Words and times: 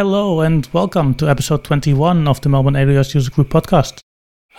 Hello 0.00 0.40
and 0.40 0.66
welcome 0.72 1.12
to 1.16 1.28
episode 1.28 1.62
21 1.62 2.26
of 2.26 2.40
the 2.40 2.48
Melbourne 2.48 2.72
AWS 2.72 3.12
User 3.12 3.30
Group 3.30 3.50
podcast. 3.50 4.00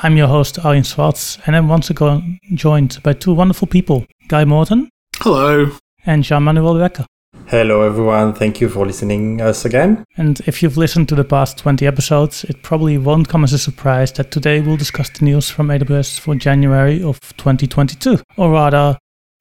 I'm 0.03 0.15
your 0.15 0.27
host, 0.27 0.63
Arjen 0.63 0.83
Schwarz, 0.83 1.39
and 1.47 1.55
I'm 1.55 1.67
once 1.67 1.89
again 1.89 2.37
joined 2.53 3.01
by 3.01 3.13
two 3.13 3.33
wonderful 3.33 3.67
people, 3.67 4.05
Guy 4.27 4.45
Morton. 4.45 4.91
Hello. 5.15 5.71
And 6.05 6.23
Jean-Manuel 6.23 6.77
Becker. 6.77 7.07
Hello, 7.47 7.81
everyone. 7.81 8.35
Thank 8.35 8.61
you 8.61 8.69
for 8.69 8.85
listening 8.85 9.41
us 9.41 9.65
again. 9.65 10.03
And 10.15 10.39
if 10.41 10.61
you've 10.61 10.77
listened 10.77 11.09
to 11.09 11.15
the 11.15 11.23
past 11.23 11.57
20 11.57 11.87
episodes, 11.87 12.43
it 12.43 12.61
probably 12.61 12.99
won't 12.99 13.27
come 13.27 13.43
as 13.43 13.51
a 13.53 13.57
surprise 13.57 14.11
that 14.11 14.29
today 14.29 14.61
we'll 14.61 14.77
discuss 14.77 15.09
the 15.09 15.25
news 15.25 15.49
from 15.49 15.69
AWS 15.69 16.19
for 16.19 16.35
January 16.35 17.01
of 17.01 17.19
2022, 17.37 18.19
or 18.37 18.51
rather, 18.51 18.95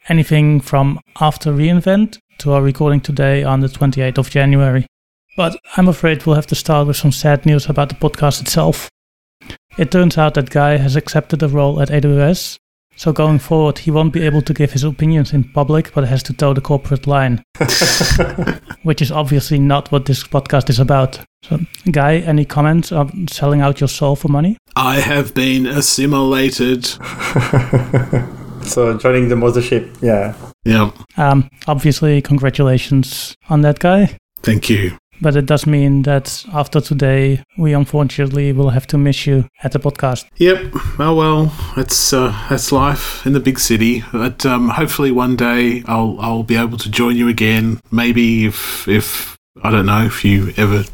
anything 0.09 0.61
from 0.61 0.99
after 1.21 1.53
reInvent 1.53 2.17
to 2.39 2.53
our 2.53 2.63
recording 2.63 3.03
today 3.03 3.45
on 3.45 3.61
the 3.61 3.67
28th 3.67 4.17
of 4.17 4.31
January. 4.31 4.87
But 5.37 5.57
I'm 5.77 5.89
afraid 5.89 6.25
we'll 6.25 6.35
have 6.35 6.47
to 6.49 6.55
start 6.55 6.87
with 6.87 6.97
some 6.97 7.13
sad 7.13 7.47
news 7.47 7.69
about 7.69 7.89
the 7.89 7.95
podcast 7.95 8.41
itself. 8.41 8.89
It 9.79 9.91
turns 9.91 10.19
out 10.19 10.35
that 10.35 10.51
Guy 10.51 10.77
has 10.77 10.97
accepted 10.97 11.43
a 11.43 11.49
role 11.49 11.81
at 11.81 11.89
AWS, 11.89 12.59
so 12.97 13.13
going 13.13 13.39
forward 13.39 13.79
he 13.79 13.91
won't 13.91 14.13
be 14.13 14.23
able 14.27 14.43
to 14.43 14.53
give 14.53 14.73
his 14.73 14.85
opinions 14.85 15.33
in 15.33 15.45
public 15.45 15.95
but 15.95 16.05
has 16.05 16.23
to 16.25 16.33
toe 16.33 16.53
the 16.53 16.61
corporate 16.61 17.07
line. 17.07 17.43
Which 18.83 19.01
is 19.01 19.13
obviously 19.13 19.59
not 19.59 19.91
what 19.93 20.07
this 20.07 20.25
podcast 20.25 20.69
is 20.69 20.79
about. 20.79 21.21
So, 21.43 21.61
Guy, 21.91 22.17
any 22.19 22.45
comments 22.45 22.93
on 22.93 23.29
selling 23.29 23.61
out 23.61 23.81
your 23.81 23.89
soul 23.89 24.17
for 24.17 24.29
money? 24.29 24.57
I 24.77 24.97
have 24.97 25.33
been 25.33 25.67
assimilated. 25.67 26.85
so 28.65 28.99
joining 28.99 29.29
the 29.29 29.37
mothership, 29.37 29.97
yeah. 30.03 30.35
Yeah. 30.65 30.91
Um, 31.17 31.49
obviously, 31.67 32.21
congratulations 32.21 33.35
on 33.49 33.63
that 33.63 33.79
guy. 33.79 34.19
Thank 34.43 34.69
you. 34.69 34.99
But 35.23 35.37
it 35.37 35.47
does 35.47 35.67
mean 35.67 36.03
that 36.03 36.45
after 36.53 36.81
today, 36.81 37.43
we 37.59 37.75
unfortunately 37.75 38.53
will 38.53 38.71
have 38.71 38.87
to 38.89 38.99
miss 38.99 39.27
you 39.27 39.49
at 39.63 39.73
the 39.73 39.79
podcast. 39.79 40.27
Yep. 40.37 40.73
Oh 40.99 41.15
well, 41.15 41.53
it's 41.77 42.13
uh, 42.13 42.35
that's 42.49 42.73
life 42.73 43.27
in 43.27 43.35
the 43.35 43.41
big 43.41 43.59
city. 43.59 44.03
But 44.13 44.47
um, 44.47 44.71
hopefully 44.71 45.11
one 45.11 45.37
day 45.37 45.83
I'll 45.87 46.17
I'll 46.21 46.43
be 46.43 46.57
able 46.57 46.79
to 46.79 46.91
join 46.91 47.17
you 47.17 47.29
again. 47.29 47.81
Maybe 47.91 48.47
if 48.47 48.89
if 48.89 49.37
I 49.63 49.71
don't 49.71 49.87
know 49.87 50.05
if 50.07 50.25
you 50.25 50.55
ever 50.57 50.85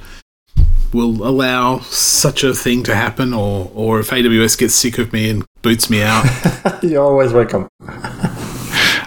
will 0.93 1.27
allow 1.27 1.81
such 1.81 2.43
a 2.43 2.55
thing 2.55 2.83
to 2.85 2.95
happen, 2.95 3.33
or 3.33 3.71
or 3.75 4.01
if 4.01 4.11
AWS 4.11 4.59
gets 4.59 4.75
sick 4.75 4.99
of 4.99 5.13
me 5.13 5.31
and 5.31 5.45
boots 5.63 5.89
me 5.89 6.03
out. 6.03 6.25
You're 6.83 7.05
always 7.05 7.33
welcome. 7.33 7.69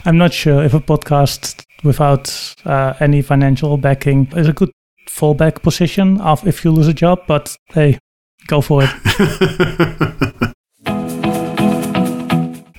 I'm 0.05 0.17
not 0.17 0.33
sure 0.33 0.63
if 0.63 0.73
a 0.73 0.79
podcast 0.79 1.63
without 1.83 2.55
uh, 2.65 2.93
any 2.99 3.21
financial 3.21 3.77
backing 3.77 4.27
is 4.35 4.47
a 4.47 4.53
good 4.53 4.71
fallback 5.09 5.61
position 5.61 6.21
of 6.21 6.47
if 6.47 6.63
you 6.63 6.71
lose 6.71 6.87
a 6.87 6.93
job, 6.93 7.19
but 7.27 7.55
hey, 7.69 7.97
go 8.47 8.61
for 8.61 8.83
it. 8.83 8.89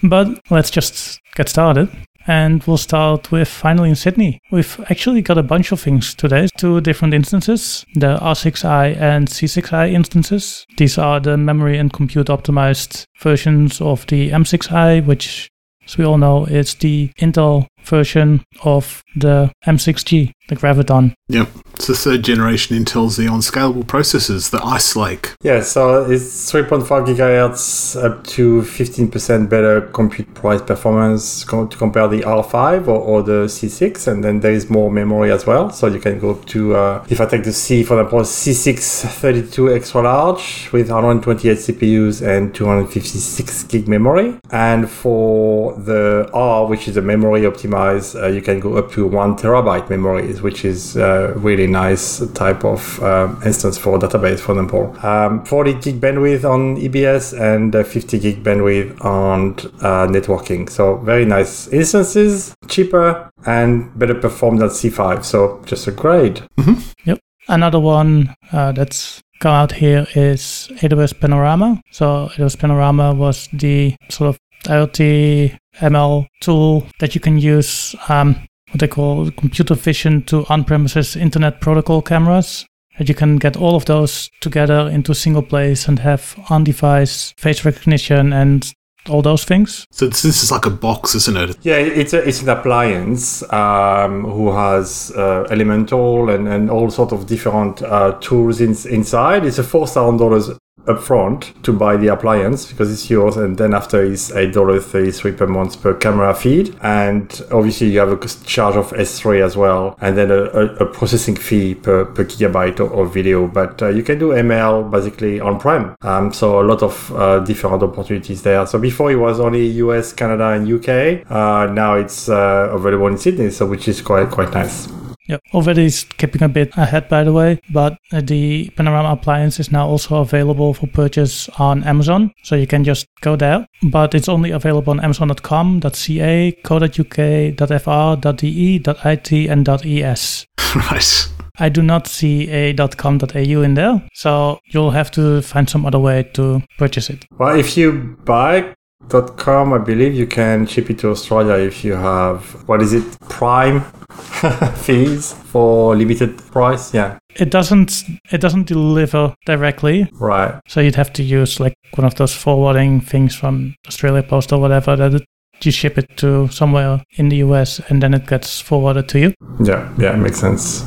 but 0.02 0.28
let's 0.50 0.70
just 0.70 1.20
get 1.34 1.48
started. 1.48 1.88
And 2.26 2.62
we'll 2.64 2.76
start 2.76 3.32
with 3.32 3.48
finally 3.48 3.88
in 3.88 3.94
Sydney. 3.96 4.38
We've 4.52 4.78
actually 4.90 5.22
got 5.22 5.38
a 5.38 5.42
bunch 5.42 5.72
of 5.72 5.80
things 5.80 6.14
today. 6.14 6.48
Two 6.58 6.80
different 6.80 7.14
instances, 7.14 7.84
the 7.94 8.18
R6i 8.18 8.96
and 8.96 9.26
C6i 9.26 9.92
instances. 9.92 10.66
These 10.76 10.98
are 10.98 11.18
the 11.18 11.36
memory 11.36 11.78
and 11.78 11.92
compute 11.92 12.28
optimized 12.28 13.04
versions 13.20 13.80
of 13.80 14.06
the 14.06 14.30
M6i, 14.30 15.04
which 15.06 15.50
as 15.90 15.98
we 15.98 16.04
all 16.04 16.18
know, 16.18 16.44
is 16.44 16.74
the 16.74 17.10
Intel 17.18 17.66
version 17.84 18.44
of 18.64 19.02
the 19.16 19.50
M6G, 19.66 20.32
the 20.48 20.56
Graviton. 20.56 21.14
Yep. 21.28 21.48
It's 21.74 21.86
the 21.86 21.94
third 21.94 22.24
generation 22.24 22.76
Intel 22.76 23.08
Xeon 23.08 23.40
scalable 23.40 23.84
processors, 23.84 24.50
the 24.50 24.62
Ice 24.62 24.96
Lake. 24.96 25.34
Yeah, 25.42 25.62
so 25.62 26.04
it's 26.10 26.52
3.5 26.52 27.06
gigahertz 27.06 27.96
up 28.02 28.22
to 28.26 28.62
15% 28.62 29.48
better 29.48 29.80
compute 29.80 30.34
price 30.34 30.60
performance 30.60 31.42
to 31.44 31.68
compare 31.68 32.06
the 32.08 32.20
R5 32.20 32.86
or, 32.86 32.98
or, 32.98 33.22
the 33.22 33.46
C6, 33.46 34.08
and 34.08 34.22
then 34.22 34.40
there 34.40 34.52
is 34.52 34.68
more 34.68 34.90
memory 34.90 35.32
as 35.32 35.46
well. 35.46 35.70
So 35.70 35.86
you 35.86 36.00
can 36.00 36.18
go 36.18 36.32
up 36.32 36.44
to, 36.46 36.76
uh, 36.76 37.06
if 37.08 37.20
I 37.20 37.26
take 37.26 37.44
the 37.44 37.52
C, 37.52 37.82
for 37.82 37.98
example, 37.98 38.20
C6 38.20 39.00
32 39.10 39.74
extra 39.74 40.02
large 40.02 40.70
with 40.72 40.90
128 40.90 41.56
CPUs 41.56 42.26
and 42.26 42.54
256 42.54 43.64
gig 43.64 43.88
memory. 43.88 44.38
And 44.50 44.90
for 44.90 45.74
the 45.74 46.28
R, 46.34 46.66
which 46.66 46.88
is 46.88 46.96
a 46.96 47.02
memory 47.02 47.42
optimized, 47.42 47.69
uh, 47.74 48.28
you 48.28 48.42
can 48.42 48.60
go 48.60 48.76
up 48.76 48.90
to 48.92 49.06
one 49.06 49.36
terabyte 49.36 49.90
memories, 49.90 50.42
which 50.42 50.64
is 50.64 50.96
uh, 50.96 51.32
really 51.36 51.66
nice 51.66 52.20
type 52.34 52.64
of 52.64 53.02
um, 53.02 53.40
instance 53.44 53.78
for 53.78 53.98
database, 53.98 54.40
for 54.40 54.52
example. 54.52 54.96
Um, 55.06 55.44
40 55.44 55.74
gig 55.74 56.00
bandwidth 56.00 56.44
on 56.44 56.76
EBS 56.76 57.38
and 57.38 57.74
uh, 57.74 57.84
50 57.84 58.18
gig 58.18 58.42
bandwidth 58.42 59.04
on 59.04 59.52
uh, 59.80 60.06
networking. 60.06 60.68
So 60.68 60.96
very 60.98 61.24
nice 61.24 61.68
instances, 61.68 62.54
cheaper 62.68 63.30
and 63.46 63.96
better 63.98 64.14
performed 64.14 64.60
than 64.60 64.68
C5. 64.68 65.24
So 65.24 65.62
just 65.66 65.86
a 65.86 65.92
grade. 65.92 66.42
Mm-hmm. 66.58 66.80
Yep. 67.04 67.18
Another 67.48 67.80
one 67.80 68.34
uh, 68.52 68.72
that's 68.72 69.22
come 69.40 69.54
out 69.54 69.72
here 69.72 70.06
is 70.14 70.68
AWS 70.82 71.18
Panorama. 71.18 71.82
So 71.90 72.28
AWS 72.34 72.58
Panorama 72.58 73.14
was 73.14 73.48
the 73.52 73.96
sort 74.08 74.28
of 74.28 74.38
IoT 74.64 75.58
ML 75.80 76.26
tool 76.40 76.86
that 77.00 77.14
you 77.14 77.20
can 77.20 77.38
use 77.38 77.94
um, 78.08 78.36
what 78.70 78.80
they 78.80 78.88
call 78.88 79.30
computer 79.32 79.74
vision 79.74 80.22
to 80.24 80.46
on-premises 80.48 81.16
internet 81.16 81.60
protocol 81.60 82.02
cameras. 82.02 82.66
That 82.98 83.08
you 83.08 83.14
can 83.14 83.36
get 83.36 83.56
all 83.56 83.76
of 83.76 83.86
those 83.86 84.28
together 84.40 84.90
into 84.92 85.12
a 85.12 85.14
single 85.14 85.42
place 85.42 85.88
and 85.88 85.98
have 86.00 86.36
on-device 86.50 87.32
face 87.38 87.64
recognition 87.64 88.32
and 88.32 88.70
all 89.08 89.22
those 89.22 89.44
things. 89.44 89.86
So 89.90 90.08
this, 90.08 90.22
this 90.22 90.42
is 90.42 90.50
like 90.50 90.66
a 90.66 90.70
box, 90.70 91.14
isn't 91.14 91.36
it? 91.36 91.56
Yeah, 91.62 91.76
it's 91.76 92.12
a, 92.12 92.26
it's 92.26 92.42
an 92.42 92.50
appliance 92.50 93.42
um, 93.52 94.24
who 94.24 94.52
has 94.52 95.12
uh, 95.16 95.46
Elemental 95.50 96.28
and, 96.28 96.46
and 96.48 96.70
all 96.70 96.90
sort 96.90 97.12
of 97.12 97.26
different 97.26 97.82
uh, 97.82 98.12
tools 98.20 98.60
in, 98.60 98.76
inside. 98.92 99.46
It's 99.46 99.58
a 99.58 99.64
four 99.64 99.86
thousand 99.86 100.18
dollars 100.18 100.50
upfront 100.86 101.60
to 101.62 101.72
buy 101.72 101.96
the 101.96 102.08
appliance 102.08 102.66
because 102.70 102.92
it's 102.92 103.10
yours, 103.10 103.36
and 103.36 103.56
then 103.58 103.74
after 103.74 104.14
thirty 104.14 105.10
three 105.10 105.32
per 105.32 105.46
month 105.46 105.80
per 105.82 105.94
camera 105.94 106.34
feed, 106.34 106.76
and 106.82 107.42
obviously 107.50 107.88
you 107.88 107.98
have 107.98 108.12
a 108.12 108.28
charge 108.44 108.76
of 108.76 108.92
S 108.92 109.20
three 109.20 109.40
as 109.42 109.56
well, 109.56 109.96
and 110.00 110.16
then 110.16 110.30
a, 110.30 110.44
a, 110.84 110.86
processing 110.86 111.36
fee 111.36 111.74
per, 111.74 112.04
per 112.04 112.24
gigabyte 112.24 112.80
of, 112.80 113.12
video. 113.12 113.46
But 113.46 113.82
uh, 113.82 113.88
you 113.88 114.02
can 114.02 114.18
do 114.18 114.30
ML 114.30 114.90
basically 114.90 115.40
on 115.40 115.58
prem, 115.58 115.94
um, 116.02 116.32
so 116.32 116.60
a 116.60 116.64
lot 116.64 116.82
of 116.82 117.12
uh, 117.14 117.40
different 117.40 117.82
opportunities 117.82 118.42
there. 118.42 118.66
So 118.66 118.78
before 118.78 119.10
it 119.10 119.16
was 119.16 119.40
only 119.40 119.66
US, 119.84 120.12
Canada, 120.12 120.50
and 120.50 120.70
UK. 120.70 121.30
Uh, 121.30 121.72
now 121.72 121.94
it's 121.94 122.28
uh, 122.28 122.68
available 122.72 123.06
in 123.08 123.18
Sydney, 123.18 123.50
so 123.50 123.66
which 123.66 123.88
is 123.88 124.00
quite 124.00 124.30
quite 124.30 124.52
nice. 124.52 124.88
Yep. 125.30 125.42
Already 125.54 125.88
skipping 125.90 126.42
a 126.42 126.48
bit 126.48 126.76
ahead, 126.76 127.08
by 127.08 127.22
the 127.22 127.32
way, 127.32 127.60
but 127.70 127.96
the 128.10 128.68
Panorama 128.70 129.12
appliance 129.12 129.60
is 129.60 129.70
now 129.70 129.86
also 129.86 130.16
available 130.16 130.74
for 130.74 130.88
purchase 130.88 131.48
on 131.50 131.84
Amazon. 131.84 132.32
So 132.42 132.56
you 132.56 132.66
can 132.66 132.82
just 132.82 133.06
go 133.20 133.36
there, 133.36 133.64
but 133.80 134.12
it's 134.16 134.28
only 134.28 134.50
available 134.50 134.90
on 134.90 134.98
Amazon.com, 134.98 135.82
.ca, 135.82 136.52
co.uk, 136.64 136.90
.fr, 136.90 138.32
.de, 138.36 138.82
.it, 138.84 139.32
and 139.48 139.68
.es. 139.68 140.46
right. 140.74 141.28
I 141.60 141.68
do 141.68 141.82
not 141.82 142.06
see 142.06 142.48
a 142.48 142.74
.com.au 142.74 143.62
in 143.62 143.74
there, 143.74 144.02
so 144.14 144.58
you'll 144.72 144.92
have 144.92 145.10
to 145.12 145.42
find 145.42 145.68
some 145.68 145.84
other 145.84 145.98
way 145.98 146.22
to 146.34 146.62
purchase 146.78 147.10
it. 147.10 147.26
Well, 147.38 147.56
if 147.58 147.76
you 147.76 148.16
buy 148.24 148.74
.com, 149.08 149.72
I 149.72 149.78
believe 149.78 150.14
you 150.14 150.26
can 150.26 150.66
ship 150.66 150.90
it 150.90 150.98
to 151.00 151.10
Australia 151.10 151.54
if 151.54 151.84
you 151.84 151.94
have 151.94 152.42
what 152.68 152.82
is 152.82 152.92
it, 152.92 153.04
Prime 153.28 153.80
fees 154.76 155.32
for 155.32 155.96
limited 155.96 156.38
price. 156.50 156.94
Yeah, 156.94 157.18
it 157.36 157.50
doesn't 157.50 158.04
it 158.30 158.40
doesn't 158.40 158.66
deliver 158.66 159.34
directly. 159.46 160.10
Right. 160.14 160.60
So 160.68 160.80
you'd 160.80 160.96
have 160.96 161.12
to 161.14 161.22
use 161.22 161.60
like 161.60 161.74
one 161.96 162.06
of 162.06 162.14
those 162.14 162.34
forwarding 162.34 163.00
things 163.00 163.34
from 163.34 163.74
Australia 163.86 164.22
Post 164.22 164.52
or 164.52 164.60
whatever 164.60 164.96
that 164.96 165.14
it, 165.14 165.24
you 165.62 165.72
ship 165.72 165.98
it 165.98 166.16
to 166.18 166.48
somewhere 166.48 167.02
in 167.16 167.28
the 167.28 167.36
US 167.36 167.80
and 167.88 168.02
then 168.02 168.14
it 168.14 168.26
gets 168.26 168.60
forwarded 168.60 169.08
to 169.10 169.18
you. 169.18 169.34
Yeah, 169.62 169.92
yeah, 169.98 170.14
it 170.14 170.18
makes 170.18 170.40
sense. 170.40 170.84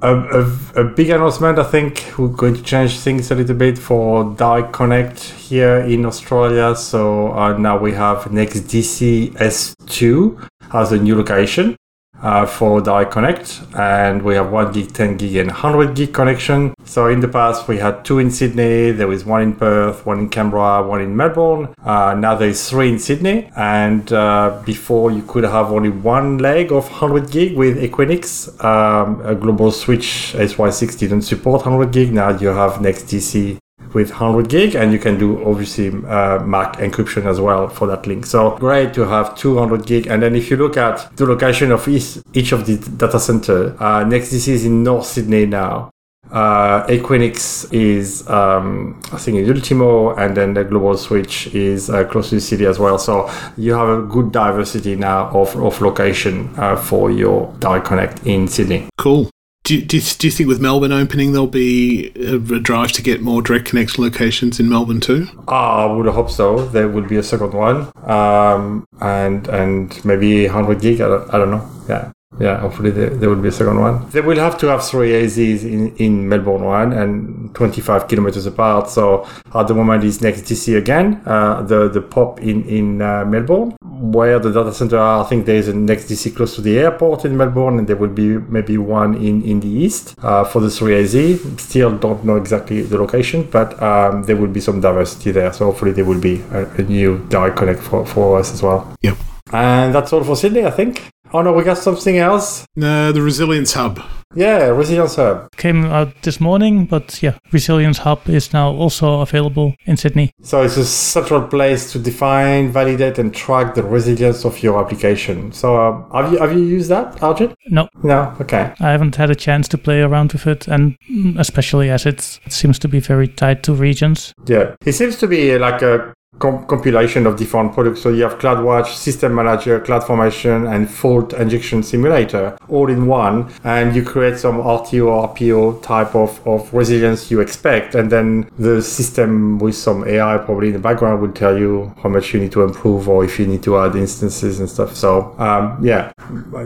A, 0.00 0.14
a, 0.14 0.82
a, 0.82 0.84
big 0.84 1.10
announcement, 1.10 1.58
I 1.58 1.64
think 1.64 2.12
we're 2.16 2.28
going 2.28 2.54
to 2.54 2.62
change 2.62 3.00
things 3.00 3.32
a 3.32 3.34
little 3.34 3.56
bit 3.56 3.76
for 3.76 4.32
Direct 4.36 4.72
Connect 4.72 5.18
here 5.20 5.78
in 5.78 6.06
Australia. 6.06 6.76
So 6.76 7.32
uh, 7.32 7.58
now 7.58 7.78
we 7.78 7.92
have 7.92 8.18
NextDC 8.26 9.32
S2 9.32 10.48
as 10.72 10.92
a 10.92 10.98
new 10.98 11.16
location. 11.16 11.74
Uh, 12.22 12.46
for 12.46 12.80
Direct 12.80 13.10
Connect, 13.12 13.60
and 13.76 14.22
we 14.22 14.34
have 14.34 14.50
1 14.50 14.72
gig, 14.72 14.92
10 14.92 15.16
gig, 15.16 15.36
and 15.36 15.48
100 15.48 15.94
gig 15.94 16.12
connection. 16.12 16.74
So 16.84 17.08
in 17.08 17.20
the 17.20 17.28
past, 17.28 17.68
we 17.68 17.78
had 17.78 18.04
two 18.04 18.18
in 18.18 18.30
Sydney, 18.30 18.90
there 18.90 19.06
was 19.06 19.24
one 19.24 19.42
in 19.42 19.54
Perth, 19.54 20.04
one 20.06 20.18
in 20.18 20.28
Canberra, 20.28 20.82
one 20.82 21.00
in 21.00 21.16
Melbourne. 21.16 21.74
Uh, 21.84 22.14
now 22.18 22.34
there 22.34 22.48
is 22.48 22.68
three 22.68 22.88
in 22.88 22.98
Sydney, 22.98 23.50
and 23.56 24.12
uh, 24.12 24.60
before 24.64 25.10
you 25.10 25.22
could 25.22 25.44
have 25.44 25.70
only 25.70 25.90
one 25.90 26.38
leg 26.38 26.72
of 26.72 26.90
100 26.90 27.30
gig 27.30 27.56
with 27.56 27.78
Equinix. 27.78 28.48
Um, 28.64 29.20
a 29.24 29.34
global 29.34 29.70
switch 29.70 30.34
SY6 30.34 30.98
didn't 30.98 31.22
support 31.22 31.64
100 31.64 31.92
gig. 31.92 32.12
Now 32.12 32.30
you 32.30 32.48
have 32.48 32.72
NextDC 32.74 33.58
with 33.98 34.10
100 34.10 34.48
gig 34.48 34.76
and 34.76 34.92
you 34.92 34.98
can 34.98 35.18
do 35.18 35.44
obviously 35.44 35.88
uh, 35.88 36.38
MAC 36.44 36.76
encryption 36.76 37.26
as 37.26 37.40
well 37.40 37.68
for 37.68 37.86
that 37.88 38.06
link. 38.06 38.24
So 38.26 38.56
great 38.56 38.94
to 38.94 39.02
have 39.02 39.36
200 39.36 39.86
gig. 39.86 40.06
And 40.06 40.22
then 40.22 40.36
if 40.36 40.50
you 40.50 40.56
look 40.56 40.76
at 40.76 41.16
the 41.16 41.26
location 41.26 41.72
of 41.72 41.88
each, 41.88 42.18
each 42.32 42.52
of 42.52 42.66
the 42.66 42.76
data 42.96 43.18
center, 43.18 43.76
uh, 43.80 44.04
this 44.04 44.46
is 44.46 44.64
in 44.64 44.84
North 44.84 45.06
Sydney 45.06 45.46
now. 45.46 45.90
Uh, 46.30 46.86
Equinix 46.88 47.72
is, 47.72 48.28
um, 48.28 49.00
I 49.12 49.16
think, 49.16 49.38
in 49.38 49.50
Ultimo, 49.50 50.14
and 50.16 50.36
then 50.36 50.52
the 50.52 50.62
global 50.62 50.96
switch 50.96 51.46
is 51.54 51.88
uh, 51.88 52.04
close 52.04 52.28
to 52.28 52.34
the 52.34 52.40
city 52.40 52.66
as 52.66 52.78
well. 52.78 52.98
So 52.98 53.30
you 53.56 53.72
have 53.72 53.88
a 53.88 54.02
good 54.02 54.30
diversity 54.30 54.94
now 54.94 55.30
of, 55.30 55.56
of 55.56 55.80
location 55.80 56.50
uh, 56.58 56.76
for 56.76 57.10
your 57.10 57.52
direct 57.60 57.86
connect 57.86 58.26
in 58.26 58.46
Sydney. 58.46 58.88
Cool. 58.98 59.30
Do 59.64 59.82
do, 59.82 59.98
you, 59.98 60.02
do 60.02 60.26
you 60.26 60.30
think 60.30 60.48
with 60.48 60.60
Melbourne 60.60 60.92
opening 60.92 61.32
there'll 61.32 61.46
be 61.46 62.10
a, 62.16 62.38
drive 62.38 62.92
to 62.92 63.02
get 63.02 63.20
more 63.20 63.42
direct 63.42 63.66
connection 63.66 64.02
locations 64.02 64.58
in 64.58 64.68
Melbourne 64.68 65.00
too? 65.00 65.26
I 65.46 65.84
would 65.84 66.06
hope 66.06 66.30
so. 66.30 66.66
There 66.68 66.88
will 66.88 67.06
be 67.06 67.16
a 67.16 67.22
second 67.22 67.52
one, 67.52 67.92
um, 68.08 68.86
and 69.00 69.46
and 69.48 70.04
maybe 70.04 70.46
100 70.46 70.80
gig. 70.80 71.00
I 71.00 71.08
don't, 71.08 71.34
I 71.34 71.38
don't 71.38 71.50
know. 71.50 71.70
Yeah. 71.88 72.12
Yeah, 72.38 72.58
hopefully 72.60 72.90
there, 72.90 73.10
there 73.10 73.28
will 73.28 73.40
be 73.40 73.48
a 73.48 73.52
second 73.52 73.80
one. 73.80 74.08
They 74.10 74.20
will 74.20 74.38
have 74.38 74.58
to 74.58 74.66
have 74.66 74.84
three 74.84 75.10
AZs 75.10 75.64
in, 75.64 75.96
in 75.96 76.28
Melbourne 76.28 76.64
one 76.64 76.92
and 76.92 77.54
25 77.54 78.06
kilometers 78.06 78.46
apart. 78.46 78.90
So 78.90 79.26
at 79.54 79.66
the 79.66 79.74
moment 79.74 80.04
is 80.04 80.18
NextDC 80.18 80.76
again, 80.76 81.22
uh, 81.24 81.62
the, 81.62 81.88
the 81.88 82.02
POP 82.02 82.40
in, 82.40 82.64
in 82.64 83.02
uh, 83.02 83.24
Melbourne, 83.24 83.74
where 83.82 84.38
the 84.38 84.52
data 84.52 84.72
center 84.72 84.98
are. 84.98 85.24
I 85.24 85.28
think 85.28 85.46
there 85.46 85.56
is 85.56 85.68
a 85.68 85.74
next 85.74 86.04
DC 86.04 86.36
close 86.36 86.54
to 86.56 86.60
the 86.60 86.78
airport 86.78 87.24
in 87.24 87.36
Melbourne 87.36 87.78
and 87.78 87.88
there 87.88 87.96
will 87.96 88.08
be 88.08 88.38
maybe 88.38 88.78
one 88.78 89.14
in, 89.14 89.42
in 89.42 89.60
the 89.60 89.68
east 89.68 90.14
uh, 90.22 90.44
for 90.44 90.60
the 90.60 90.68
3AZ. 90.68 91.58
Still 91.58 91.96
don't 91.96 92.24
know 92.24 92.36
exactly 92.36 92.82
the 92.82 92.98
location, 92.98 93.48
but 93.50 93.82
um, 93.82 94.22
there 94.24 94.36
will 94.36 94.48
be 94.48 94.60
some 94.60 94.80
diversity 94.80 95.32
there. 95.32 95.52
So 95.52 95.64
hopefully 95.64 95.92
there 95.92 96.04
will 96.04 96.20
be 96.20 96.42
a, 96.52 96.68
a 96.74 96.82
new 96.82 97.26
direct 97.30 97.56
connect 97.56 97.80
for, 97.80 98.06
for 98.06 98.38
us 98.38 98.52
as 98.52 98.62
well. 98.62 98.94
Yep. 99.02 99.16
And 99.52 99.94
that's 99.94 100.12
all 100.12 100.22
for 100.22 100.36
Sydney, 100.36 100.64
I 100.64 100.70
think. 100.70 101.10
Oh 101.32 101.42
no, 101.42 101.52
we 101.52 101.62
got 101.62 101.78
something 101.78 102.18
else. 102.18 102.66
No, 102.74 103.12
the 103.12 103.20
Resilience 103.20 103.74
Hub. 103.74 104.02
Yeah, 104.34 104.66
Resilience 104.66 105.16
Hub 105.16 105.50
came 105.56 105.84
out 105.86 106.22
this 106.22 106.40
morning, 106.40 106.84
but 106.84 107.22
yeah, 107.22 107.38
Resilience 107.50 107.98
Hub 107.98 108.28
is 108.28 108.52
now 108.52 108.70
also 108.70 109.20
available 109.20 109.74
in 109.86 109.96
Sydney. 109.96 110.32
So 110.42 110.62
it's 110.62 110.76
a 110.76 110.84
central 110.84 111.42
place 111.42 111.92
to 111.92 111.98
define, 111.98 112.70
validate, 112.70 113.18
and 113.18 113.34
track 113.34 113.74
the 113.74 113.82
resilience 113.82 114.44
of 114.44 114.62
your 114.62 114.82
application. 114.82 115.52
So 115.52 115.76
uh, 115.76 116.22
have 116.22 116.32
you 116.32 116.38
have 116.38 116.52
you 116.52 116.64
used 116.64 116.90
that, 116.90 117.22
Arjen? 117.22 117.54
No. 117.68 117.88
No. 118.02 118.34
Okay. 118.40 118.72
I 118.80 118.90
haven't 118.90 119.16
had 119.16 119.30
a 119.30 119.34
chance 119.34 119.68
to 119.68 119.78
play 119.78 120.02
around 120.02 120.32
with 120.32 120.46
it, 120.46 120.68
and 120.68 120.96
especially 121.38 121.90
as 121.90 122.06
it 122.06 122.20
seems 122.48 122.78
to 122.80 122.88
be 122.88 123.00
very 123.00 123.28
tied 123.28 123.62
to 123.64 123.74
regions. 123.74 124.32
Yeah, 124.46 124.76
it 124.84 124.92
seems 124.92 125.16
to 125.18 125.26
be 125.26 125.58
like 125.58 125.82
a 125.82 126.14
com- 126.38 126.64
compilation 126.66 127.26
of 127.26 127.36
different 127.36 127.72
products. 127.72 128.02
So 128.02 128.10
you 128.10 128.22
have 128.22 128.38
CloudWatch, 128.38 128.94
System 128.94 129.34
Manager, 129.34 129.80
CloudFormation, 129.80 130.72
and 130.72 130.90
Fault 130.90 131.32
Injection 131.32 131.82
Simulator 131.82 132.56
all 132.68 132.88
in 132.88 133.06
one. 133.06 133.52
And 133.64 133.94
you 133.94 134.04
create 134.04 134.38
some 134.38 134.58
RTO 134.58 135.06
or 135.06 135.28
RPO 135.28 135.82
type 135.82 136.14
of, 136.14 136.46
of 136.46 136.72
resilience 136.72 137.30
you 137.30 137.40
expect. 137.40 137.94
And 137.94 138.10
then 138.10 138.50
the 138.58 138.82
system 138.82 139.58
with 139.58 139.74
some 139.74 140.06
AI 140.06 140.38
probably 140.38 140.68
in 140.68 140.74
the 140.74 140.78
background 140.78 141.20
will 141.20 141.32
tell 141.32 141.58
you 141.58 141.94
how 142.02 142.08
much 142.08 142.32
you 142.32 142.40
need 142.40 142.52
to 142.52 142.62
improve 142.62 143.08
or 143.08 143.24
if 143.24 143.38
you 143.38 143.46
need 143.46 143.62
to 143.64 143.78
add 143.78 143.96
instances 143.96 144.60
and 144.60 144.68
stuff. 144.68 144.96
So 144.96 145.34
um, 145.38 145.78
yeah, 145.84 146.12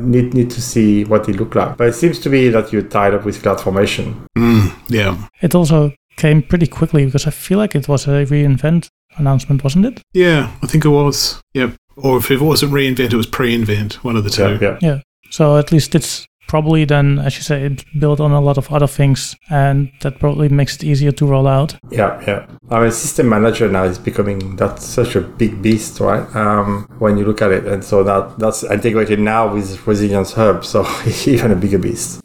need, 0.01 0.35
need 0.35 0.51
to 0.51 0.63
see 0.63 1.05
what 1.05 1.29
it 1.29 1.37
look 1.37 1.55
like. 1.55 1.77
But 1.77 1.89
it 1.89 1.95
seems 1.95 2.19
to 2.21 2.29
be 2.29 2.49
that 2.49 2.73
you're 2.73 2.83
tied 2.83 3.15
up 3.15 3.25
with 3.25 3.43
CloudFormation. 3.43 4.29
Mm, 4.37 4.73
yeah. 4.89 5.29
It 5.41 5.55
also 5.55 5.93
came 6.17 6.43
pretty 6.43 6.67
quickly 6.67 7.05
because 7.05 7.27
I 7.27 7.31
feel 7.31 7.59
like 7.59 7.75
it 7.75 7.89
was 7.89 8.07
a 8.07 8.25
reinvent 8.27 8.91
announcement, 9.17 9.65
wasn't 9.65 9.87
it? 9.87 10.03
Yeah, 10.13 10.51
I 10.63 10.67
think 10.67 10.85
it 10.85 10.91
was. 10.91 11.41
Yep. 11.55 11.75
Or 11.97 12.19
if 12.19 12.31
it 12.31 12.41
wasn't 12.41 12.73
reinvent, 12.73 13.13
it 13.13 13.15
was 13.15 13.27
pre-invent. 13.27 14.03
One 14.05 14.17
of 14.17 14.25
the 14.25 14.31
two. 14.31 14.43
Yeah, 14.43 14.59
yeah. 14.61 14.79
Yeah. 14.81 15.01
So 15.31 15.57
at 15.57 15.73
least 15.73 15.95
it's 15.95 16.27
probably 16.53 16.85
then, 16.85 17.19
as 17.19 17.37
you 17.37 17.43
say, 17.43 17.63
it's 17.63 17.85
built 17.99 18.21
on 18.21 18.33
a 18.33 18.41
lot 18.41 18.59
of 18.59 18.71
other 18.71 18.87
things, 18.87 19.35
and 19.49 19.91
that 20.03 20.19
probably 20.19 20.51
makes 20.51 20.77
it 20.77 20.85
easier 20.85 21.11
to 21.11 21.25
roll 21.25 21.47
out. 21.49 21.75
Yeah, 21.91 22.23
yeah. 22.27 22.47
I 22.71 22.83
mean, 22.83 22.91
system 22.91 23.31
manager 23.31 23.71
now 23.71 23.85
is 23.85 23.99
becoming 23.99 24.57
that's 24.57 24.85
such 24.85 25.17
a 25.17 25.23
big 25.23 25.63
beast, 25.63 26.01
right? 26.01 26.25
Um, 26.37 26.87
when 26.99 27.17
you 27.17 27.25
look 27.25 27.41
at 27.41 27.53
it, 27.53 27.65
and 27.67 27.83
so 27.83 28.05
that 28.05 28.39
that's 28.39 28.65
integrated 28.65 29.19
now 29.19 29.53
with 29.53 29.87
Resilience 29.87 30.33
Hub, 30.35 30.65
so 30.65 30.87
even 31.27 31.53
a 31.53 31.57
bigger 31.57 31.79
beast. 31.79 32.21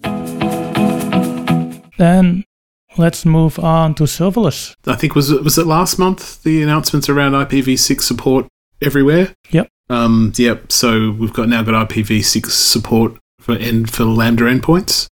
Then 1.98 2.44
let's 2.98 3.26
move 3.26 3.60
on 3.60 3.96
to 3.96 4.04
serverless. 4.04 4.76
I 4.86 4.96
think 4.96 5.16
was 5.16 5.32
it 5.32 5.44
was 5.44 5.58
it 5.58 5.68
last 5.68 5.98
month 5.98 6.44
the 6.44 6.64
announcements 6.64 7.10
around 7.10 7.34
IPv6 7.34 8.02
support 8.02 8.48
everywhere. 8.82 9.34
Yep. 9.52 9.68
Um. 9.90 10.34
Yep. 10.36 10.72
So 10.72 11.12
we've 11.12 11.34
got 11.34 11.50
now 11.50 11.64
got 11.64 11.90
IPv6 11.90 12.48
support 12.48 13.18
for 13.40 13.56
end 13.56 13.92
for 13.92 14.04
Lambda 14.04 14.46
endpoints 14.46 15.08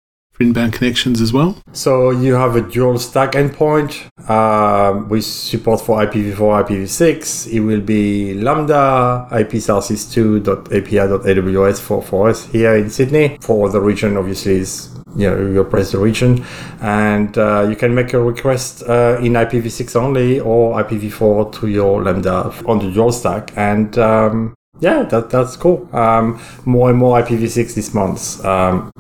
for 0.41 0.45
inbound 0.45 0.73
connections 0.73 1.21
as 1.21 1.33
well. 1.33 1.57
So 1.73 2.11
you 2.11 2.35
have 2.35 2.57
a 2.57 2.63
dual 2.63 2.99
stack 2.99 3.33
endpoint 3.33 4.09
um, 4.31 5.09
with 5.09 5.25
support 5.25 5.81
for 5.83 5.99
IPv4, 6.07 6.65
IPv6. 6.65 7.53
It 7.53 7.61
will 7.61 7.83
be 7.83 8.35
Lambda, 8.35 9.29
ap-southeast-2.api.aws 9.31 11.81
for, 11.81 12.03
for 12.03 12.31
us 12.31 12.47
here 12.47 12.75
in 12.77 12.89
Sydney. 12.89 13.37
For 13.43 13.69
the 13.69 13.81
region, 13.81 14.17
obviously, 14.17 14.57
is 14.57 14.89
you 15.17 15.31
know, 15.31 15.47
you 15.47 15.65
press 15.65 15.93
the 15.93 15.99
region, 15.99 16.45
and 16.81 17.37
uh, 17.37 17.67
you 17.69 17.77
can 17.77 17.95
make 17.95 18.13
a 18.13 18.21
request 18.21 18.83
uh, 18.85 19.19
in 19.21 19.33
IPv6 19.33 19.97
only 19.97 20.41
or 20.41 20.83
IPv4 20.83 21.53
to 21.61 21.67
your 21.69 22.03
Lambda 22.03 22.53
on 22.67 22.79
the 22.79 22.91
dual 22.91 23.13
stack, 23.13 23.53
and 23.57 23.99
um, 23.99 24.55
yeah, 24.81 25.03
that 25.05 25.31
that's 25.31 25.57
cool. 25.57 25.89
Um, 25.95 26.41
more 26.65 26.91
and 26.91 26.99
more 26.99 27.21
IPv6 27.21 27.75
this 27.75 27.95
month. 27.95 28.45
Um, 28.45 28.91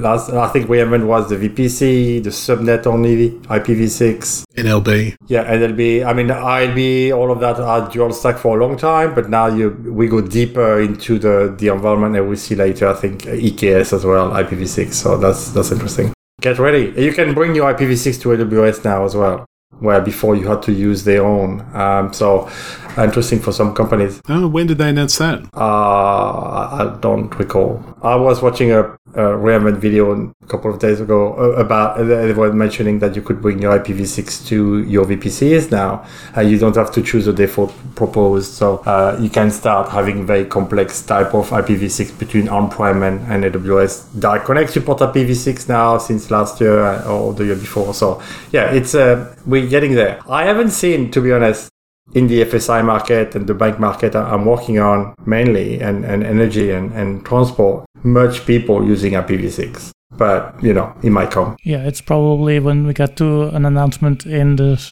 last, 0.00 0.30
I 0.30 0.48
think 0.48 0.68
we 0.68 0.78
haven't 0.78 1.06
was 1.06 1.28
the 1.28 1.36
VPC, 1.36 2.22
the 2.22 2.30
subnet 2.30 2.86
only 2.86 3.30
IPv6. 3.30 4.44
NLB. 4.54 5.16
Yeah, 5.26 5.44
NLB. 5.44 6.06
I 6.06 6.12
mean, 6.12 6.28
ILB, 6.28 7.16
all 7.16 7.30
of 7.30 7.40
that 7.40 7.58
are 7.60 7.90
dual 7.90 8.12
stack 8.12 8.38
for 8.38 8.58
a 8.58 8.66
long 8.66 8.76
time, 8.76 9.14
but 9.14 9.28
now 9.28 9.46
you 9.46 9.70
we 9.70 10.08
go 10.08 10.20
deeper 10.20 10.80
into 10.80 11.18
the 11.18 11.54
the 11.58 11.68
environment, 11.68 12.16
and 12.16 12.28
we 12.28 12.36
see 12.36 12.54
later. 12.54 12.88
I 12.88 12.94
think 12.94 13.22
EKS 13.22 13.92
as 13.92 14.04
well, 14.04 14.30
IPv6. 14.30 14.92
So 14.92 15.16
that's 15.16 15.50
that's 15.50 15.70
interesting. 15.70 16.12
Get 16.40 16.58
ready. 16.58 16.92
You 17.00 17.12
can 17.12 17.32
bring 17.32 17.54
your 17.54 17.72
IPv6 17.72 18.20
to 18.22 18.28
AWS 18.30 18.84
now 18.84 19.04
as 19.04 19.16
well 19.16 19.46
where 19.80 20.00
before 20.00 20.36
you 20.36 20.46
had 20.46 20.62
to 20.62 20.72
use 20.72 21.04
their 21.04 21.24
own. 21.24 21.60
Um, 21.74 22.12
so 22.12 22.48
interesting 22.96 23.40
for 23.40 23.52
some 23.52 23.74
companies. 23.74 24.20
Oh, 24.28 24.46
when 24.48 24.66
did 24.66 24.78
they 24.78 24.90
announce 24.90 25.18
that? 25.18 25.40
Uh, 25.54 25.58
I 25.58 26.96
don't 27.00 27.36
recall. 27.38 27.82
I 28.02 28.14
was 28.14 28.42
watching 28.42 28.70
a, 28.70 28.82
a 28.82 29.34
Reinvent 29.36 29.78
video 29.78 30.12
a 30.12 30.46
couple 30.46 30.72
of 30.72 30.78
days 30.78 31.00
ago 31.00 31.34
about 31.54 31.98
they 31.98 32.32
were 32.32 32.52
mentioning 32.52 32.98
that 33.00 33.16
you 33.16 33.22
could 33.22 33.40
bring 33.40 33.60
your 33.60 33.78
IPv6 33.78 34.46
to 34.48 34.82
your 34.84 35.04
VPCs 35.04 35.70
now, 35.70 36.06
and 36.34 36.50
you 36.50 36.58
don't 36.58 36.76
have 36.76 36.92
to 36.92 37.02
choose 37.02 37.26
a 37.26 37.32
default 37.32 37.72
proposed. 37.94 38.52
So 38.52 38.78
uh, 38.78 39.16
you 39.20 39.30
can 39.30 39.50
start 39.50 39.88
having 39.88 40.26
very 40.26 40.44
complex 40.44 41.02
type 41.02 41.34
of 41.34 41.50
IPv6 41.50 42.18
between 42.18 42.48
on-prem 42.48 43.02
and, 43.02 43.20
and 43.32 43.44
AWS. 43.44 44.20
Direct 44.20 44.44
Connect 44.44 44.70
support 44.70 44.98
IPv6 44.98 45.68
now 45.68 45.98
since 45.98 46.30
last 46.30 46.60
year 46.60 47.02
or 47.04 47.32
the 47.32 47.46
year 47.46 47.56
before. 47.56 47.94
So 47.94 48.22
yeah, 48.52 48.70
it's 48.70 48.94
uh, 48.94 49.34
we're 49.64 49.70
getting 49.70 49.94
there. 49.94 50.20
I 50.28 50.44
haven't 50.44 50.70
seen, 50.70 51.10
to 51.12 51.20
be 51.20 51.32
honest, 51.32 51.70
in 52.14 52.28
the 52.28 52.44
FSI 52.44 52.84
market 52.84 53.34
and 53.34 53.46
the 53.46 53.54
bank 53.54 53.80
market 53.80 54.14
I'm 54.14 54.44
working 54.44 54.78
on 54.78 55.14
mainly 55.24 55.80
and, 55.80 56.04
and 56.04 56.22
energy 56.22 56.70
and, 56.70 56.92
and 56.92 57.24
transport, 57.24 57.86
much 58.02 58.44
people 58.46 58.86
using 58.86 59.14
IPv6. 59.14 59.90
But, 60.12 60.62
you 60.62 60.72
know, 60.72 60.94
it 61.02 61.10
might 61.10 61.30
come. 61.30 61.56
Yeah, 61.64 61.84
it's 61.84 62.00
probably 62.00 62.60
when 62.60 62.86
we 62.86 62.92
get 62.92 63.16
to 63.16 63.44
an 63.48 63.64
announcement 63.64 64.26
in 64.26 64.56
the 64.56 64.90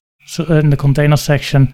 in 0.48 0.70
the 0.70 0.76
container 0.76 1.16
section 1.16 1.72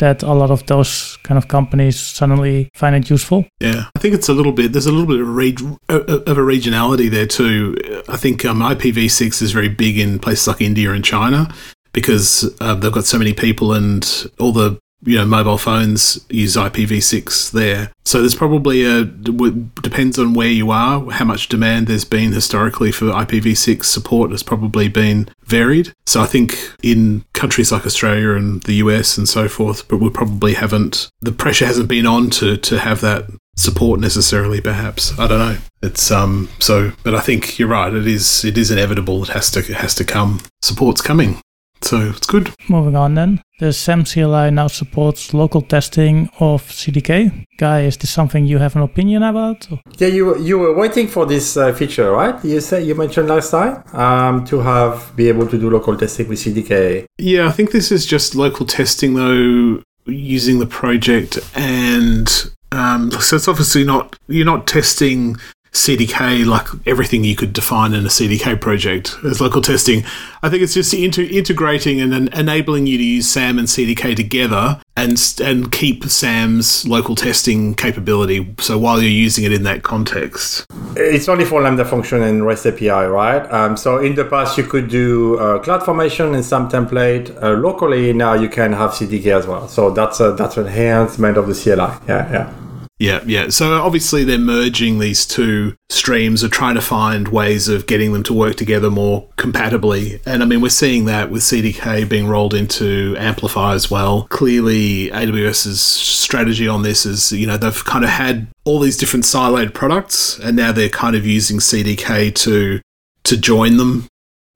that 0.00 0.22
a 0.22 0.32
lot 0.32 0.50
of 0.50 0.66
those 0.66 1.18
kind 1.22 1.36
of 1.36 1.46
companies 1.48 2.00
suddenly 2.00 2.70
find 2.74 2.96
it 2.96 3.10
useful. 3.10 3.44
Yeah, 3.60 3.84
I 3.94 3.98
think 4.00 4.14
it's 4.14 4.28
a 4.28 4.32
little 4.32 4.52
bit. 4.52 4.72
There's 4.72 4.86
a 4.86 4.92
little 4.92 5.06
bit 5.06 5.20
of 5.20 5.28
a, 5.28 5.30
reg, 5.30 5.60
of 5.88 6.38
a 6.38 6.40
regionality 6.40 7.10
there 7.10 7.26
too. 7.26 7.76
I 8.08 8.16
think 8.16 8.44
um, 8.44 8.60
IPv6 8.60 9.42
is 9.42 9.52
very 9.52 9.68
big 9.68 9.98
in 9.98 10.18
places 10.18 10.48
like 10.48 10.62
India 10.62 10.92
and 10.92 11.04
China 11.04 11.54
because 11.92 12.52
uh, 12.60 12.74
they've 12.74 12.92
got 12.92 13.04
so 13.04 13.18
many 13.18 13.32
people 13.32 13.72
and 13.72 14.30
all 14.38 14.52
the 14.52 14.78
you 15.02 15.16
know 15.16 15.24
mobile 15.24 15.58
phones 15.58 16.24
use 16.28 16.56
IPv6 16.56 17.52
there. 17.52 17.90
So 18.04 18.20
there's 18.20 18.34
probably 18.34 18.84
a 18.84 19.04
depends 19.04 20.18
on 20.18 20.34
where 20.34 20.48
you 20.48 20.70
are, 20.70 21.10
how 21.10 21.24
much 21.24 21.48
demand 21.48 21.86
there's 21.86 22.04
been 22.04 22.32
historically 22.32 22.92
for 22.92 23.06
IPv6 23.06 23.84
support 23.84 24.30
has 24.30 24.42
probably 24.42 24.88
been 24.88 25.28
varied. 25.44 25.92
So 26.06 26.20
I 26.20 26.26
think 26.26 26.72
in 26.82 27.24
countries 27.32 27.72
like 27.72 27.86
Australia 27.86 28.32
and 28.32 28.62
the 28.64 28.74
US 28.74 29.16
and 29.16 29.28
so 29.28 29.48
forth, 29.48 29.88
but 29.88 29.98
we 29.98 30.10
probably 30.10 30.54
haven't 30.54 31.08
the 31.20 31.32
pressure 31.32 31.66
hasn't 31.66 31.88
been 31.88 32.06
on 32.06 32.30
to 32.30 32.56
to 32.56 32.78
have 32.78 33.00
that 33.00 33.26
support 33.56 34.00
necessarily 34.00 34.60
perhaps. 34.60 35.18
I 35.18 35.26
don't 35.26 35.38
know. 35.38 35.58
It's 35.82 36.10
um 36.10 36.48
so 36.58 36.92
but 37.04 37.14
i 37.14 37.20
think 37.20 37.58
you're 37.58 37.68
right. 37.68 37.92
It 37.92 38.06
is 38.06 38.44
it 38.44 38.58
is 38.58 38.70
inevitable. 38.70 39.22
It 39.22 39.30
has 39.30 39.50
to 39.52 39.60
it 39.60 39.68
has 39.68 39.94
to 39.96 40.04
come. 40.04 40.40
Support's 40.62 41.00
coming 41.00 41.40
so 41.82 42.10
it's 42.10 42.26
good. 42.26 42.52
Moving 42.68 42.96
on 42.96 43.14
then. 43.14 43.42
The 43.58 43.72
SAM 43.72 44.04
CLI 44.04 44.50
now 44.50 44.68
supports 44.68 45.34
local 45.34 45.60
testing 45.60 46.30
of 46.40 46.62
CDK. 46.62 47.44
Guy, 47.58 47.82
is 47.82 47.96
this 47.98 48.10
something 48.10 48.46
you 48.46 48.58
have 48.58 48.74
an 48.74 48.82
opinion 48.82 49.22
about? 49.22 49.68
Yeah, 49.98 50.08
you 50.08 50.38
you 50.38 50.58
were 50.58 50.74
waiting 50.74 51.08
for 51.08 51.26
this 51.26 51.56
uh, 51.56 51.72
feature, 51.74 52.10
right? 52.10 52.42
You 52.44 52.60
said 52.60 52.86
you 52.86 52.94
mentioned 52.94 53.28
last 53.28 53.50
time 53.50 53.84
um, 53.94 54.44
to 54.46 54.60
have 54.60 55.14
be 55.14 55.28
able 55.28 55.46
to 55.48 55.58
do 55.58 55.68
local 55.68 55.96
testing 55.96 56.28
with 56.28 56.38
CDK. 56.38 57.04
Yeah, 57.18 57.48
I 57.48 57.52
think 57.52 57.72
this 57.72 57.92
is 57.92 58.06
just 58.06 58.34
local 58.34 58.64
testing 58.64 59.14
though, 59.14 59.82
using 60.06 60.58
the 60.58 60.66
project, 60.66 61.38
and 61.54 62.28
um, 62.72 63.10
so 63.10 63.36
it's 63.36 63.48
obviously 63.48 63.84
not 63.84 64.16
you're 64.26 64.46
not 64.46 64.66
testing 64.66 65.36
CDK, 65.72 66.44
like 66.44 66.66
everything 66.86 67.22
you 67.22 67.36
could 67.36 67.52
define 67.52 67.92
in 67.92 68.04
a 68.04 68.08
CDK 68.08 68.60
project 68.60 69.16
as 69.24 69.40
local 69.40 69.62
testing. 69.62 70.04
I 70.42 70.48
think 70.48 70.62
it's 70.62 70.74
just 70.74 70.92
inter- 70.92 71.22
integrating 71.22 72.00
and 72.00 72.12
then 72.12 72.28
enabling 72.32 72.86
you 72.86 72.98
to 72.98 73.04
use 73.04 73.30
SAM 73.30 73.58
and 73.58 73.68
CDK 73.68 74.16
together 74.16 74.80
and 74.96 75.16
and 75.42 75.70
keep 75.70 76.04
SAM's 76.04 76.86
local 76.86 77.14
testing 77.14 77.74
capability. 77.74 78.54
So 78.58 78.78
while 78.78 79.00
you're 79.00 79.10
using 79.10 79.44
it 79.44 79.52
in 79.52 79.62
that 79.62 79.82
context, 79.82 80.66
it's 80.96 81.28
only 81.28 81.44
for 81.44 81.62
Lambda 81.62 81.84
function 81.84 82.22
and 82.22 82.44
REST 82.44 82.66
API, 82.66 82.88
right? 82.90 83.50
Um, 83.52 83.76
so 83.76 83.98
in 83.98 84.14
the 84.16 84.24
past 84.24 84.58
you 84.58 84.64
could 84.64 84.88
do 84.88 85.38
uh, 85.38 85.62
CloudFormation 85.62 86.34
and 86.34 86.44
some 86.44 86.68
template 86.68 87.30
uh, 87.42 87.50
locally. 87.52 88.12
Now 88.12 88.34
you 88.34 88.48
can 88.48 88.72
have 88.72 88.90
CDK 88.90 89.38
as 89.38 89.46
well. 89.46 89.68
So 89.68 89.90
that's 89.90 90.18
a, 90.20 90.32
that's 90.32 90.56
an 90.56 90.66
enhancement 90.66 91.36
of 91.36 91.46
the 91.46 91.54
CLI. 91.54 92.08
Yeah, 92.08 92.30
yeah. 92.32 92.54
Yeah, 93.00 93.22
yeah. 93.24 93.48
So 93.48 93.80
obviously 93.80 94.24
they're 94.24 94.38
merging 94.38 94.98
these 94.98 95.24
two 95.24 95.74
streams 95.88 96.44
or 96.44 96.48
trying 96.48 96.74
to 96.74 96.82
find 96.82 97.28
ways 97.28 97.66
of 97.66 97.86
getting 97.86 98.12
them 98.12 98.22
to 98.24 98.34
work 98.34 98.56
together 98.56 98.90
more 98.90 99.26
compatibly. 99.36 100.20
And 100.26 100.42
I 100.42 100.46
mean, 100.46 100.60
we're 100.60 100.68
seeing 100.68 101.06
that 101.06 101.30
with 101.30 101.40
CDK 101.40 102.06
being 102.06 102.28
rolled 102.28 102.52
into 102.52 103.16
Amplify 103.18 103.72
as 103.72 103.90
well. 103.90 104.26
Clearly, 104.28 105.08
AWS's 105.08 105.80
strategy 105.80 106.68
on 106.68 106.82
this 106.82 107.06
is, 107.06 107.32
you 107.32 107.46
know, 107.46 107.56
they've 107.56 107.84
kind 107.86 108.04
of 108.04 108.10
had 108.10 108.48
all 108.64 108.78
these 108.78 108.98
different 108.98 109.24
siloed 109.24 109.72
products 109.72 110.38
and 110.38 110.54
now 110.54 110.70
they're 110.70 110.90
kind 110.90 111.16
of 111.16 111.24
using 111.26 111.58
CDK 111.58 112.34
to 112.34 112.80
to 113.24 113.36
join 113.36 113.78
them 113.78 114.08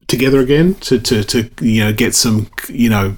together 0.06 0.40
again 0.40 0.74
to, 0.74 0.98
to, 0.98 1.24
to 1.24 1.50
you 1.60 1.82
know 1.82 1.92
get 1.92 2.14
some 2.14 2.50
you 2.68 2.90
know 2.90 3.16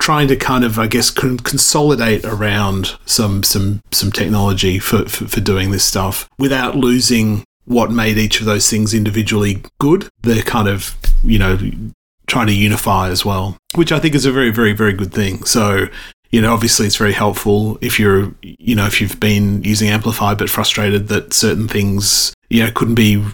trying 0.00 0.26
to 0.28 0.36
kind 0.36 0.64
of, 0.64 0.78
I 0.78 0.88
guess, 0.88 1.10
con- 1.10 1.38
consolidate 1.38 2.24
around 2.24 2.96
some 3.06 3.44
some 3.44 3.82
some 3.92 4.10
technology 4.10 4.80
for, 4.80 5.08
for, 5.08 5.28
for 5.28 5.40
doing 5.40 5.70
this 5.70 5.84
stuff 5.84 6.28
without 6.38 6.74
losing 6.74 7.44
what 7.66 7.92
made 7.92 8.18
each 8.18 8.40
of 8.40 8.46
those 8.46 8.68
things 8.68 8.92
individually 8.92 9.62
good. 9.78 10.08
They're 10.22 10.42
kind 10.42 10.66
of, 10.66 10.96
you 11.22 11.38
know, 11.38 11.58
trying 12.26 12.48
to 12.48 12.54
unify 12.54 13.10
as 13.10 13.24
well, 13.24 13.56
which 13.76 13.92
I 13.92 14.00
think 14.00 14.14
is 14.14 14.26
a 14.26 14.32
very, 14.32 14.50
very, 14.50 14.72
very 14.72 14.92
good 14.92 15.12
thing. 15.12 15.44
So, 15.44 15.86
you 16.30 16.40
know, 16.40 16.52
obviously 16.52 16.86
it's 16.86 16.96
very 16.96 17.12
helpful 17.12 17.78
if 17.80 18.00
you're, 18.00 18.34
you 18.42 18.74
know, 18.74 18.86
if 18.86 19.00
you've 19.00 19.20
been 19.20 19.62
using 19.62 19.88
Amplify 19.88 20.34
but 20.34 20.50
frustrated 20.50 21.08
that 21.08 21.32
certain 21.32 21.68
things 21.68 22.34
you 22.50 22.64
know, 22.64 22.70
couldn't 22.72 22.96
be 22.96 23.24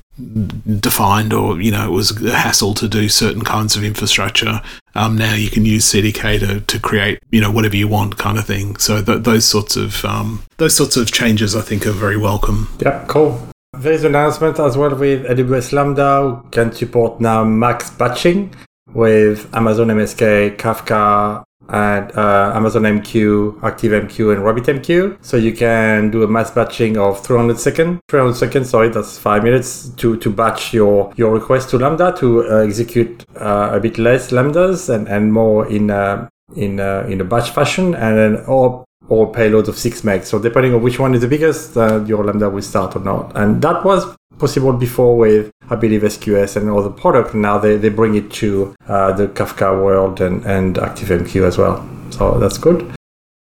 defined 0.80 1.32
or, 1.32 1.60
you 1.60 1.70
know, 1.70 1.86
it 1.86 1.92
was 1.92 2.22
a 2.22 2.36
hassle 2.36 2.74
to 2.74 2.88
do 2.88 3.08
certain 3.08 3.42
kinds 3.42 3.76
of 3.76 3.84
infrastructure. 3.84 4.60
Um, 4.94 5.16
now 5.16 5.34
you 5.34 5.50
can 5.50 5.64
use 5.64 5.84
CDK 5.92 6.40
to, 6.40 6.60
to 6.60 6.80
create, 6.80 7.18
you 7.30 7.40
know, 7.40 7.50
whatever 7.50 7.76
you 7.76 7.88
want 7.88 8.18
kind 8.18 8.38
of 8.38 8.46
thing. 8.46 8.76
So 8.76 9.02
th- 9.02 9.22
those 9.22 9.44
sorts 9.44 9.76
of, 9.76 10.04
um, 10.04 10.42
those 10.56 10.76
sorts 10.76 10.96
of 10.96 11.12
changes 11.12 11.54
I 11.54 11.60
think 11.60 11.86
are 11.86 11.92
very 11.92 12.16
welcome. 12.16 12.68
Yeah, 12.80 13.04
cool. 13.08 13.48
There's 13.72 14.04
an 14.04 14.14
announcement 14.14 14.58
as 14.58 14.76
well 14.76 14.94
with 14.94 15.26
AWS 15.26 15.72
Lambda 15.72 16.42
can 16.50 16.72
support 16.72 17.20
now 17.20 17.44
max 17.44 17.90
batching 17.90 18.54
with 18.94 19.54
Amazon 19.54 19.88
MSK, 19.88 20.56
Kafka, 20.56 21.44
and 21.68 22.16
uh, 22.16 22.52
Amazon 22.54 22.82
MQ, 22.82 23.60
ActiveMQ, 23.60 24.32
and 24.32 24.42
RabbitMQ. 24.42 25.24
So 25.24 25.36
you 25.36 25.52
can 25.52 26.10
do 26.10 26.22
a 26.22 26.28
mass 26.28 26.50
batching 26.50 26.96
of 26.96 27.24
300 27.24 27.58
seconds, 27.58 28.00
300 28.08 28.34
seconds, 28.34 28.70
sorry, 28.70 28.88
that's 28.88 29.18
five 29.18 29.42
minutes 29.42 29.88
to, 29.96 30.16
to 30.18 30.30
batch 30.30 30.72
your, 30.72 31.12
your 31.16 31.32
request 31.32 31.70
to 31.70 31.78
Lambda 31.78 32.14
to 32.18 32.48
uh, 32.48 32.56
execute 32.58 33.24
uh, 33.36 33.70
a 33.72 33.80
bit 33.80 33.98
less 33.98 34.30
Lambdas 34.30 34.88
and, 34.88 35.08
and 35.08 35.32
more 35.32 35.68
in, 35.70 35.90
uh, 35.90 36.28
in, 36.54 36.80
uh, 36.80 37.06
in 37.08 37.20
a 37.20 37.24
batch 37.24 37.50
fashion. 37.50 37.94
And 37.94 38.16
then, 38.16 38.44
all 38.46 38.86
or 39.08 39.30
payloads 39.32 39.68
of 39.68 39.78
6 39.78 40.02
megs. 40.02 40.24
So 40.24 40.38
depending 40.38 40.74
on 40.74 40.82
which 40.82 40.98
one 40.98 41.14
is 41.14 41.20
the 41.20 41.28
biggest, 41.28 41.76
uh, 41.76 42.04
your 42.04 42.24
Lambda 42.24 42.50
will 42.50 42.62
start 42.62 42.96
or 42.96 43.00
not. 43.00 43.36
And 43.36 43.62
that 43.62 43.84
was 43.84 44.16
possible 44.38 44.72
before 44.72 45.16
with, 45.16 45.52
I 45.70 45.76
believe, 45.76 46.02
SQS 46.02 46.56
and 46.56 46.70
all 46.70 46.82
the 46.82 46.90
product. 46.90 47.34
Now 47.34 47.58
they, 47.58 47.76
they 47.76 47.88
bring 47.88 48.14
it 48.14 48.30
to 48.32 48.74
uh, 48.88 49.12
the 49.12 49.28
Kafka 49.28 49.82
world 49.82 50.20
and, 50.20 50.44
and 50.44 50.76
ActiveMQ 50.76 51.46
as 51.46 51.58
well. 51.58 51.86
So 52.10 52.38
that's 52.38 52.58
good. 52.58 52.94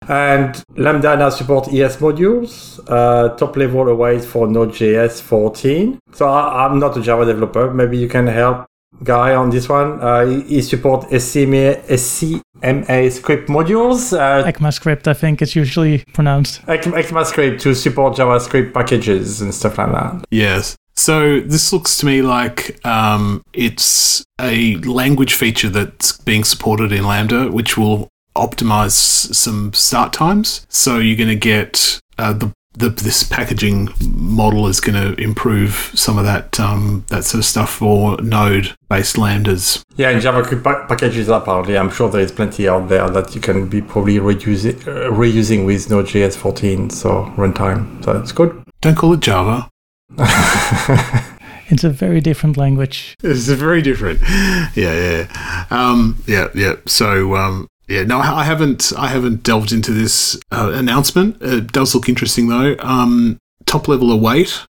And 0.07 0.61
Lambda 0.75 1.15
now 1.15 1.29
supports 1.29 1.69
ES 1.69 1.97
modules, 1.97 2.79
uh, 2.89 3.35
top 3.35 3.55
level 3.55 3.87
awaits 3.87 4.25
for 4.25 4.47
Node.js 4.47 5.21
14. 5.21 5.99
So 6.13 6.27
I, 6.27 6.65
am 6.65 6.79
not 6.79 6.97
a 6.97 7.01
Java 7.01 7.25
developer. 7.25 7.73
Maybe 7.73 7.97
you 7.97 8.09
can 8.09 8.27
help 8.27 8.65
Guy 9.03 9.33
on 9.33 9.49
this 9.49 9.67
one. 9.67 9.99
Uh, 9.99 10.25
he, 10.25 10.61
supports 10.61 11.05
SCMA, 11.07 11.83
SCMA 11.85 13.11
script 13.11 13.49
modules. 13.49 14.17
Uh, 14.17 14.49
ECMAScript, 14.49 15.07
I 15.07 15.13
think 15.13 15.41
it's 15.41 15.55
usually 15.55 16.03
pronounced. 16.13 16.61
ECMAScript 16.67 17.59
to 17.61 17.73
support 17.73 18.15
JavaScript 18.15 18.73
packages 18.73 19.41
and 19.41 19.53
stuff 19.53 19.77
like 19.77 19.91
that. 19.91 20.25
Yes. 20.31 20.77
So 20.95 21.39
this 21.39 21.73
looks 21.73 21.97
to 21.97 22.05
me 22.05 22.21
like 22.21 22.85
um, 22.85 23.43
it's 23.53 24.23
a 24.39 24.75
language 24.77 25.33
feature 25.33 25.69
that's 25.69 26.17
being 26.19 26.43
supported 26.43 26.91
in 26.91 27.05
Lambda, 27.05 27.51
which 27.51 27.77
will 27.77 28.09
optimize 28.35 28.91
some 28.91 29.73
start 29.73 30.13
times. 30.13 30.65
So 30.69 30.97
you're 30.97 31.17
going 31.17 31.29
to 31.29 31.35
get 31.35 31.99
uh, 32.17 32.33
the 32.33 32.51
the, 32.75 32.89
this 32.89 33.23
packaging 33.23 33.89
model 34.15 34.67
is 34.67 34.79
going 34.79 34.99
to 34.99 35.21
improve 35.21 35.91
some 35.93 36.17
of 36.17 36.25
that 36.25 36.59
um, 36.59 37.05
that 37.09 37.23
sort 37.23 37.39
of 37.39 37.45
stuff 37.45 37.69
for 37.69 38.19
node 38.21 38.75
based 38.89 39.15
lambdas. 39.15 39.83
Yeah, 39.95 40.09
and 40.09 40.21
JavaScript 40.21 40.63
pa- 40.63 40.87
packages 40.87 41.29
apparently, 41.29 41.77
I'm 41.77 41.91
sure 41.91 42.09
there 42.09 42.21
is 42.21 42.31
plenty 42.31 42.67
out 42.67 42.89
there 42.89 43.07
that 43.09 43.35
you 43.35 43.41
can 43.41 43.69
be 43.69 43.81
probably 43.81 44.17
reusing, 44.17 44.79
uh, 44.87 45.11
reusing 45.11 45.65
with 45.65 45.89
Node.js 45.89 46.35
14, 46.35 46.89
so 46.89 47.25
runtime. 47.37 48.03
So 48.03 48.13
that's 48.13 48.31
good. 48.31 48.63
Don't 48.81 48.95
call 48.95 49.13
it 49.13 49.19
Java. 49.19 49.69
it's 51.69 51.83
a 51.83 51.89
very 51.89 52.21
different 52.21 52.57
language. 52.57 53.15
It's 53.23 53.47
a 53.47 53.55
very 53.55 53.81
different. 53.81 54.21
Yeah, 54.75 55.27
yeah, 55.27 55.65
um, 55.69 56.21
yeah, 56.27 56.49
yeah. 56.53 56.75
So 56.85 57.35
um, 57.35 57.67
yeah, 57.87 58.03
no, 58.03 58.19
I 58.19 58.43
haven't. 58.43 58.93
I 58.97 59.07
haven't 59.07 59.43
delved 59.43 59.71
into 59.71 59.91
this 59.91 60.39
uh, 60.51 60.71
announcement. 60.73 61.41
It 61.41 61.71
does 61.71 61.93
look 61.95 62.07
interesting 62.09 62.47
though. 62.47 62.75
Um, 62.79 63.37
top 63.65 63.87
level 63.87 64.11
await, 64.11 64.65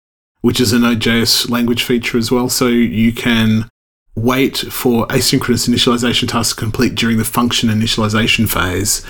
which 0.43 0.61
is 0.61 0.73
a 0.73 0.79
Node.js 0.79 1.51
language 1.51 1.83
feature 1.83 2.19
as 2.19 2.31
well, 2.31 2.49
so 2.49 2.69
you 2.69 3.13
can 3.13 3.69
wait 4.15 4.59
for 4.59 5.07
asynchronous 5.09 5.69
initialization 5.69 6.29
tasks 6.29 6.55
to 6.55 6.61
complete 6.61 6.95
during 6.95 7.17
the 7.17 7.25
function 7.25 7.69
initialization 7.69 8.49
phase. 8.49 9.05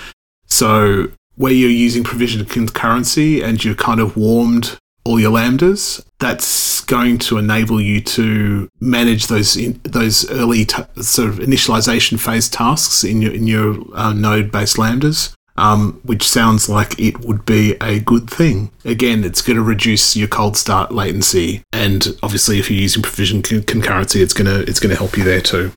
So 0.47 1.09
where 1.37 1.53
you're 1.53 1.71
using 1.71 2.05
provisioned 2.05 2.49
concurrency 2.49 3.43
and 3.43 3.65
you're 3.65 3.75
kind 3.75 4.01
of 4.01 4.17
warmed 4.17 4.77
all 5.05 5.19
your 5.19 5.33
lambdas, 5.33 6.05
that's 6.21 6.83
going 6.83 7.19
to 7.19 7.39
enable 7.39 7.81
you 7.81 8.01
to 8.01 8.69
manage 8.81 9.27
those 9.27 9.57
in, 9.57 9.81
those 9.83 10.31
early 10.31 10.65
t- 10.65 10.83
sort 11.01 11.29
of 11.29 11.37
initialization 11.37 12.21
phase 12.21 12.49
tasks 12.49 13.03
in 13.03 13.23
your 13.23 13.33
in 13.33 13.47
your 13.47 13.77
uh, 13.95 14.13
node 14.13 14.53
based 14.53 14.77
lambdas. 14.77 15.35
Um, 15.57 16.01
which 16.05 16.27
sounds 16.27 16.71
like 16.71 16.99
it 16.99 17.21
would 17.21 17.45
be 17.45 17.73
a 17.83 18.01
good 18.01 18.31
thing. 18.31 18.71
Again, 18.85 19.25
it's 19.25 19.43
going 19.43 19.57
to 19.59 19.63
reduce 19.63 20.17
your 20.17 20.29
cold 20.29 20.57
start 20.57 20.91
latency, 20.91 21.63
and 21.71 22.17
obviously, 22.23 22.59
if 22.59 22.71
you're 22.71 22.81
using 22.81 23.03
provision 23.03 23.43
con- 23.43 23.63
concurrency, 23.63 24.23
it's 24.23 24.33
gonna 24.33 24.61
it's 24.61 24.81
gonna 24.81 24.95
help 24.95 25.19
you 25.19 25.25
there 25.25 25.43
too. 25.43 25.73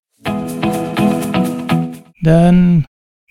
Then 2.23 2.85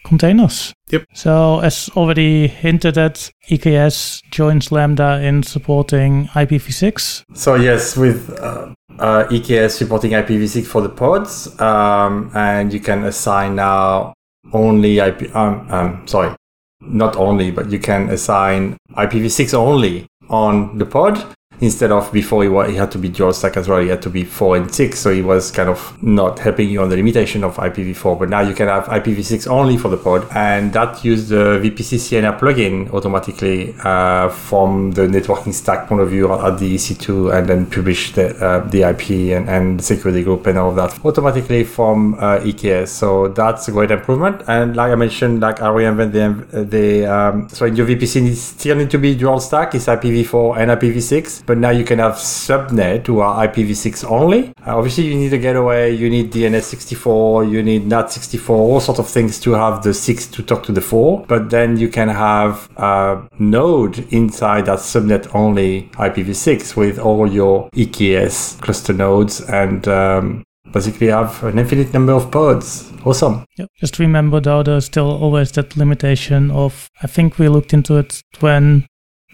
containers. 0.05 0.73
Yep. 0.91 1.05
So, 1.15 1.61
as 1.61 1.89
already 1.97 2.49
hinted 2.49 2.99
at, 2.99 3.31
EKS 3.51 4.23
joins 4.31 4.71
Lambda 4.71 5.21
in 5.23 5.43
supporting 5.43 6.27
IPv6. 6.29 7.25
So, 7.35 7.55
yes, 7.55 7.97
with 7.97 8.31
uh, 8.39 8.75
uh, 8.99 9.25
EKS 9.29 9.73
supporting 9.73 10.13
IPv6 10.13 10.67
for 10.67 10.83
the 10.83 10.89
pods, 10.89 11.59
um, 11.61 12.31
and 12.35 12.73
you 12.73 12.81
can 12.81 13.05
assign 13.05 13.57
now 13.57 14.15
only 14.53 14.99
IP. 14.99 15.35
Um, 15.35 15.67
um, 15.71 16.07
sorry, 16.07 16.35
not 16.81 17.17
only, 17.17 17.51
but 17.51 17.71
you 17.71 17.79
can 17.79 18.11
assign 18.11 18.77
IPv6 18.97 19.55
only 19.55 20.07
on 20.29 20.79
the 20.79 20.87
pod 20.87 21.35
instead 21.63 21.93
of 21.93 22.13
before 22.13 22.43
he, 22.43 22.73
he 22.73 22.77
had 22.77 22.91
to 22.91 22.99
be 22.99 23.09
dual 23.09 23.33
stack 23.33 23.57
as 23.57 23.69
well. 23.69 23.81
He 23.81 23.89
had 23.89 24.03
to 24.03 24.11
be 24.11 24.25
four 24.25 24.57
and 24.57 24.75
six, 24.75 24.99
so 24.99 25.11
he 25.15 25.23
was 25.23 25.51
kind 25.53 25.69
of 25.69 26.03
not 26.03 26.41
helping 26.41 26.69
you 26.69 26.83
on 26.83 26.89
the 26.91 26.97
limitation 26.97 27.45
of 27.45 27.57
IPv4. 27.57 28.19
But 28.19 28.29
now 28.29 28.41
you 28.41 28.53
can 28.53 28.67
have 28.67 28.87
IPv6 28.87 29.49
only 29.49 29.79
for 29.79 29.89
the 29.89 29.97
pod, 29.97 30.27
and 30.35 30.73
that 30.73 31.05
used 31.05 31.29
the 31.29 31.61
VPC 31.63 31.99
CNI 32.05 32.39
plugin 32.39 32.93
automatically 32.93 33.75
uh, 33.85 34.29
from 34.29 34.91
the 34.91 35.03
networking 35.03 35.55
stack 35.55 35.87
point 35.89 36.03
of 36.03 36.11
view 36.11 36.31
at 36.33 36.59
the 36.59 36.75
EC2, 36.75 37.39
and 37.39 37.49
then 37.49 37.67
publish 37.67 38.13
the 38.13 38.35
uh, 38.45 38.67
the 38.69 38.83
IP 38.83 39.37
and, 39.37 39.49
and 39.49 39.83
security 39.83 40.25
group 40.25 40.47
and 40.47 40.59
all 40.59 40.71
of 40.71 40.77
that 40.77 40.93
automatically 41.05 41.63
from 41.63 42.15
uh, 42.15 42.39
EKS. 42.41 42.89
So 42.89 43.29
that's 43.29 43.69
a 43.69 43.71
great 43.71 43.93
improvement. 43.93 44.43
And 44.49 44.75
like 44.75 44.91
I 44.91 44.97
mentioned, 44.97 45.41
like 45.41 45.63
I 45.63 45.69
reinvented 45.69 46.51
the 46.51 46.65
the 46.65 47.07
um, 47.07 47.49
so 47.49 47.67
in 47.67 47.77
your 47.77 47.87
VPC 47.87 48.35
still 48.35 48.77
need 48.77 48.91
to 48.91 48.99
be 48.99 49.15
dual 49.15 49.39
stack. 49.39 49.77
It's 49.77 49.87
IPv4 49.87 50.59
and 50.59 50.71
IPv6 50.73 51.45
but 51.52 51.52
now 51.59 51.71
you 51.71 51.85
can 51.85 51.99
have 51.99 52.15
subnet 52.15 53.07
who 53.07 53.21
are 53.21 53.47
IPv6 53.47 54.11
only. 54.11 54.49
Uh, 54.67 54.77
obviously, 54.77 55.05
you 55.05 55.15
need 55.15 55.33
a 55.33 55.39
gateway, 55.39 55.95
you 55.95 56.09
need 56.11 56.33
DNS64, 56.33 57.51
you 57.51 57.63
need 57.63 57.85
NAT64, 57.85 58.51
all 58.51 58.81
sorts 58.81 59.01
of 59.01 59.09
things 59.09 59.41
to 59.41 59.53
have 59.53 59.83
the 59.83 59.95
6 59.95 60.27
to 60.29 60.43
talk 60.43 60.63
to 60.65 60.73
the 60.73 60.81
4. 60.81 61.25
But 61.27 61.51
then 61.51 61.77
you 61.77 61.89
can 61.89 62.09
have 62.09 62.69
a 62.77 63.29
node 63.39 63.99
inside 64.13 64.67
that 64.67 64.79
subnet 64.79 65.35
only 65.35 65.91
IPv6 65.95 66.77
with 66.77 66.99
all 66.99 67.31
your 67.31 67.69
EKS 67.71 68.61
cluster 68.61 68.93
nodes 68.93 69.41
and 69.41 69.87
um, 69.89 70.45
basically 70.73 71.09
have 71.09 71.43
an 71.45 71.59
infinite 71.59 71.93
number 71.93 72.13
of 72.13 72.31
pods. 72.31 72.91
Awesome. 73.05 73.45
Yep. 73.59 73.69
Just 73.79 73.99
remember 73.99 74.41
though, 74.41 74.63
there's 74.63 74.87
still 74.87 75.11
always 75.11 75.53
that 75.53 75.77
limitation 75.77 76.51
of, 76.51 76.89
I 77.03 77.07
think 77.07 77.39
we 77.39 77.49
looked 77.49 77.73
into 77.73 77.97
it 77.97 78.23
when 78.41 78.87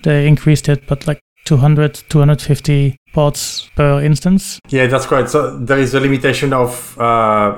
they 0.04 0.26
increased 0.26 0.68
it, 0.68 0.86
but 0.86 1.06
like 1.06 1.20
200, 1.48 1.94
250 2.10 2.98
pods 3.14 3.70
per 3.74 4.02
instance. 4.02 4.60
Yeah, 4.68 4.86
that's 4.86 5.06
correct. 5.06 5.30
So 5.30 5.56
there 5.56 5.78
is 5.78 5.94
a 5.94 6.00
limitation 6.00 6.52
of 6.52 6.94
uh, 6.98 7.02
uh, 7.02 7.56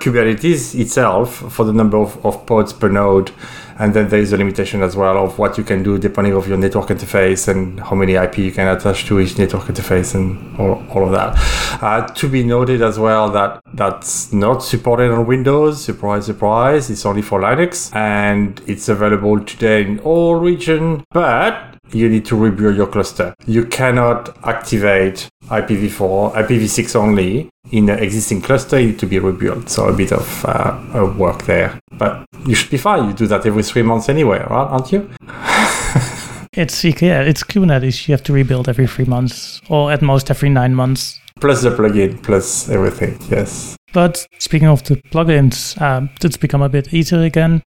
Kubernetes 0.00 0.78
itself 0.78 1.36
for 1.52 1.64
the 1.64 1.72
number 1.72 1.96
of, 1.96 2.26
of 2.26 2.44
pods 2.44 2.72
per 2.72 2.88
node. 2.88 3.30
And 3.78 3.94
then 3.94 4.08
there 4.08 4.20
is 4.20 4.32
a 4.32 4.36
limitation 4.36 4.82
as 4.82 4.96
well 4.96 5.16
of 5.24 5.38
what 5.38 5.56
you 5.56 5.64
can 5.64 5.82
do 5.84 5.96
depending 5.96 6.34
of 6.34 6.46
your 6.48 6.58
network 6.58 6.88
interface 6.88 7.46
and 7.46 7.80
how 7.80 7.94
many 7.94 8.14
IP 8.14 8.38
you 8.38 8.52
can 8.52 8.66
attach 8.66 9.06
to 9.06 9.20
each 9.20 9.38
network 9.38 9.62
interface 9.66 10.14
and 10.14 10.58
all, 10.58 10.84
all 10.90 11.04
of 11.06 11.12
that. 11.12 11.82
Uh, 11.82 12.06
to 12.08 12.28
be 12.28 12.42
noted 12.42 12.82
as 12.82 12.98
well 12.98 13.30
that 13.30 13.62
that's 13.72 14.32
not 14.32 14.58
supported 14.58 15.10
on 15.12 15.24
Windows. 15.24 15.82
Surprise, 15.82 16.26
surprise. 16.26 16.90
It's 16.90 17.06
only 17.06 17.22
for 17.22 17.40
Linux 17.40 17.94
and 17.94 18.60
it's 18.66 18.88
available 18.88 19.38
today 19.44 19.82
in 19.82 20.00
all 20.00 20.34
region. 20.34 21.04
But 21.10 21.69
you 21.92 22.08
need 22.08 22.24
to 22.26 22.36
rebuild 22.36 22.76
your 22.76 22.86
cluster. 22.86 23.34
You 23.46 23.64
cannot 23.66 24.36
activate 24.46 25.28
IPv4, 25.44 26.34
IPv6 26.34 26.96
only 26.96 27.50
in 27.70 27.88
an 27.88 27.98
existing 27.98 28.42
cluster. 28.42 28.78
You 28.78 28.88
need 28.88 28.98
to 29.00 29.06
be 29.06 29.18
rebuilt. 29.18 29.68
So 29.68 29.88
a 29.88 29.92
bit 29.92 30.12
of 30.12 30.44
uh, 30.46 31.12
work 31.16 31.44
there. 31.44 31.78
But 31.92 32.24
you 32.46 32.54
should 32.54 32.70
be 32.70 32.78
fine. 32.78 33.08
You 33.08 33.14
do 33.14 33.26
that 33.26 33.46
every 33.46 33.62
three 33.62 33.82
months 33.82 34.08
anyway, 34.08 34.38
right? 34.38 34.50
Aren't 34.50 34.92
you? 34.92 35.10
it's 36.52 36.84
yeah, 36.84 37.22
it's 37.22 37.42
Kubernetes. 37.42 38.08
You 38.08 38.12
have 38.12 38.24
to 38.24 38.32
rebuild 38.32 38.68
every 38.68 38.86
three 38.86 39.04
months, 39.04 39.60
or 39.68 39.92
at 39.92 40.02
most 40.02 40.30
every 40.30 40.48
nine 40.48 40.74
months. 40.74 41.20
Plus 41.40 41.62
the 41.62 41.70
plugin, 41.70 42.22
plus 42.22 42.68
everything. 42.68 43.18
Yes. 43.30 43.76
But 43.92 44.26
speaking 44.38 44.68
of 44.68 44.84
the 44.84 44.96
plugins, 44.96 45.80
um, 45.80 46.10
it's 46.22 46.36
become 46.36 46.62
a 46.62 46.68
bit 46.68 46.92
easier 46.92 47.22
again, 47.22 47.62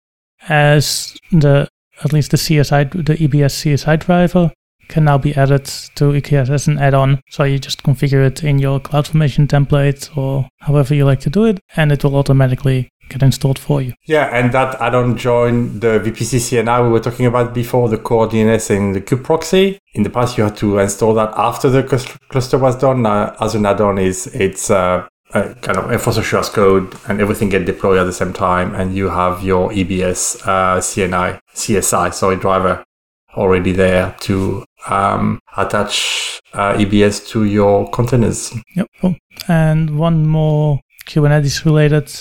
as 0.48 1.16
the 1.32 1.68
at 2.04 2.14
least 2.14 2.32
the 2.32 2.38
CSI, 2.38 2.92
the 3.06 3.16
EBS 3.16 3.54
CSI 3.64 4.00
driver 4.00 4.52
can 4.90 5.06
now 5.06 5.18
be 5.18 5.36
added 5.36 5.66
to 5.96 6.06
EKS 6.06 6.50
as 6.50 6.68
an 6.68 6.78
add-on. 6.78 7.22
So 7.30 7.44
you 7.44 7.58
just 7.58 7.84
configure 7.84 8.26
it 8.26 8.44
in 8.44 8.60
your 8.60 8.80
CloudFormation 8.80 9.48
template 9.48 10.16
or 10.18 10.48
however 10.60 10.94
you 10.94 11.06
like 11.06 11.22
to 11.22 11.30
do 11.30 11.46
it, 11.46 11.60
and 11.76 11.92
it 11.92 12.04
will 12.04 12.16
automatically 12.16 12.90
get 13.10 13.24
installed 13.24 13.60
for 13.60 13.82
you. 13.82 13.94
Yeah, 14.06 14.26
and 14.36 14.52
that 14.54 14.80
add-on 14.82 15.18
join 15.18 15.80
the 15.80 16.00
VPC 16.00 16.40
CNI 16.40 16.84
we 16.84 16.90
were 16.90 17.00
talking 17.00 17.26
about 17.26 17.54
before, 17.54 17.90
the 17.90 17.98
core 17.98 18.28
DNS 18.28 18.76
and 18.76 18.96
the 18.96 19.02
kube 19.02 19.24
proxy. 19.24 19.80
In 19.94 20.04
the 20.04 20.10
past, 20.10 20.38
you 20.38 20.44
had 20.44 20.58
to 20.58 20.80
install 20.80 21.14
that 21.16 21.34
after 21.36 21.70
the 21.70 21.84
cluster 22.30 22.58
was 22.58 22.78
done. 22.78 23.04
Now, 23.04 23.36
as 23.40 23.56
an 23.56 23.66
add-on, 23.66 23.98
is 23.98 24.28
it's 24.28 24.70
uh, 24.70 25.08
uh, 25.34 25.54
kind 25.62 25.78
of 25.78 25.92
infrastructure 25.92 26.38
as 26.38 26.50
code 26.50 26.96
and 27.08 27.20
everything 27.20 27.50
get 27.50 27.66
deployed 27.66 27.98
at 27.98 28.06
the 28.06 28.14
same 28.14 28.34
time 28.34 28.74
and 28.76 28.96
you 28.96 29.10
have 29.10 29.44
your 29.44 29.70
EBS 29.70 30.42
uh, 30.48 30.80
CNI 30.80 31.40
CSI 31.56 32.14
sorry 32.14 32.36
driver 32.36 32.84
already 33.36 33.72
there 33.72 34.16
to 34.22 34.64
um, 34.88 35.40
attach 35.58 36.40
uh, 36.54 36.74
EBS 36.76 37.28
to 37.30 37.46
your 37.46 37.90
containers. 37.90 38.54
Yep. 38.76 38.88
Cool. 39.02 39.16
And 39.48 39.98
one 39.98 40.28
more 40.28 40.80
Kubernetes 41.08 41.66
related 41.66 42.12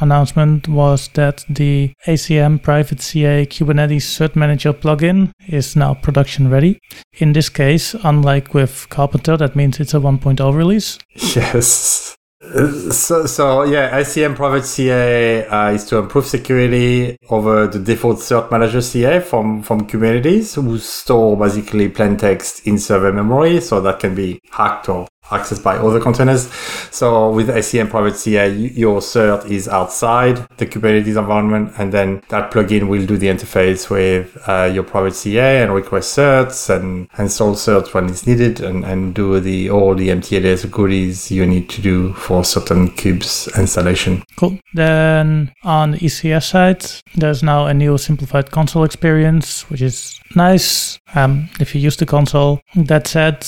announcement 0.00 0.68
was 0.68 1.08
that 1.08 1.44
the 1.48 1.92
ACM 2.06 2.62
Private 2.62 3.00
CA 3.00 3.44
Kubernetes 3.46 4.02
Cert 4.02 4.34
Manager 4.34 4.72
plugin 4.72 5.32
is 5.46 5.76
now 5.76 5.94
production 5.94 6.48
ready. 6.48 6.78
In 7.18 7.32
this 7.32 7.48
case, 7.48 7.94
unlike 8.02 8.54
with 8.54 8.86
Karpenter, 8.90 9.38
that 9.38 9.56
means 9.56 9.80
it's 9.80 9.94
a 9.94 9.98
1.0 9.98 10.54
release. 10.54 10.98
Yes. 11.36 12.16
So, 12.42 13.26
so 13.26 13.64
yeah, 13.64 14.00
ACM 14.00 14.34
Private 14.34 14.64
CA 14.64 15.46
uh, 15.46 15.70
is 15.72 15.84
to 15.86 15.98
improve 15.98 16.26
security 16.26 17.18
over 17.28 17.66
the 17.66 17.78
default 17.78 18.16
cert 18.16 18.50
manager 18.50 18.80
CA 18.80 19.20
from, 19.20 19.62
from 19.62 19.86
Kubernetes, 19.86 20.54
who 20.54 20.78
store 20.78 21.36
basically 21.36 21.90
plain 21.90 22.16
text 22.16 22.66
in 22.66 22.78
server 22.78 23.12
memory, 23.12 23.60
so 23.60 23.82
that 23.82 24.00
can 24.00 24.14
be 24.14 24.40
hacked 24.50 24.88
or 24.88 25.06
accessed 25.30 25.62
by 25.62 25.76
other 25.76 26.00
containers. 26.00 26.52
So 26.90 27.30
with 27.30 27.48
ACM 27.48 27.90
Private 27.90 28.16
CA, 28.16 28.48
your 28.50 29.00
cert 29.00 29.48
is 29.50 29.68
outside 29.68 30.36
the 30.58 30.66
Kubernetes 30.66 31.16
environment, 31.16 31.72
and 31.78 31.92
then 31.92 32.22
that 32.28 32.50
plugin 32.50 32.88
will 32.88 33.06
do 33.06 33.16
the 33.16 33.28
interface 33.28 33.88
with 33.88 34.36
uh, 34.48 34.70
your 34.72 34.82
Private 34.82 35.14
CA 35.14 35.62
and 35.62 35.72
request 35.72 36.16
certs 36.16 36.68
and 36.74 37.08
install 37.18 37.54
certs 37.54 37.94
when 37.94 38.08
it's 38.08 38.26
needed, 38.26 38.60
and, 38.60 38.84
and 38.84 39.14
do 39.14 39.40
the 39.40 39.70
all 39.70 39.94
the 39.94 40.08
MTLS 40.08 40.70
goodies 40.70 41.30
you 41.30 41.46
need 41.46 41.68
to 41.70 41.80
do 41.80 42.12
for 42.14 42.44
certain 42.44 42.90
kubes 42.90 43.48
installation. 43.58 44.22
Cool. 44.36 44.58
Then 44.74 45.52
on 45.62 45.92
the 45.92 45.98
ECS 45.98 46.50
side, 46.50 46.84
there's 47.14 47.42
now 47.42 47.66
a 47.66 47.74
new 47.74 47.98
simplified 47.98 48.50
console 48.50 48.84
experience, 48.84 49.68
which 49.70 49.82
is 49.82 50.19
nice 50.34 50.98
um, 51.14 51.48
if 51.58 51.74
you 51.74 51.80
use 51.80 51.96
the 51.96 52.06
console. 52.06 52.60
That 52.74 53.06
said, 53.06 53.46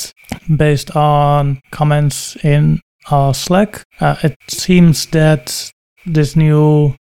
based 0.57 0.97
on 0.97 1.61
comments 1.71 2.37
in 2.45 2.81
our 3.11 3.35
Slack, 3.35 3.85
uh, 4.01 4.17
it 4.23 4.37
seems 4.49 5.07
that 5.07 5.73
this 6.07 6.37
new 6.37 6.95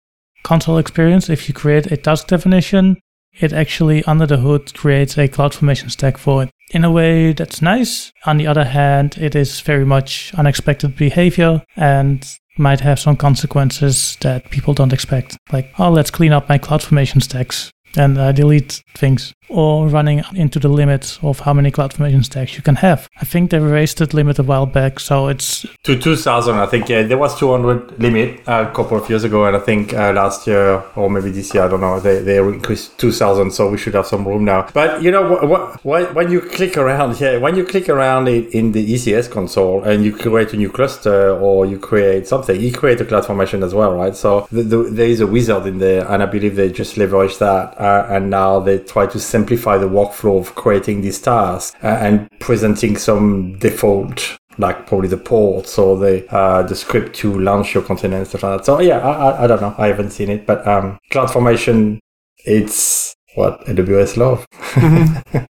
console 0.44 0.78
experience, 0.78 1.30
if 1.30 1.48
you 1.48 1.54
create 1.54 1.92
a 1.92 1.98
task 1.98 2.28
definition, 2.28 2.98
it 3.40 3.54
actually 3.54 4.04
under 4.06 4.28
the 4.28 4.38
hood 4.38 4.74
creates 4.74 5.18
a 5.18 5.28
CloudFormation 5.28 5.90
stack 5.90 6.18
for 6.18 6.44
it. 6.44 6.50
In 6.72 6.84
a 6.84 6.92
way, 6.92 7.34
that's 7.34 7.62
nice. 7.62 8.12
On 8.26 8.38
the 8.38 8.48
other 8.48 8.66
hand, 8.66 9.18
it 9.18 9.36
is 9.36 9.62
very 9.62 9.86
much 9.86 10.34
unexpected 10.36 10.96
behavior 10.96 11.64
and 11.76 12.26
might 12.58 12.82
have 12.82 13.00
some 13.00 13.16
consequences 13.16 14.18
that 14.22 14.50
people 14.52 14.74
don't 14.74 14.94
expect. 14.94 15.38
Like, 15.52 15.74
oh, 15.80 15.90
let's 15.90 16.12
clean 16.12 16.34
up 16.34 16.50
my 16.50 16.60
CloudFormation 16.60 17.24
stacks 17.24 17.72
and 17.98 18.18
uh, 18.18 18.32
delete 18.32 18.84
things 18.96 19.34
or 19.52 19.88
running 19.88 20.24
into 20.36 20.60
the 20.60 20.70
limit 20.70 21.20
of 21.22 21.42
how 21.42 21.54
many 21.54 21.72
cloud 21.72 21.94
formation 21.94 22.24
stacks 22.24 22.56
you 22.56 22.62
can 22.62 22.76
have. 22.76 23.10
I 23.20 23.26
think 23.26 23.52
they 23.52 23.60
raised 23.60 23.98
that 24.00 24.14
limit 24.14 24.40
a 24.40 24.44
while 24.44 24.66
back, 24.66 25.00
so 25.00 25.28
it's 25.28 25.66
to 25.84 25.98
2000. 25.98 26.56
I 26.56 26.66
think 26.66 26.90
yeah, 26.90 27.04
there 27.04 27.18
was 27.18 27.38
200 27.38 28.00
limit 28.00 28.42
a 28.48 28.72
couple 28.74 28.98
of 28.98 29.10
years 29.10 29.24
ago, 29.24 29.46
and 29.46 29.56
I 29.56 29.60
think 29.60 29.94
uh, 29.94 30.14
last 30.14 30.48
year 30.48 30.84
or 30.96 31.10
maybe 31.10 31.32
this 31.32 31.54
year, 31.54 31.64
I 31.64 31.68
don't 31.68 31.82
know, 31.82 32.00
they 32.00 32.20
they 32.20 32.38
increased 32.38 32.98
2000, 32.98 33.52
so 33.52 33.70
we 33.70 33.78
should 33.78 33.94
have 33.94 34.08
some 34.08 34.28
room 34.28 34.46
now. 34.46 34.68
But 34.74 35.02
you 35.02 35.12
know 35.12 35.38
what? 35.38 35.84
when 35.84 36.32
you 36.32 36.42
click 36.42 36.78
around, 36.78 37.20
yeah, 37.20 37.38
when 37.38 37.56
you 37.56 37.66
click 37.66 37.90
around 37.90 38.28
in 38.28 38.72
the 38.72 38.94
ECS 38.94 39.30
console 39.30 39.84
and 39.84 40.04
you 40.04 40.16
create 40.16 40.54
a 40.54 40.58
new 40.58 40.70
cluster 40.70 41.32
or 41.32 41.66
you 41.66 41.78
create 41.78 42.28
something, 42.28 42.60
you 42.60 42.72
create 42.72 43.02
a 43.02 43.06
cloud 43.06 43.26
formation 43.26 43.64
as 43.64 43.74
well, 43.74 43.94
right? 43.96 44.16
So 44.16 44.48
the, 44.52 44.64
the, 44.64 44.78
there 44.84 45.08
is 45.08 45.20
a 45.20 45.28
wizard 45.28 45.66
in 45.66 45.80
there, 45.80 46.08
and 46.10 46.24
I 46.24 46.26
believe 46.26 46.56
they 46.56 46.72
just 46.72 46.98
leverage 46.98 47.38
that, 47.40 47.80
uh, 47.80 48.08
and 48.10 48.30
now 48.30 48.60
they 48.60 48.80
try 48.80 49.08
to 49.08 49.20
send 49.20 49.41
simplify 49.42 49.78
the 49.78 49.90
workflow 49.90 50.40
of 50.40 50.54
creating 50.56 51.02
these 51.02 51.20
tasks 51.20 51.76
uh, 51.84 51.88
and 51.88 52.30
presenting 52.40 52.96
some 52.98 53.58
default 53.58 54.38
like 54.58 54.86
probably 54.86 55.08
the 55.08 55.18
ports 55.18 55.80
or 55.80 55.98
the 55.98 56.14
uh, 56.32 56.62
the 56.64 56.76
script 56.76 57.16
to 57.16 57.40
launch 57.40 57.74
your 57.74 57.84
container 57.84 58.18
and 58.18 58.28
stuff 58.28 58.44
like 58.44 58.58
that. 58.58 58.66
So 58.66 58.80
yeah, 58.80 59.00
I, 59.00 59.30
I, 59.30 59.44
I 59.44 59.48
don't 59.48 59.62
know. 59.62 59.74
I 59.78 59.88
haven't 59.88 60.12
seen 60.12 60.30
it, 60.30 60.46
but 60.46 60.68
um, 60.68 61.00
CloudFormation, 61.12 62.00
it's 62.46 63.16
what 63.36 63.66
AWS 63.66 64.18
love. 64.18 64.46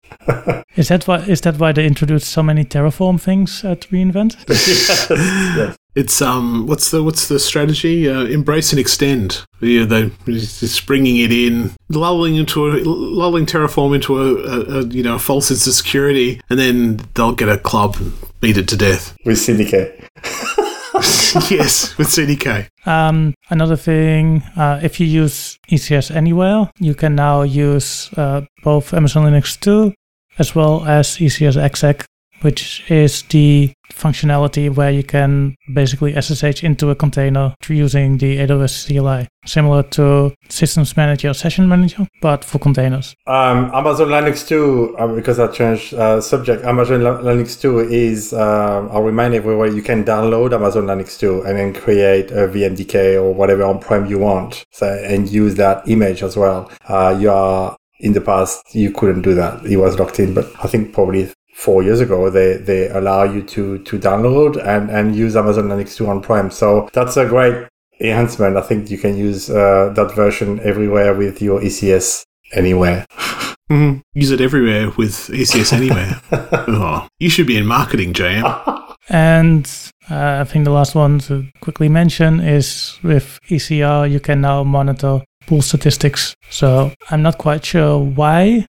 Is 0.76 0.88
that 0.88 1.06
why 1.06 1.18
is 1.20 1.40
that 1.42 1.58
why 1.58 1.72
they 1.72 1.86
introduced 1.86 2.28
so 2.28 2.42
many 2.42 2.64
Terraform 2.64 3.20
things 3.20 3.64
at 3.64 3.82
reInvent? 3.92 4.36
yes, 4.48 5.06
yes. 5.56 5.76
It's 5.96 6.20
um, 6.20 6.66
what's 6.66 6.90
the 6.90 7.02
what's 7.02 7.26
the 7.28 7.38
strategy? 7.38 8.08
Uh, 8.08 8.24
embrace 8.26 8.70
and 8.70 8.78
extend. 8.78 9.44
Yeah, 9.60 9.86
they 9.86 10.10
just 10.26 10.86
bringing 10.86 11.16
it 11.16 11.32
in, 11.32 11.72
lulling 11.88 12.36
into 12.36 12.66
a 12.66 12.76
lulling 12.84 13.46
Terraform 13.46 13.94
into 13.94 14.20
a, 14.20 14.34
a, 14.34 14.80
a 14.80 14.86
you 14.88 15.02
know 15.02 15.14
a 15.14 15.18
false 15.18 15.48
sense 15.48 15.66
of 15.66 15.72
security, 15.72 16.40
and 16.50 16.58
then 16.58 17.00
they'll 17.14 17.32
get 17.32 17.48
a 17.48 17.56
club 17.56 17.96
and 17.98 18.12
beat 18.40 18.58
it 18.58 18.68
to 18.68 18.76
death. 18.76 19.16
With 19.24 19.38
CDK. 19.38 20.06
yes, 21.50 21.96
with 21.98 22.08
CDK. 22.08 22.68
Um, 22.86 23.34
another 23.50 23.76
thing, 23.76 24.42
uh, 24.56 24.80
if 24.82 24.98
you 24.98 25.06
use 25.06 25.58
ECS 25.70 26.14
Anywhere, 26.14 26.70
you 26.78 26.94
can 26.94 27.14
now 27.14 27.42
use 27.42 28.10
uh, 28.16 28.42
both 28.62 28.94
Amazon 28.94 29.24
Linux 29.24 29.58
2 29.60 29.92
as 30.38 30.54
well 30.54 30.84
as 30.86 31.16
ECS 31.16 31.56
exec, 31.56 32.06
which 32.42 32.88
is 32.90 33.22
the 33.24 33.72
functionality 33.92 34.74
where 34.74 34.90
you 34.90 35.02
can 35.02 35.54
basically 35.72 36.12
SSH 36.20 36.62
into 36.62 36.90
a 36.90 36.94
container 36.94 37.54
using 37.68 38.18
the 38.18 38.38
AWS 38.38 38.86
CLI, 38.86 39.28
similar 39.46 39.82
to 39.82 40.34
Systems 40.48 40.96
Manager, 40.96 41.32
Session 41.32 41.68
Manager, 41.68 42.06
but 42.20 42.44
for 42.44 42.58
containers. 42.58 43.14
Um, 43.26 43.70
Amazon 43.74 44.08
Linux 44.08 44.46
2, 44.46 44.96
uh, 44.98 45.06
because 45.14 45.38
I 45.38 45.48
changed 45.48 45.94
uh, 45.94 46.20
subject, 46.20 46.64
Amazon 46.64 47.00
Linux 47.00 47.60
2 47.60 47.80
is, 47.80 48.32
uh, 48.32 48.88
I'll 48.90 49.02
remind 49.02 49.34
everyone, 49.34 49.74
you 49.74 49.82
can 49.82 50.04
download 50.04 50.52
Amazon 50.52 50.84
Linux 50.86 51.18
2 51.18 51.42
and 51.42 51.58
then 51.58 51.72
create 51.72 52.30
a 52.30 52.48
VMDK 52.48 53.14
or 53.14 53.32
whatever 53.32 53.64
on-prem 53.64 54.06
you 54.06 54.18
want 54.18 54.64
so, 54.72 54.86
and 55.04 55.28
use 55.28 55.54
that 55.56 55.88
image 55.88 56.22
as 56.22 56.36
well. 56.36 56.70
Uh, 56.88 57.16
you 57.18 57.30
are 57.30 57.76
in 58.00 58.12
the 58.12 58.20
past 58.20 58.62
you 58.74 58.90
couldn't 58.90 59.22
do 59.22 59.34
that 59.34 59.64
it 59.64 59.78
was 59.78 59.98
locked 59.98 60.20
in 60.20 60.34
but 60.34 60.46
i 60.62 60.66
think 60.68 60.92
probably 60.92 61.32
four 61.56 61.82
years 61.82 62.00
ago 62.00 62.28
they 62.28 62.58
they 62.58 62.88
allow 62.90 63.22
you 63.24 63.42
to 63.42 63.78
to 63.78 63.98
download 63.98 64.52
and 64.72 64.90
and 64.90 65.16
use 65.16 65.34
amazon 65.36 65.68
linux 65.68 65.96
2 65.96 66.06
on 66.06 66.20
prem 66.20 66.50
so 66.50 66.88
that's 66.92 67.16
a 67.16 67.24
great 67.24 67.66
enhancement. 67.98 68.58
I 68.58 68.60
think 68.60 68.90
you 68.90 68.98
can 68.98 69.16
use 69.16 69.48
uh, 69.48 69.90
that 69.96 70.14
version 70.14 70.60
everywhere 70.60 71.14
with 71.14 71.40
your 71.40 71.60
ecs 71.60 72.24
anywhere. 72.52 73.06
Mm-hmm. 73.68 73.98
use 74.14 74.30
it 74.30 74.40
everywhere 74.40 74.90
with 74.96 75.14
ecs 75.42 75.72
anywhere. 75.72 76.20
Oh, 76.68 77.08
you 77.18 77.28
should 77.28 77.48
be 77.48 77.56
in 77.56 77.66
marketing 77.66 78.12
jm 78.12 78.44
and 79.08 79.64
uh, 80.08 80.38
i 80.42 80.44
think 80.44 80.64
the 80.64 80.70
last 80.70 80.94
one 80.94 81.18
to 81.26 81.48
quickly 81.60 81.88
mention 81.88 82.38
is 82.38 82.96
with 83.02 83.40
ecr 83.50 84.08
you 84.08 84.20
can 84.20 84.40
now 84.40 84.62
monitor 84.62 85.20
pool 85.46 85.62
statistics. 85.62 86.34
So 86.50 86.92
I'm 87.10 87.22
not 87.22 87.38
quite 87.38 87.64
sure 87.64 87.98
why, 87.98 88.66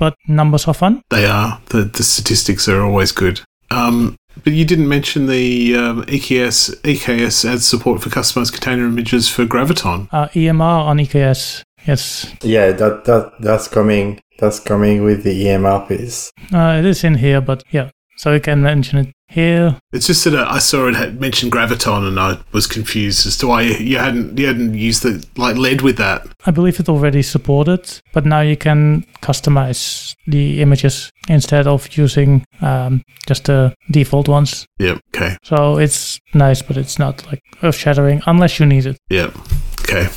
but 0.00 0.16
numbers 0.26 0.66
are 0.66 0.74
fun. 0.74 1.02
They 1.10 1.26
are. 1.26 1.60
The, 1.66 1.82
the 1.82 2.02
statistics 2.02 2.68
are 2.68 2.82
always 2.82 3.12
good. 3.12 3.42
Um, 3.70 4.16
but 4.42 4.54
you 4.54 4.64
didn't 4.64 4.88
mention 4.88 5.26
the 5.26 5.76
um, 5.76 6.04
EKS, 6.06 6.80
EKS 6.80 7.44
adds 7.48 7.66
support 7.66 8.02
for 8.02 8.08
customized 8.08 8.52
container 8.52 8.86
images 8.86 9.28
for 9.28 9.44
Graviton. 9.44 10.08
Uh, 10.10 10.28
EMR 10.28 10.84
on 10.86 10.96
EKS, 10.96 11.62
yes. 11.86 12.34
Yeah, 12.42 12.72
that, 12.72 13.04
that 13.04 13.32
that's 13.40 13.68
coming. 13.68 14.20
That's 14.38 14.58
coming 14.58 15.04
with 15.04 15.22
the 15.22 15.44
EMR 15.44 15.86
piece. 15.86 16.32
Uh, 16.52 16.78
it 16.78 16.86
is 16.86 17.04
in 17.04 17.16
here, 17.16 17.42
but 17.42 17.62
yeah. 17.70 17.90
So 18.16 18.32
we 18.32 18.40
can 18.40 18.62
mention 18.62 18.98
it 18.98 19.14
here. 19.30 19.78
It's 19.92 20.06
just 20.06 20.24
that 20.24 20.34
I 20.34 20.58
saw 20.58 20.88
it 20.88 20.96
had 20.96 21.20
mentioned 21.20 21.52
graviton, 21.52 22.06
and 22.06 22.18
I 22.18 22.38
was 22.52 22.66
confused 22.66 23.26
as 23.26 23.36
to 23.38 23.46
why 23.46 23.62
you 23.62 23.98
hadn't 23.98 24.38
you 24.38 24.46
hadn't 24.46 24.74
used 24.74 25.02
the 25.02 25.24
like 25.36 25.56
led 25.56 25.82
with 25.82 25.96
that. 25.96 26.26
I 26.46 26.50
believe 26.50 26.80
it 26.80 26.88
already 26.88 27.22
supported, 27.22 28.00
but 28.12 28.26
now 28.26 28.40
you 28.40 28.56
can 28.56 29.04
customize 29.22 30.14
the 30.26 30.60
images 30.60 31.10
instead 31.28 31.66
of 31.66 31.96
using 31.96 32.44
um, 32.60 33.02
just 33.26 33.44
the 33.44 33.74
default 33.90 34.28
ones. 34.28 34.66
Yep. 34.78 35.00
Okay. 35.14 35.36
So 35.42 35.78
it's 35.78 36.18
nice, 36.34 36.62
but 36.62 36.76
it's 36.76 36.98
not 36.98 37.24
like 37.26 37.40
earth 37.62 37.76
shattering 37.76 38.22
unless 38.26 38.58
you 38.58 38.66
need 38.66 38.86
it. 38.86 38.98
Yep. 39.10 39.36
Okay. 39.82 40.08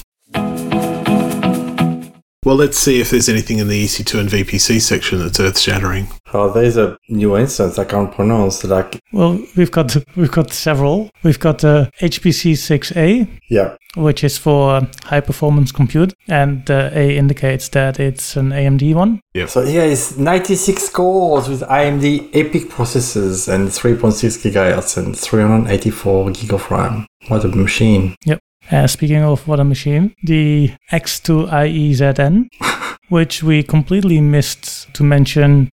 Well, 2.46 2.58
let's 2.58 2.78
see 2.78 3.00
if 3.00 3.10
there's 3.10 3.30
anything 3.30 3.60
in 3.60 3.70
the 3.70 3.86
EC2 3.86 4.20
and 4.20 4.30
VPC 4.30 4.82
section 4.82 5.20
that's 5.20 5.40
earth 5.40 5.58
shattering. 5.58 6.08
Oh, 6.34 6.52
there's 6.52 6.76
a 6.76 6.98
new 7.08 7.38
instance 7.38 7.80
I 7.80 7.86
can't 7.86 8.12
pronounce. 8.12 8.64
Like, 8.66 9.00
well, 9.14 9.40
we've 9.56 9.72
got 9.72 9.96
we've 10.18 10.32
got 10.32 10.52
several. 10.52 11.10
We've 11.24 11.40
got 11.40 11.64
uh, 11.64 11.90
the 12.00 12.08
HPC 12.08 12.54
6A, 12.54 13.30
yeah, 13.50 13.78
which 13.96 14.26
is 14.26 14.38
for 14.38 14.76
uh, 14.76 14.86
high 15.04 15.22
performance 15.22 15.72
compute, 15.72 16.14
and 16.28 16.66
the 16.66 16.92
A 16.94 17.16
indicates 17.18 17.70
that 17.70 18.00
it's 18.00 18.36
an 18.36 18.50
AMD 18.50 18.94
one. 18.94 19.22
Yeah. 19.34 19.46
So 19.46 19.64
here 19.64 19.86
is 19.86 20.18
96 20.18 20.90
cores 20.90 21.48
with 21.48 21.62
AMD 21.62 22.32
EPYC 22.32 22.66
processors 22.66 23.48
and 23.48 23.70
3.6 23.70 24.42
gigahertz 24.44 24.98
and 24.98 25.18
384 25.18 26.32
gig 26.32 26.54
of 26.54 26.70
RAM. 26.70 27.06
What 27.30 27.46
a 27.46 27.48
machine! 27.48 28.16
Yep. 28.26 28.40
Uh, 28.72 28.88
speaking 28.88 29.24
of 29.24 29.48
what 29.48 29.60
a 29.60 29.64
machine, 29.64 30.16
the 30.24 30.72
X2IEZN, 30.92 32.48
which 33.10 33.44
we 33.44 33.64
completely 33.64 34.22
missed 34.22 34.94
to 34.94 35.04
mention 35.04 35.70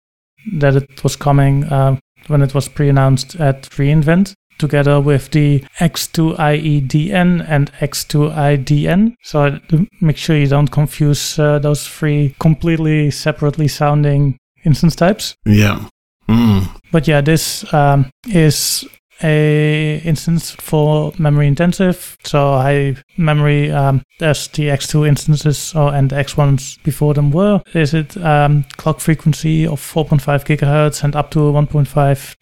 that 0.53 0.75
it 0.75 1.03
was 1.03 1.15
coming 1.15 1.65
uh, 1.65 1.97
when 2.27 2.41
it 2.41 2.53
was 2.53 2.67
pre-announced 2.67 3.35
at 3.35 3.63
reInvent, 3.71 4.33
together 4.57 4.99
with 4.99 5.31
the 5.31 5.63
X2IEDN 5.79 7.45
and 7.47 7.71
X2IDN. 7.73 9.15
So 9.23 9.59
make 10.01 10.17
sure 10.17 10.37
you 10.37 10.47
don't 10.47 10.69
confuse 10.71 11.39
uh, 11.39 11.59
those 11.59 11.87
three 11.87 12.35
completely 12.39 13.11
separately 13.11 13.67
sounding 13.67 14.37
instance 14.63 14.95
types. 14.95 15.35
Yeah. 15.45 15.85
Mm. 16.27 16.69
But 16.91 17.07
yeah, 17.07 17.21
this 17.21 17.71
um, 17.73 18.11
is 18.27 18.87
a 19.23 20.01
instance 20.05 20.51
for 20.51 21.13
memory 21.17 21.47
intensive, 21.47 22.17
so 22.23 22.53
high 22.53 22.95
memory 23.17 23.71
um, 23.71 24.01
as 24.21 24.47
the 24.49 24.63
X2 24.63 25.07
instances 25.07 25.73
or 25.75 25.93
and 25.93 26.09
the 26.09 26.15
X1s 26.15 26.81
before 26.83 27.13
them 27.13 27.31
were. 27.31 27.61
Is 27.73 27.93
it 27.93 28.17
um, 28.17 28.63
clock 28.77 28.99
frequency 28.99 29.65
of 29.65 29.79
4.5 29.79 30.45
gigahertz 30.45 31.03
and 31.03 31.15
up 31.15 31.31
to 31.31 31.39
1.5 31.39 31.85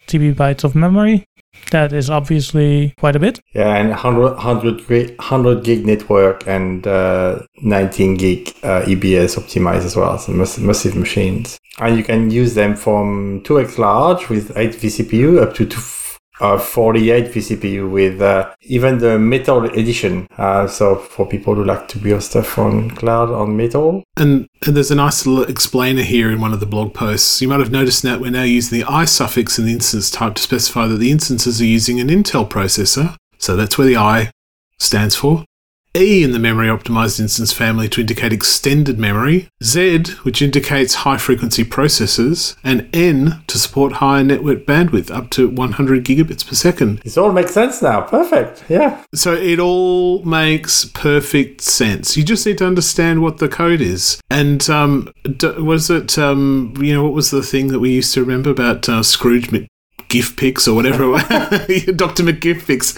TB 0.06 0.34
bytes 0.34 0.64
of 0.64 0.74
memory? 0.74 1.26
That 1.70 1.92
is 1.92 2.08
obviously 2.08 2.94
quite 2.98 3.16
a 3.16 3.18
bit. 3.18 3.40
Yeah, 3.52 3.76
and 3.76 3.90
100, 3.90 4.34
100, 4.34 4.88
100 4.88 5.64
gig 5.64 5.84
network 5.84 6.46
and 6.46 6.86
uh, 6.86 7.40
19 7.60 8.16
gig 8.16 8.48
uh, 8.62 8.82
EBS 8.82 9.36
optimized 9.36 9.84
as 9.84 9.96
well. 9.96 10.16
So 10.18 10.32
massive 10.32 10.96
machines. 10.96 11.58
And 11.78 11.96
you 11.96 12.04
can 12.04 12.30
use 12.30 12.54
them 12.54 12.74
from 12.74 13.42
2x 13.42 13.78
large 13.78 14.28
with 14.28 14.56
8 14.56 14.70
vCPU 14.72 15.42
up 15.42 15.54
to 15.54 15.66
2 15.66 15.78
uh, 16.40 16.58
48 16.58 17.26
vCPU 17.32 17.90
with 17.90 18.20
uh, 18.20 18.54
even 18.62 18.98
the 18.98 19.18
Metal 19.18 19.64
edition. 19.64 20.26
Uh, 20.36 20.66
so 20.66 20.96
for 20.96 21.26
people 21.26 21.54
who 21.54 21.64
like 21.64 21.88
to 21.88 21.98
build 21.98 22.22
stuff 22.22 22.58
on 22.58 22.90
cloud 22.90 23.30
on 23.30 23.56
Metal. 23.56 24.02
And, 24.16 24.48
and 24.66 24.76
there's 24.76 24.90
a 24.90 24.96
nice 24.96 25.26
little 25.26 25.44
explainer 25.50 26.02
here 26.02 26.30
in 26.30 26.40
one 26.40 26.52
of 26.52 26.60
the 26.60 26.66
blog 26.66 26.94
posts. 26.94 27.40
You 27.40 27.48
might 27.48 27.60
have 27.60 27.70
noticed 27.70 28.02
that 28.02 28.20
we're 28.20 28.30
now 28.30 28.42
using 28.42 28.78
the 28.78 28.84
I 28.84 29.04
suffix 29.04 29.58
in 29.58 29.66
the 29.66 29.72
instance 29.72 30.10
type 30.10 30.34
to 30.34 30.42
specify 30.42 30.86
that 30.86 30.96
the 30.96 31.10
instances 31.10 31.60
are 31.60 31.66
using 31.66 32.00
an 32.00 32.08
Intel 32.08 32.48
processor. 32.48 33.16
So 33.38 33.56
that's 33.56 33.78
where 33.78 33.86
the 33.86 33.96
I 33.96 34.30
stands 34.78 35.16
for. 35.16 35.44
E 35.98 36.22
in 36.22 36.32
the 36.32 36.38
memory 36.38 36.68
optimized 36.68 37.20
instance 37.20 37.52
family 37.52 37.88
to 37.88 38.00
indicate 38.00 38.32
extended 38.32 38.98
memory, 38.98 39.48
Z, 39.62 40.04
which 40.22 40.40
indicates 40.40 40.94
high 40.94 41.18
frequency 41.18 41.64
processors, 41.64 42.56
and 42.62 42.88
N 42.92 43.42
to 43.48 43.58
support 43.58 43.94
higher 43.94 44.22
network 44.22 44.64
bandwidth 44.64 45.10
up 45.10 45.30
to 45.30 45.48
100 45.48 46.04
gigabits 46.04 46.46
per 46.46 46.54
second. 46.54 46.98
This 46.98 47.18
all 47.18 47.32
makes 47.32 47.52
sense 47.52 47.82
now. 47.82 48.02
Perfect. 48.02 48.64
Yeah. 48.68 49.02
So 49.14 49.34
it 49.34 49.58
all 49.58 50.22
makes 50.24 50.84
perfect 50.84 51.62
sense. 51.62 52.16
You 52.16 52.24
just 52.24 52.46
need 52.46 52.58
to 52.58 52.66
understand 52.66 53.22
what 53.22 53.38
the 53.38 53.48
code 53.48 53.80
is. 53.80 54.20
And 54.30 54.68
um, 54.70 55.12
was 55.58 55.90
it, 55.90 56.18
um, 56.18 56.74
you 56.78 56.94
know, 56.94 57.02
what 57.02 57.12
was 57.12 57.30
the 57.30 57.42
thing 57.42 57.68
that 57.68 57.80
we 57.80 57.92
used 57.92 58.14
to 58.14 58.20
remember 58.20 58.50
about 58.50 58.88
uh, 58.88 59.02
Scrooge 59.02 59.50
GIF 60.08 60.36
pics 60.36 60.66
or 60.66 60.74
whatever. 60.74 61.12
Dr. 61.94 62.22
McGIF 62.24 62.66
pics. 62.66 62.94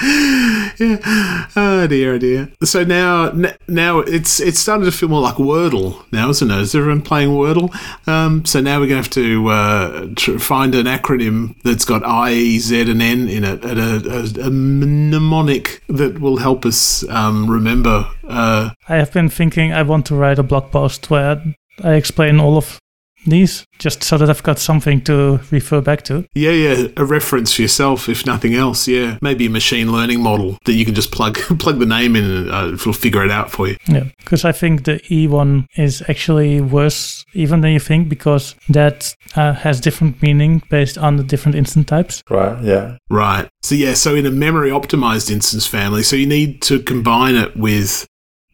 Yeah. 0.80 1.46
Oh 1.56 1.86
dear, 1.86 2.14
oh 2.14 2.18
dear. 2.18 2.52
So 2.62 2.84
now, 2.84 3.32
now 3.68 3.98
it's 3.98 4.40
it's 4.40 4.58
starting 4.58 4.84
to 4.84 4.92
feel 4.92 5.08
more 5.08 5.20
like 5.20 5.34
Wordle 5.34 6.04
now, 6.12 6.30
isn't 6.30 6.50
it? 6.50 6.60
Is 6.60 6.74
everyone 6.74 7.02
playing 7.02 7.30
Wordle? 7.30 7.74
Um, 8.08 8.44
so 8.44 8.60
now 8.60 8.80
we're 8.80 8.86
going 8.86 9.02
to 9.02 9.08
have 9.08 9.10
to 9.10 9.48
uh, 9.48 10.38
find 10.38 10.74
an 10.74 10.86
acronym 10.86 11.60
that's 11.62 11.84
got 11.84 12.04
I, 12.06 12.32
E, 12.32 12.58
Z, 12.58 12.90
and 12.90 13.02
N 13.02 13.28
in 13.28 13.44
it, 13.44 13.64
and 13.64 13.78
a, 13.78 14.10
a, 14.10 14.46
a 14.46 14.50
mnemonic 14.50 15.82
that 15.88 16.20
will 16.20 16.38
help 16.38 16.64
us 16.64 17.06
um, 17.08 17.50
remember. 17.50 18.06
Uh, 18.26 18.70
I 18.88 18.96
have 18.96 19.12
been 19.12 19.28
thinking 19.28 19.72
I 19.72 19.82
want 19.82 20.06
to 20.06 20.14
write 20.14 20.38
a 20.38 20.42
blog 20.42 20.70
post 20.70 21.10
where 21.10 21.42
I 21.82 21.94
explain 21.94 22.40
all 22.40 22.56
of 22.56 22.78
these 23.26 23.66
just 23.78 24.02
so 24.02 24.18
that 24.18 24.28
I've 24.28 24.42
got 24.42 24.58
something 24.58 25.00
to 25.02 25.40
refer 25.50 25.80
back 25.80 26.02
to. 26.02 26.26
Yeah, 26.34 26.50
yeah, 26.50 26.88
a 26.96 27.04
reference 27.04 27.54
for 27.54 27.62
yourself, 27.62 28.08
if 28.08 28.26
nothing 28.26 28.54
else. 28.54 28.86
Yeah, 28.86 29.18
maybe 29.22 29.46
a 29.46 29.50
machine 29.50 29.92
learning 29.92 30.22
model 30.22 30.58
that 30.64 30.74
you 30.74 30.84
can 30.84 30.94
just 30.94 31.12
plug 31.12 31.38
plug 31.58 31.78
the 31.78 31.86
name 31.86 32.16
in 32.16 32.24
and 32.24 32.50
uh, 32.50 32.70
it'll 32.74 32.92
figure 32.92 33.24
it 33.24 33.30
out 33.30 33.50
for 33.50 33.68
you. 33.68 33.76
Yeah, 33.86 34.04
because 34.18 34.44
I 34.44 34.52
think 34.52 34.84
the 34.84 35.00
E 35.12 35.26
one 35.26 35.66
is 35.76 36.02
actually 36.08 36.60
worse 36.60 37.24
even 37.32 37.60
than 37.60 37.72
you 37.72 37.80
think 37.80 38.08
because 38.08 38.54
that 38.68 39.14
uh, 39.36 39.52
has 39.54 39.80
different 39.80 40.20
meaning 40.22 40.62
based 40.70 40.98
on 40.98 41.16
the 41.16 41.24
different 41.24 41.56
instance 41.56 41.86
types. 41.86 42.22
Right. 42.28 42.62
Yeah. 42.62 42.96
Right. 43.08 43.48
So 43.62 43.74
yeah, 43.74 43.94
so 43.94 44.14
in 44.14 44.26
a 44.26 44.30
memory 44.30 44.70
optimized 44.70 45.30
instance 45.30 45.66
family, 45.66 46.02
so 46.02 46.16
you 46.16 46.26
need 46.26 46.62
to 46.62 46.80
combine 46.80 47.36
it 47.36 47.56
with 47.56 48.06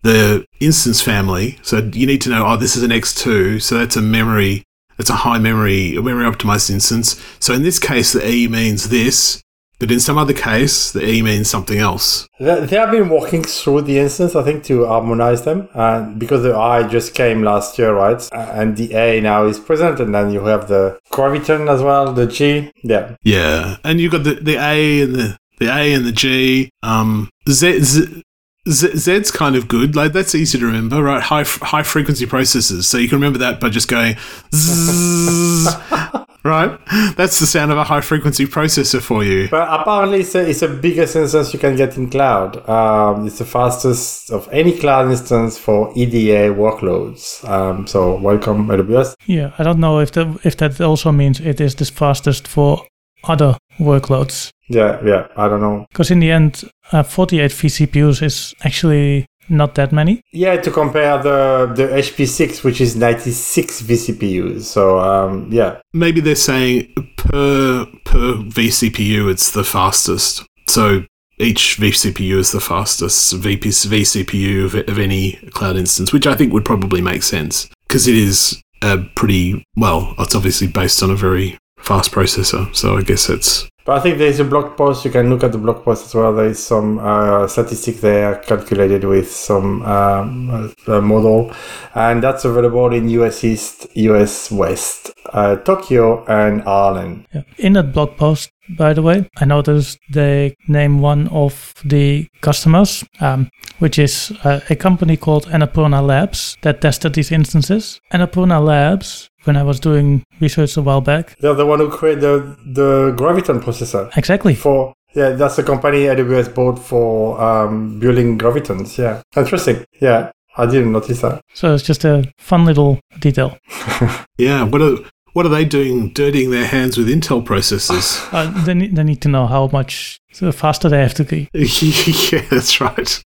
the 0.06 0.46
instance 0.60 1.02
family. 1.02 1.58
So 1.62 1.78
you 1.78 2.06
need 2.06 2.20
to 2.22 2.30
know, 2.30 2.46
oh, 2.46 2.56
this 2.56 2.76
is 2.76 2.82
an 2.82 2.90
X2, 2.90 3.60
so 3.60 3.78
that's 3.78 3.96
a 3.96 4.02
memory, 4.02 4.64
that's 4.96 5.10
a 5.10 5.16
high 5.16 5.38
memory, 5.38 5.96
a 5.96 6.02
memory 6.02 6.24
optimized 6.24 6.70
instance. 6.70 7.20
So 7.40 7.52
in 7.52 7.62
this 7.62 7.78
case, 7.78 8.12
the 8.12 8.26
E 8.26 8.48
means 8.48 8.88
this, 8.88 9.42
but 9.78 9.90
in 9.90 10.00
some 10.00 10.16
other 10.16 10.32
case, 10.32 10.90
the 10.92 11.06
E 11.06 11.20
means 11.20 11.50
something 11.50 11.78
else. 11.78 12.26
They 12.40 12.66
have 12.68 12.90
been 12.90 13.10
walking 13.10 13.42
through 13.42 13.82
the 13.82 13.98
instance, 13.98 14.34
I 14.34 14.42
think, 14.42 14.64
to 14.64 14.86
harmonize 14.86 15.42
them. 15.42 15.68
And 15.74 16.18
because 16.18 16.42
the 16.44 16.56
I 16.56 16.88
just 16.88 17.14
came 17.14 17.42
last 17.42 17.78
year, 17.78 17.92
right? 17.92 18.26
And 18.32 18.74
the 18.76 18.94
A 18.94 19.20
now 19.20 19.44
is 19.44 19.58
present, 19.58 20.00
and 20.00 20.14
then 20.14 20.30
you 20.30 20.44
have 20.46 20.68
the 20.68 20.98
graviton 21.12 21.68
as 21.68 21.82
well, 21.82 22.12
the 22.14 22.26
G. 22.26 22.72
Yeah. 22.82 23.16
Yeah, 23.22 23.76
and 23.84 24.00
you've 24.00 24.12
got 24.12 24.24
the, 24.24 24.34
the 24.34 24.56
A 24.56 25.02
and 25.02 25.14
the 25.14 25.38
the 25.58 25.66
A 25.66 25.92
and 25.92 26.04
the 26.04 26.12
G. 26.12 26.70
Um, 26.82 27.28
Z, 27.48 27.80
Z, 27.80 28.22
Z 28.68 28.96
Z's 28.96 29.30
kind 29.30 29.54
of 29.54 29.68
good. 29.68 29.94
Like 29.94 30.12
that's 30.12 30.34
easy 30.34 30.58
to 30.58 30.66
remember, 30.66 31.02
right? 31.02 31.22
High 31.22 31.42
f- 31.42 31.60
high 31.60 31.82
frequency 31.82 32.26
processors, 32.26 32.84
so 32.84 32.98
you 32.98 33.08
can 33.08 33.16
remember 33.16 33.38
that 33.38 33.60
by 33.60 33.68
just 33.68 33.88
going 33.88 34.16
zzz, 34.54 35.66
right? 36.44 36.78
That's 37.16 37.38
the 37.38 37.46
sound 37.46 37.70
of 37.70 37.78
a 37.78 37.84
high 37.84 38.00
frequency 38.00 38.46
processor 38.46 39.00
for 39.00 39.22
you. 39.22 39.48
But 39.48 39.68
apparently, 39.70 40.20
it's 40.20 40.34
a, 40.34 40.48
it's 40.48 40.60
the 40.60 40.68
biggest 40.68 41.14
instance 41.14 41.52
you 41.52 41.60
can 41.60 41.76
get 41.76 41.96
in 41.96 42.10
cloud. 42.10 42.68
Um, 42.68 43.26
it's 43.26 43.38
the 43.38 43.44
fastest 43.44 44.30
of 44.30 44.48
any 44.50 44.76
cloud 44.76 45.10
instance 45.10 45.56
for 45.58 45.92
EDA 45.94 46.52
workloads. 46.54 47.48
Um, 47.48 47.86
so 47.86 48.16
welcome, 48.16 48.66
AWS. 48.66 49.14
Yeah, 49.26 49.52
I 49.58 49.62
don't 49.62 49.78
know 49.78 50.00
if 50.00 50.10
that 50.12 50.40
if 50.44 50.56
that 50.56 50.80
also 50.80 51.12
means 51.12 51.38
it 51.40 51.60
is 51.60 51.76
the 51.76 51.84
fastest 51.84 52.48
for 52.48 52.84
other 53.24 53.56
workloads. 53.78 54.50
Yeah, 54.68 55.00
yeah. 55.04 55.28
I 55.36 55.48
don't 55.48 55.60
know. 55.60 55.86
Because 55.90 56.10
in 56.10 56.20
the 56.20 56.30
end, 56.30 56.68
uh, 56.92 57.02
48 57.02 57.50
vCPUs 57.50 58.22
is 58.22 58.54
actually 58.64 59.26
not 59.48 59.74
that 59.76 59.92
many. 59.92 60.20
Yeah, 60.32 60.56
to 60.56 60.70
compare 60.70 61.22
the 61.22 61.72
the 61.74 61.86
HP6, 61.88 62.64
which 62.64 62.80
is 62.80 62.96
96 62.96 63.82
vCPUs. 63.82 64.62
So 64.62 64.98
um, 64.98 65.48
yeah, 65.50 65.80
Maybe 65.92 66.20
they're 66.20 66.34
saying 66.34 66.92
per 67.16 67.86
per 68.04 68.34
vCPU, 68.34 69.30
it's 69.30 69.52
the 69.52 69.64
fastest. 69.64 70.44
So 70.68 71.04
each 71.38 71.78
vCPU 71.78 72.38
is 72.38 72.52
the 72.52 72.60
fastest 72.60 73.34
VP, 73.34 73.68
vCPU 73.68 74.64
of, 74.64 74.74
of 74.88 74.98
any 74.98 75.32
cloud 75.50 75.76
instance, 75.76 76.12
which 76.12 76.26
I 76.26 76.34
think 76.34 76.52
would 76.52 76.64
probably 76.64 77.00
make 77.00 77.22
sense 77.22 77.68
because 77.86 78.08
it 78.08 78.16
is 78.16 78.60
a 78.82 78.98
pretty 79.14 79.64
well. 79.76 80.14
It's 80.18 80.34
obviously 80.34 80.66
based 80.66 81.02
on 81.02 81.10
a 81.10 81.14
very 81.14 81.58
fast 81.86 82.10
processor, 82.10 82.74
so 82.74 82.98
I 82.98 83.02
guess 83.02 83.28
it's 83.28 83.68
But 83.86 83.98
I 83.98 84.00
think 84.02 84.18
there's 84.18 84.40
a 84.40 84.44
blog 84.44 84.76
post. 84.76 85.04
You 85.04 85.12
can 85.12 85.30
look 85.30 85.44
at 85.44 85.52
the 85.52 85.58
blog 85.58 85.84
post 85.84 86.06
as 86.06 86.14
well. 86.14 86.34
There 86.34 86.46
is 86.46 86.58
some 86.58 86.98
uh, 86.98 87.46
statistic 87.46 88.00
there 88.00 88.34
calculated 88.34 89.04
with 89.04 89.30
some 89.30 89.82
um, 89.82 90.74
uh, 90.88 91.00
model, 91.00 91.52
and 91.94 92.20
that's 92.20 92.44
available 92.44 92.92
in 92.92 93.08
US 93.20 93.44
East, 93.44 93.86
US 93.94 94.50
West, 94.50 95.12
uh, 95.32 95.54
Tokyo, 95.56 96.24
and 96.26 96.62
Ireland. 96.66 97.26
Yeah. 97.32 97.42
In 97.58 97.74
that 97.74 97.92
blog 97.92 98.16
post, 98.16 98.50
by 98.76 98.92
the 98.92 99.02
way, 99.02 99.28
I 99.36 99.44
noticed 99.44 99.98
they 100.10 100.56
name 100.66 100.98
one 101.00 101.28
of 101.28 101.72
the 101.84 102.26
customers, 102.40 103.04
um, 103.20 103.48
which 103.78 104.00
is 104.00 104.32
uh, 104.42 104.60
a 104.68 104.74
company 104.74 105.16
called 105.16 105.46
Annapurna 105.46 106.04
Labs 106.04 106.56
that 106.62 106.80
tested 106.80 107.14
these 107.14 107.30
instances. 107.30 108.00
Annapurna 108.12 108.60
Labs, 108.60 109.30
when 109.46 109.56
I 109.56 109.62
was 109.62 109.80
doing 109.80 110.24
research 110.40 110.76
a 110.76 110.82
while 110.82 111.00
back, 111.00 111.36
They're 111.38 111.54
the 111.54 111.66
one 111.66 111.78
who 111.78 111.90
created 111.90 112.22
the, 112.22 112.56
the 112.64 113.14
Graviton 113.16 113.60
processor 113.60 114.14
exactly. 114.16 114.54
for. 114.54 114.94
Yeah, 115.14 115.30
that's 115.30 115.56
the 115.56 115.62
company 115.62 116.00
AWS 116.04 116.54
bought 116.54 116.78
for 116.78 117.40
um, 117.40 117.98
building 117.98 118.38
Gravitons. 118.38 118.98
Yeah, 118.98 119.22
interesting. 119.34 119.84
Yeah, 119.98 120.30
I 120.58 120.66
didn't 120.66 120.92
notice 120.92 121.22
that. 121.22 121.40
So 121.54 121.74
it's 121.74 121.84
just 121.84 122.04
a 122.04 122.30
fun 122.38 122.66
little 122.66 123.00
detail. 123.20 123.56
yeah. 124.36 124.64
What 124.64 124.82
are 124.82 124.98
what 125.32 125.46
are 125.46 125.50
they 125.50 125.64
doing? 125.64 126.10
Dirtying 126.10 126.50
their 126.50 126.66
hands 126.66 126.96
with 126.96 127.08
Intel 127.08 127.44
processors? 127.44 128.26
Uh, 128.32 128.64
they, 128.64 128.74
need, 128.74 128.96
they 128.96 129.04
need 129.04 129.22
to 129.22 129.28
know 129.28 129.46
how 129.46 129.68
much 129.68 130.18
faster 130.52 130.88
they 130.88 130.98
have 130.98 131.14
to 131.14 131.24
be. 131.24 131.48
yeah, 131.54 132.44
that's 132.50 132.80
right. 132.80 133.22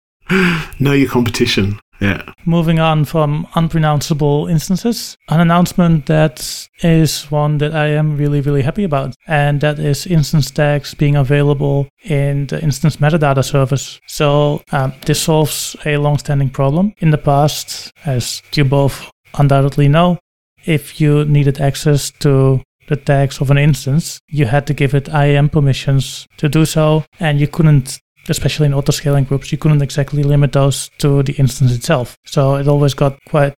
Know 0.80 0.92
your 0.92 1.08
competition. 1.08 1.78
Yeah. 2.00 2.22
Moving 2.44 2.78
on 2.78 3.04
from 3.04 3.46
unpronounceable 3.54 4.48
instances, 4.48 5.16
an 5.28 5.40
announcement 5.40 6.06
that 6.06 6.68
is 6.82 7.30
one 7.30 7.58
that 7.58 7.74
I 7.74 7.88
am 7.88 8.16
really, 8.16 8.40
really 8.40 8.62
happy 8.62 8.84
about, 8.84 9.14
and 9.26 9.60
that 9.62 9.78
is 9.78 10.06
instance 10.06 10.50
tags 10.50 10.94
being 10.94 11.16
available 11.16 11.88
in 12.04 12.46
the 12.46 12.62
instance 12.62 12.96
metadata 12.96 13.44
service. 13.44 14.00
So 14.06 14.62
um, 14.72 14.92
this 15.06 15.22
solves 15.22 15.76
a 15.84 15.96
long-standing 15.96 16.50
problem. 16.50 16.94
In 16.98 17.10
the 17.10 17.18
past, 17.18 17.92
as 18.04 18.42
you 18.54 18.64
both 18.64 19.10
undoubtedly 19.38 19.88
know, 19.88 20.18
if 20.66 21.00
you 21.00 21.24
needed 21.24 21.60
access 21.60 22.10
to 22.20 22.62
the 22.88 22.96
tags 22.96 23.40
of 23.40 23.50
an 23.50 23.58
instance, 23.58 24.20
you 24.28 24.46
had 24.46 24.66
to 24.66 24.74
give 24.74 24.94
it 24.94 25.08
IAM 25.08 25.48
permissions 25.48 26.26
to 26.36 26.48
do 26.48 26.64
so, 26.64 27.04
and 27.18 27.40
you 27.40 27.48
couldn't 27.48 27.98
especially 28.28 28.66
in 28.66 28.74
auto-scaling 28.74 29.24
groups, 29.24 29.52
you 29.52 29.58
couldn't 29.58 29.82
exactly 29.82 30.22
limit 30.22 30.52
those 30.52 30.90
to 30.98 31.22
the 31.22 31.34
instance 31.34 31.74
itself. 31.74 32.16
So 32.24 32.56
it 32.56 32.68
always 32.68 32.94
got 32.94 33.18
quite 33.28 33.54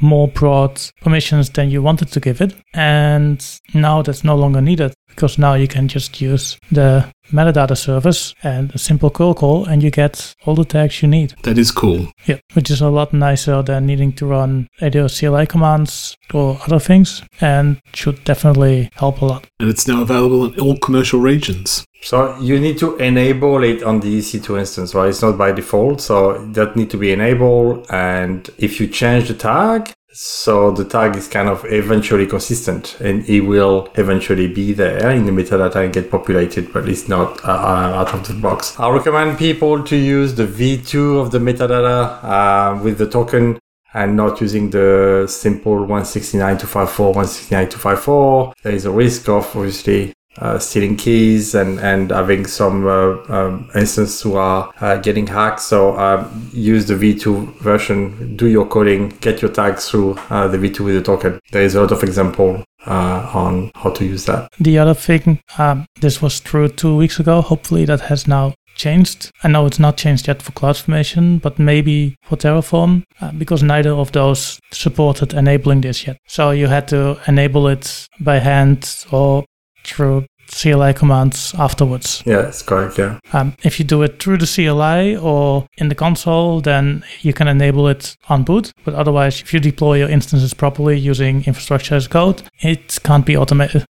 more 0.00 0.28
broad 0.28 0.80
permissions 1.00 1.50
than 1.50 1.70
you 1.70 1.82
wanted 1.82 2.08
to 2.12 2.20
give 2.20 2.40
it. 2.40 2.54
And 2.74 3.44
now 3.74 4.02
that's 4.02 4.24
no 4.24 4.36
longer 4.36 4.60
needed 4.60 4.94
because 5.08 5.38
now 5.38 5.54
you 5.54 5.68
can 5.68 5.88
just 5.88 6.20
use 6.20 6.58
the 6.70 7.10
metadata 7.30 7.76
service 7.76 8.34
and 8.42 8.74
a 8.74 8.78
simple 8.78 9.10
curl 9.10 9.34
call 9.34 9.64
and 9.66 9.82
you 9.82 9.90
get 9.90 10.34
all 10.44 10.54
the 10.54 10.64
tags 10.64 11.02
you 11.02 11.08
need. 11.08 11.34
That 11.42 11.58
is 11.58 11.70
cool. 11.70 12.08
Yeah, 12.26 12.38
which 12.54 12.70
is 12.70 12.80
a 12.80 12.88
lot 12.88 13.12
nicer 13.12 13.62
than 13.62 13.86
needing 13.86 14.12
to 14.14 14.26
run 14.26 14.68
AWS 14.80 15.20
CLI 15.20 15.46
commands 15.46 16.16
or 16.34 16.58
other 16.64 16.78
things 16.78 17.22
and 17.40 17.80
should 17.94 18.22
definitely 18.24 18.90
help 18.94 19.22
a 19.22 19.26
lot. 19.26 19.46
And 19.60 19.68
it's 19.68 19.86
now 19.86 20.02
available 20.02 20.52
in 20.52 20.60
all 20.60 20.78
commercial 20.78 21.20
regions. 21.20 21.84
So 22.02 22.36
you 22.38 22.58
need 22.58 22.78
to 22.78 22.96
enable 22.96 23.62
it 23.62 23.82
on 23.82 24.00
the 24.00 24.18
EC2 24.18 24.58
instance, 24.58 24.94
right? 24.94 25.08
It's 25.08 25.22
not 25.22 25.36
by 25.36 25.52
default, 25.52 26.00
so 26.00 26.38
that 26.52 26.76
need 26.76 26.90
to 26.90 26.96
be 26.96 27.12
enabled. 27.12 27.86
And 27.90 28.48
if 28.58 28.80
you 28.80 28.86
change 28.86 29.28
the 29.28 29.34
tag, 29.34 29.92
so 30.12 30.72
the 30.72 30.84
tag 30.84 31.14
is 31.14 31.28
kind 31.28 31.48
of 31.48 31.64
eventually 31.66 32.26
consistent, 32.26 32.98
and 33.00 33.24
it 33.28 33.42
will 33.42 33.88
eventually 33.94 34.48
be 34.48 34.72
there 34.72 35.10
in 35.10 35.24
the 35.24 35.30
metadata 35.30 35.76
and 35.76 35.92
get 35.92 36.10
populated, 36.10 36.72
but 36.72 36.88
it's 36.88 37.08
not 37.08 37.44
uh, 37.44 37.48
out 37.48 38.12
of 38.12 38.26
the 38.26 38.34
box. 38.34 38.78
I 38.80 38.90
recommend 38.90 39.38
people 39.38 39.84
to 39.84 39.96
use 39.96 40.34
the 40.34 40.46
V2 40.46 41.20
of 41.20 41.30
the 41.30 41.38
metadata 41.38 42.24
uh, 42.24 42.82
with 42.82 42.98
the 42.98 43.08
token 43.08 43.58
and 43.94 44.16
not 44.16 44.40
using 44.40 44.70
the 44.70 45.26
simple 45.28 45.86
169.254, 45.86 47.14
169.254. 47.14 48.52
There 48.62 48.72
is 48.72 48.86
a 48.86 48.90
risk 48.90 49.28
of 49.28 49.44
obviously 49.56 50.10
uh, 50.10 50.12
stealing 50.58 50.96
keys 50.96 51.54
and, 51.54 51.78
and 51.80 52.10
having 52.10 52.46
some 52.46 52.86
uh, 52.86 53.16
um, 53.28 53.70
instances 53.74 54.20
who 54.22 54.36
are 54.36 54.72
uh, 54.80 54.96
getting 54.96 55.26
hacked. 55.26 55.60
So 55.60 55.96
um, 55.98 56.50
use 56.52 56.86
the 56.86 56.94
V2 56.94 57.58
version, 57.60 58.36
do 58.36 58.46
your 58.46 58.66
coding, 58.66 59.10
get 59.20 59.42
your 59.42 59.50
tags 59.50 59.88
through 59.88 60.18
uh, 60.30 60.48
the 60.48 60.58
V2 60.58 60.84
with 60.84 60.94
the 60.94 61.02
token. 61.02 61.40
There 61.52 61.62
is 61.62 61.74
a 61.74 61.80
lot 61.80 61.92
of 61.92 62.02
example 62.02 62.64
uh, 62.86 63.30
on 63.34 63.70
how 63.74 63.90
to 63.90 64.04
use 64.04 64.24
that. 64.26 64.50
The 64.58 64.78
other 64.78 64.94
thing, 64.94 65.40
um, 65.58 65.86
this 66.00 66.22
was 66.22 66.40
true 66.40 66.68
two 66.68 66.96
weeks 66.96 67.20
ago. 67.20 67.42
Hopefully 67.42 67.84
that 67.84 68.00
has 68.02 68.26
now 68.26 68.54
changed. 68.74 69.30
I 69.44 69.48
know 69.48 69.66
it's 69.66 69.78
not 69.78 69.96
changed 69.96 70.28
yet 70.28 70.40
for 70.40 70.52
CloudFormation, 70.52 71.42
but 71.42 71.58
maybe 71.58 72.16
for 72.22 72.36
Terraform, 72.36 73.02
uh, 73.20 73.32
because 73.32 73.62
neither 73.62 73.90
of 73.90 74.12
those 74.12 74.58
supported 74.72 75.34
enabling 75.34 75.82
this 75.82 76.06
yet. 76.06 76.16
So 76.26 76.50
you 76.50 76.68
had 76.68 76.88
to 76.88 77.18
enable 77.26 77.68
it 77.68 78.06
by 78.20 78.38
hand 78.38 79.04
or 79.10 79.44
through 79.84 80.26
CLI 80.50 80.92
commands 80.94 81.54
afterwards. 81.58 82.22
Yeah, 82.26 82.42
that's 82.42 82.62
correct. 82.62 82.98
Yeah. 82.98 83.18
Um, 83.32 83.54
if 83.62 83.78
you 83.78 83.84
do 83.84 84.02
it 84.02 84.22
through 84.22 84.38
the 84.38 84.46
CLI 84.46 85.16
or 85.16 85.66
in 85.78 85.88
the 85.88 85.94
console, 85.94 86.60
then 86.60 87.04
you 87.20 87.32
can 87.32 87.48
enable 87.48 87.88
it 87.88 88.16
on 88.28 88.42
boot. 88.42 88.72
But 88.84 88.94
otherwise, 88.94 89.40
if 89.40 89.54
you 89.54 89.60
deploy 89.60 89.98
your 89.98 90.08
instances 90.08 90.54
properly 90.54 90.98
using 90.98 91.44
infrastructure 91.44 91.94
as 91.94 92.08
code, 92.08 92.42
it 92.60 92.98
can't 93.04 93.26
be 93.26 93.36
automated 93.36 93.84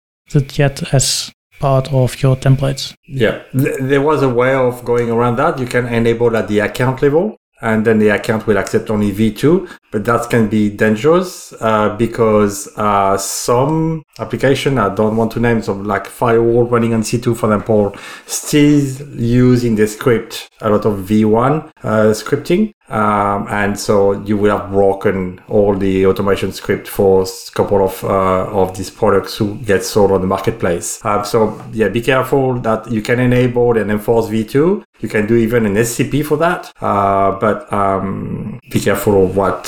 yet 0.54 0.92
as 0.92 1.32
part 1.58 1.92
of 1.92 2.22
your 2.22 2.36
templates. 2.36 2.94
Yeah, 3.06 3.42
there 3.52 4.02
was 4.02 4.22
a 4.22 4.28
way 4.28 4.54
of 4.54 4.84
going 4.84 5.10
around 5.10 5.36
that. 5.36 5.58
You 5.58 5.66
can 5.66 5.86
enable 5.86 6.36
at 6.36 6.48
the 6.48 6.60
account 6.60 7.02
level. 7.02 7.36
And 7.60 7.84
then 7.84 7.98
the 7.98 8.08
account 8.08 8.46
will 8.46 8.58
accept 8.58 8.90
only 8.90 9.12
V2. 9.12 9.68
But 9.90 10.04
that 10.04 10.28
can 10.30 10.48
be 10.48 10.70
dangerous 10.70 11.52
uh, 11.60 11.96
because 11.96 12.68
uh, 12.76 13.16
some 13.16 14.02
application 14.18 14.78
I 14.78 14.94
don't 14.94 15.16
want 15.16 15.32
to 15.32 15.40
name, 15.40 15.62
so 15.62 15.72
like 15.72 16.06
firewall 16.06 16.64
running 16.64 16.94
on 16.94 17.02
C2, 17.02 17.36
for 17.36 17.46
example, 17.46 17.96
still 18.26 18.80
using 19.16 19.76
the 19.76 19.86
script 19.86 20.50
a 20.60 20.68
lot 20.68 20.84
of 20.84 20.98
V1 21.08 21.70
uh, 21.82 22.12
scripting. 22.12 22.74
Um, 22.88 23.46
and 23.50 23.78
so 23.78 24.12
you 24.22 24.36
will 24.36 24.56
have 24.56 24.70
broken 24.70 25.40
all 25.48 25.76
the 25.76 26.06
automation 26.06 26.52
script 26.52 26.88
for 26.88 27.22
a 27.22 27.50
couple 27.52 27.84
of 27.84 28.02
uh, 28.04 28.46
of 28.46 28.76
these 28.76 28.90
products 28.90 29.36
who 29.36 29.56
get 29.56 29.84
sold 29.84 30.10
on 30.10 30.20
the 30.22 30.26
marketplace. 30.26 31.04
Um, 31.04 31.24
so 31.24 31.62
yeah, 31.72 31.88
be 31.88 32.00
careful 32.00 32.54
that 32.60 32.90
you 32.90 33.02
can 33.02 33.20
enable 33.20 33.76
and 33.76 33.90
enforce 33.90 34.28
V2. 34.28 34.84
You 35.00 35.08
can 35.08 35.26
do 35.26 35.36
even 35.36 35.64
an 35.64 35.74
SCP 35.74 36.24
for 36.24 36.36
that, 36.38 36.72
uh, 36.80 37.38
but 37.38 37.72
um, 37.72 38.58
be 38.70 38.80
careful 38.80 39.24
of 39.24 39.36
what. 39.36 39.66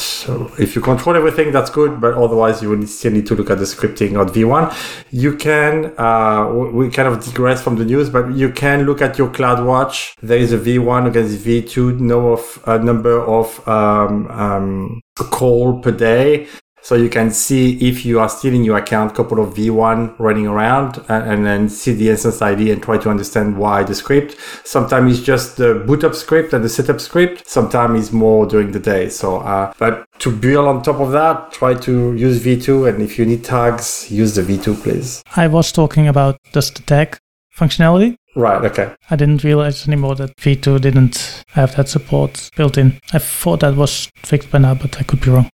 If 0.58 0.74
you 0.74 0.82
control 0.82 1.14
everything, 1.14 1.52
that's 1.52 1.70
good, 1.70 2.00
but 2.00 2.14
otherwise 2.14 2.60
you 2.62 2.70
will 2.70 2.84
still 2.86 3.12
need 3.12 3.26
to 3.26 3.36
look 3.36 3.48
at 3.48 3.58
the 3.58 3.64
scripting 3.64 4.18
on 4.18 4.28
V1. 4.28 4.74
You 5.12 5.36
can. 5.36 5.94
Uh, 5.96 6.48
we 6.72 6.90
kind 6.90 7.06
of 7.06 7.24
digress 7.24 7.62
from 7.62 7.76
the 7.76 7.84
news, 7.84 8.10
but 8.10 8.32
you 8.32 8.50
can 8.50 8.86
look 8.86 9.00
at 9.02 9.18
your 9.18 9.28
CloudWatch. 9.28 10.16
There 10.20 10.38
is 10.38 10.52
a 10.52 10.58
V1 10.58 11.06
against 11.06 11.44
V2 11.44 12.00
no 12.00 12.32
of 12.32 12.62
a 12.66 12.78
number 13.10 13.24
of 13.24 13.68
um, 13.68 14.26
um, 14.28 15.00
call 15.16 15.80
per 15.80 15.92
day. 15.92 16.46
So 16.82 16.94
you 16.94 17.10
can 17.10 17.30
see 17.30 17.76
if 17.86 18.06
you 18.06 18.20
are 18.20 18.28
still 18.30 18.54
in 18.54 18.64
your 18.64 18.78
account, 18.78 19.14
couple 19.14 19.38
of 19.38 19.54
V1 19.54 20.18
running 20.18 20.46
around 20.46 21.04
and, 21.10 21.44
then 21.44 21.68
see 21.68 21.92
the 21.92 22.08
instance 22.08 22.40
ID 22.40 22.70
and 22.70 22.82
try 22.82 22.96
to 22.96 23.10
understand 23.10 23.58
why 23.58 23.82
the 23.84 23.94
script. 23.94 24.34
Sometimes 24.64 25.18
it's 25.18 25.26
just 25.26 25.58
the 25.58 25.74
boot 25.86 26.04
up 26.04 26.14
script 26.14 26.54
and 26.54 26.64
the 26.64 26.70
setup 26.70 26.98
script. 26.98 27.46
Sometimes 27.46 28.00
it's 28.00 28.12
more 28.14 28.46
during 28.46 28.72
the 28.72 28.80
day. 28.80 29.10
So, 29.10 29.40
uh, 29.40 29.74
but 29.78 30.06
to 30.20 30.34
build 30.34 30.66
on 30.68 30.82
top 30.82 31.00
of 31.00 31.12
that, 31.12 31.52
try 31.52 31.74
to 31.74 32.14
use 32.14 32.42
V2. 32.42 32.88
And 32.88 33.02
if 33.02 33.18
you 33.18 33.26
need 33.26 33.44
tags, 33.44 34.10
use 34.10 34.34
the 34.34 34.42
V2, 34.42 34.82
please. 34.82 35.22
I 35.36 35.48
was 35.48 35.72
talking 35.72 36.08
about 36.08 36.38
just 36.54 36.76
the 36.76 36.82
tag 36.82 37.18
functionality. 37.60 38.16
Right, 38.36 38.64
okay. 38.64 38.94
I 39.10 39.16
didn't 39.16 39.44
realize 39.44 39.86
anymore 39.86 40.14
that 40.16 40.36
V2 40.36 40.80
didn't 40.80 41.42
have 41.48 41.74
that 41.76 41.88
support 41.88 42.50
built 42.56 42.78
in. 42.78 42.98
I 43.12 43.18
thought 43.18 43.60
that 43.60 43.76
was 43.76 44.08
fixed 44.16 44.50
by 44.50 44.58
now, 44.58 44.74
but 44.74 44.98
I 45.00 45.02
could 45.02 45.20
be 45.20 45.30
wrong. 45.30 45.48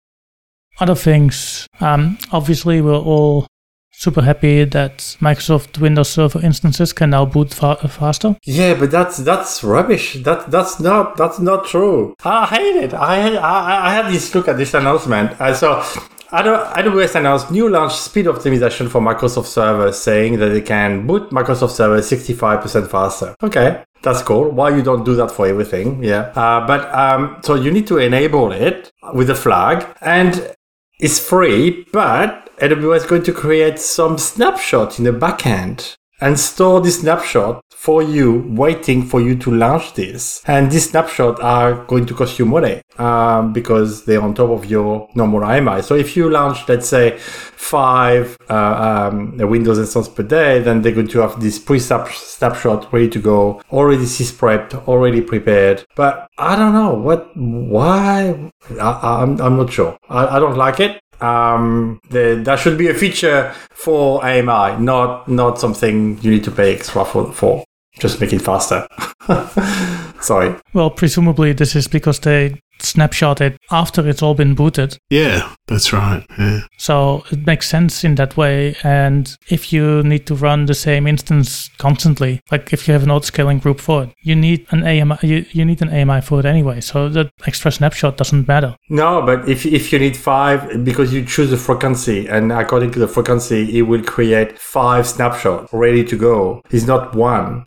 Other 0.79 0.95
things, 0.95 1.67
um, 1.81 2.19
obviously, 2.33 2.83
we're 2.83 2.95
all 2.95 3.47
super 3.93 4.21
happy 4.21 4.63
that 4.65 4.99
Microsoft 5.21 5.79
Windows 5.79 6.11
Server 6.11 6.45
instances 6.45 6.93
can 6.93 7.11
now 7.11 7.25
boot 7.25 7.55
fa- 7.55 7.89
faster. 7.89 8.37
Yeah, 8.45 8.75
but 8.79 8.91
that's 8.91 9.17
that's 9.17 9.65
rubbish. 9.65 10.23
That 10.23 10.51
that's 10.51 10.79
not 10.79 11.17
that's 11.17 11.39
not 11.39 11.67
true. 11.67 12.15
I 12.25 12.45
hate 12.45 12.77
it. 12.77 12.93
I 12.93 13.37
I, 13.37 13.89
I 13.89 13.95
had 13.95 14.13
this 14.13 14.35
look 14.35 14.49
at 14.49 14.59
this 14.59 14.75
announcement. 14.75 15.41
I 15.41 15.55
so 15.55 15.83
AWS 16.31 17.15
announced 17.15 17.51
new 17.51 17.69
launch 17.69 17.95
speed 17.95 18.27
optimization 18.27 18.89
for 18.89 19.01
Microsoft 19.01 19.47
Server, 19.47 19.93
saying 19.93 20.39
that 20.39 20.53
it 20.53 20.67
can 20.67 21.07
boot 21.07 21.31
Microsoft 21.31 21.71
Server 21.71 21.99
65% 21.99 22.91
faster. 22.91 23.35
Okay, 23.43 23.85
that's 24.03 24.23
cool. 24.23 24.51
Why 24.51 24.75
you 24.75 24.83
don't 24.83 25.05
do 25.05 25.15
that 25.17 25.31
for 25.31 25.47
everything? 25.47 26.03
Yeah, 26.03 26.33
uh, 26.35 26.67
but 26.67 26.93
um, 26.95 27.41
so 27.43 27.55
you 27.55 27.71
need 27.71 27.87
to 27.89 27.99
enable 27.99 28.53
it 28.53 28.91
with 29.15 29.31
a 29.31 29.35
flag, 29.35 29.87
and 30.01 30.55
it's 30.99 31.19
free. 31.19 31.87
But 31.93 32.51
AWS 32.59 32.97
is 32.97 33.07
going 33.07 33.23
to 33.25 33.33
create 33.33 33.79
some 33.79 34.19
snapshot 34.19 34.99
in 34.99 35.05
the 35.05 35.13
backend 35.13 35.97
and 36.21 36.39
store 36.39 36.81
this 36.81 37.01
snapshot 37.01 37.63
for 37.87 38.03
you, 38.03 38.43
waiting 38.49 39.05
for 39.05 39.21
you 39.21 39.37
to 39.37 39.51
launch 39.51 39.95
this. 39.95 40.43
And 40.47 40.71
these 40.71 40.91
snapshots 40.91 41.41
are 41.41 41.85
going 41.85 42.07
to 42.07 42.15
cost 42.15 42.39
you 42.39 42.47
money 42.47 42.83
um, 42.99 43.53
because 43.53 44.05
they're 44.07 44.23
on 44.23 44.35
top 44.35 44.51
of 44.51 44.65
your 44.67 45.09
normal 45.15 45.45
AMI. 45.45 45.83
So 45.83 45.95
if 45.95 46.17
you 46.17 46.29
launch, 46.31 46.69
let's 46.69 46.89
say, 46.89 47.19
five 47.19 48.37
uh, 48.49 49.09
um, 49.11 49.37
Windows 49.37 49.79
instance 49.79 50.09
per 50.09 50.23
day, 50.23 50.61
then 50.61 50.83
they're 50.83 50.93
going 50.93 51.09
to 51.09 51.21
have 51.21 51.41
this 51.41 51.59
pre-snapshot 51.59 52.93
ready 52.93 53.09
to 53.11 53.21
go, 53.21 53.63
already 53.71 54.05
sysprepped, 54.05 54.75
already 54.89 55.21
prepared. 55.21 55.85
But 55.95 56.29
I 56.39 56.57
don't 56.57 56.73
know 56.73 56.95
what, 56.95 57.31
why. 57.37 58.51
I, 58.81 59.23
am 59.23 59.41
I'm, 59.41 59.41
I'm 59.41 59.57
not 59.57 59.73
sure. 59.73 59.97
I, 60.09 60.37
I 60.37 60.39
don't 60.41 60.57
like 60.57 60.81
it 60.81 61.01
um, 61.21 62.01
the, 62.11 62.41
that 62.45 62.59
should 62.59 62.79
be 62.79 62.89
a 62.89 62.95
feature 62.95 63.53
for 63.71 64.25
AMI, 64.25 64.83
not 64.83 65.29
not 65.29 65.59
something 65.59 66.19
you 66.23 66.31
need 66.31 66.45
to 66.45 66.51
pay 66.51 66.75
extra 66.75 67.05
for. 67.05 67.33
for. 67.33 67.65
Just 67.99 68.21
make 68.21 68.35
it 68.35 68.43
faster. 68.43 68.87
Sorry. 70.21 70.55
Well, 70.75 70.91
presumably 70.91 71.55
this 71.55 71.75
is 71.75 71.89
because 71.89 72.21
they 72.21 72.61
snapshot 72.79 73.41
it 73.41 73.57
after 73.71 74.07
it's 74.09 74.23
all 74.23 74.35
been 74.35 74.55
booted. 74.55 74.99
Yeah, 75.11 75.55
that's 75.67 75.93
right. 75.93 76.25
Yeah. 76.39 76.61
So 76.77 77.25
it 77.31 77.47
makes 77.47 77.69
sense 77.69 78.05
in 78.05 78.15
that 78.17 78.37
way. 78.37 78.77
And 78.83 79.37
if 79.49 79.73
you 79.73 80.03
need 80.03 80.27
to 80.27 80.35
run 80.35 80.67
the 80.67 80.75
same 80.75 81.07
instance 81.07 81.69
constantly, 81.79 82.41
like 82.51 82.73
if 82.73 82.87
you 82.87 82.93
have 82.93 83.03
an 83.03 83.11
auto-scaling 83.11 83.59
group 83.59 83.81
for 83.81 84.05
it, 84.05 84.11
you 84.23 84.37
need 84.37 84.67
an 84.71 84.85
AMI. 84.85 85.17
You, 85.23 85.45
you 85.51 85.65
need 85.65 85.83
an 85.83 85.89
AMI 85.89 86.21
for 86.21 86.41
it 86.41 86.47
anyway. 86.47 86.81
So 86.81 87.09
that 87.11 87.31
extra 87.47 87.71
snapshot 87.73 88.17
doesn't 88.17 88.47
matter. 88.47 88.77
No, 88.89 89.23
but 89.23 89.49
if 89.49 89.67
if 89.67 89.93
you 89.93 89.99
need 89.99 90.17
five, 90.17 90.85
because 90.85 91.13
you 91.13 91.25
choose 91.25 91.51
the 91.51 91.57
frequency, 91.57 92.27
and 92.29 92.53
according 92.53 92.93
to 92.93 92.99
the 92.99 93.09
frequency, 93.09 93.79
it 93.79 93.83
will 93.83 94.03
create 94.03 94.59
five 94.59 95.07
snapshots 95.07 95.73
ready 95.73 96.05
to 96.05 96.17
go. 96.17 96.63
It's 96.71 96.87
not 96.87 97.15
one. 97.15 97.65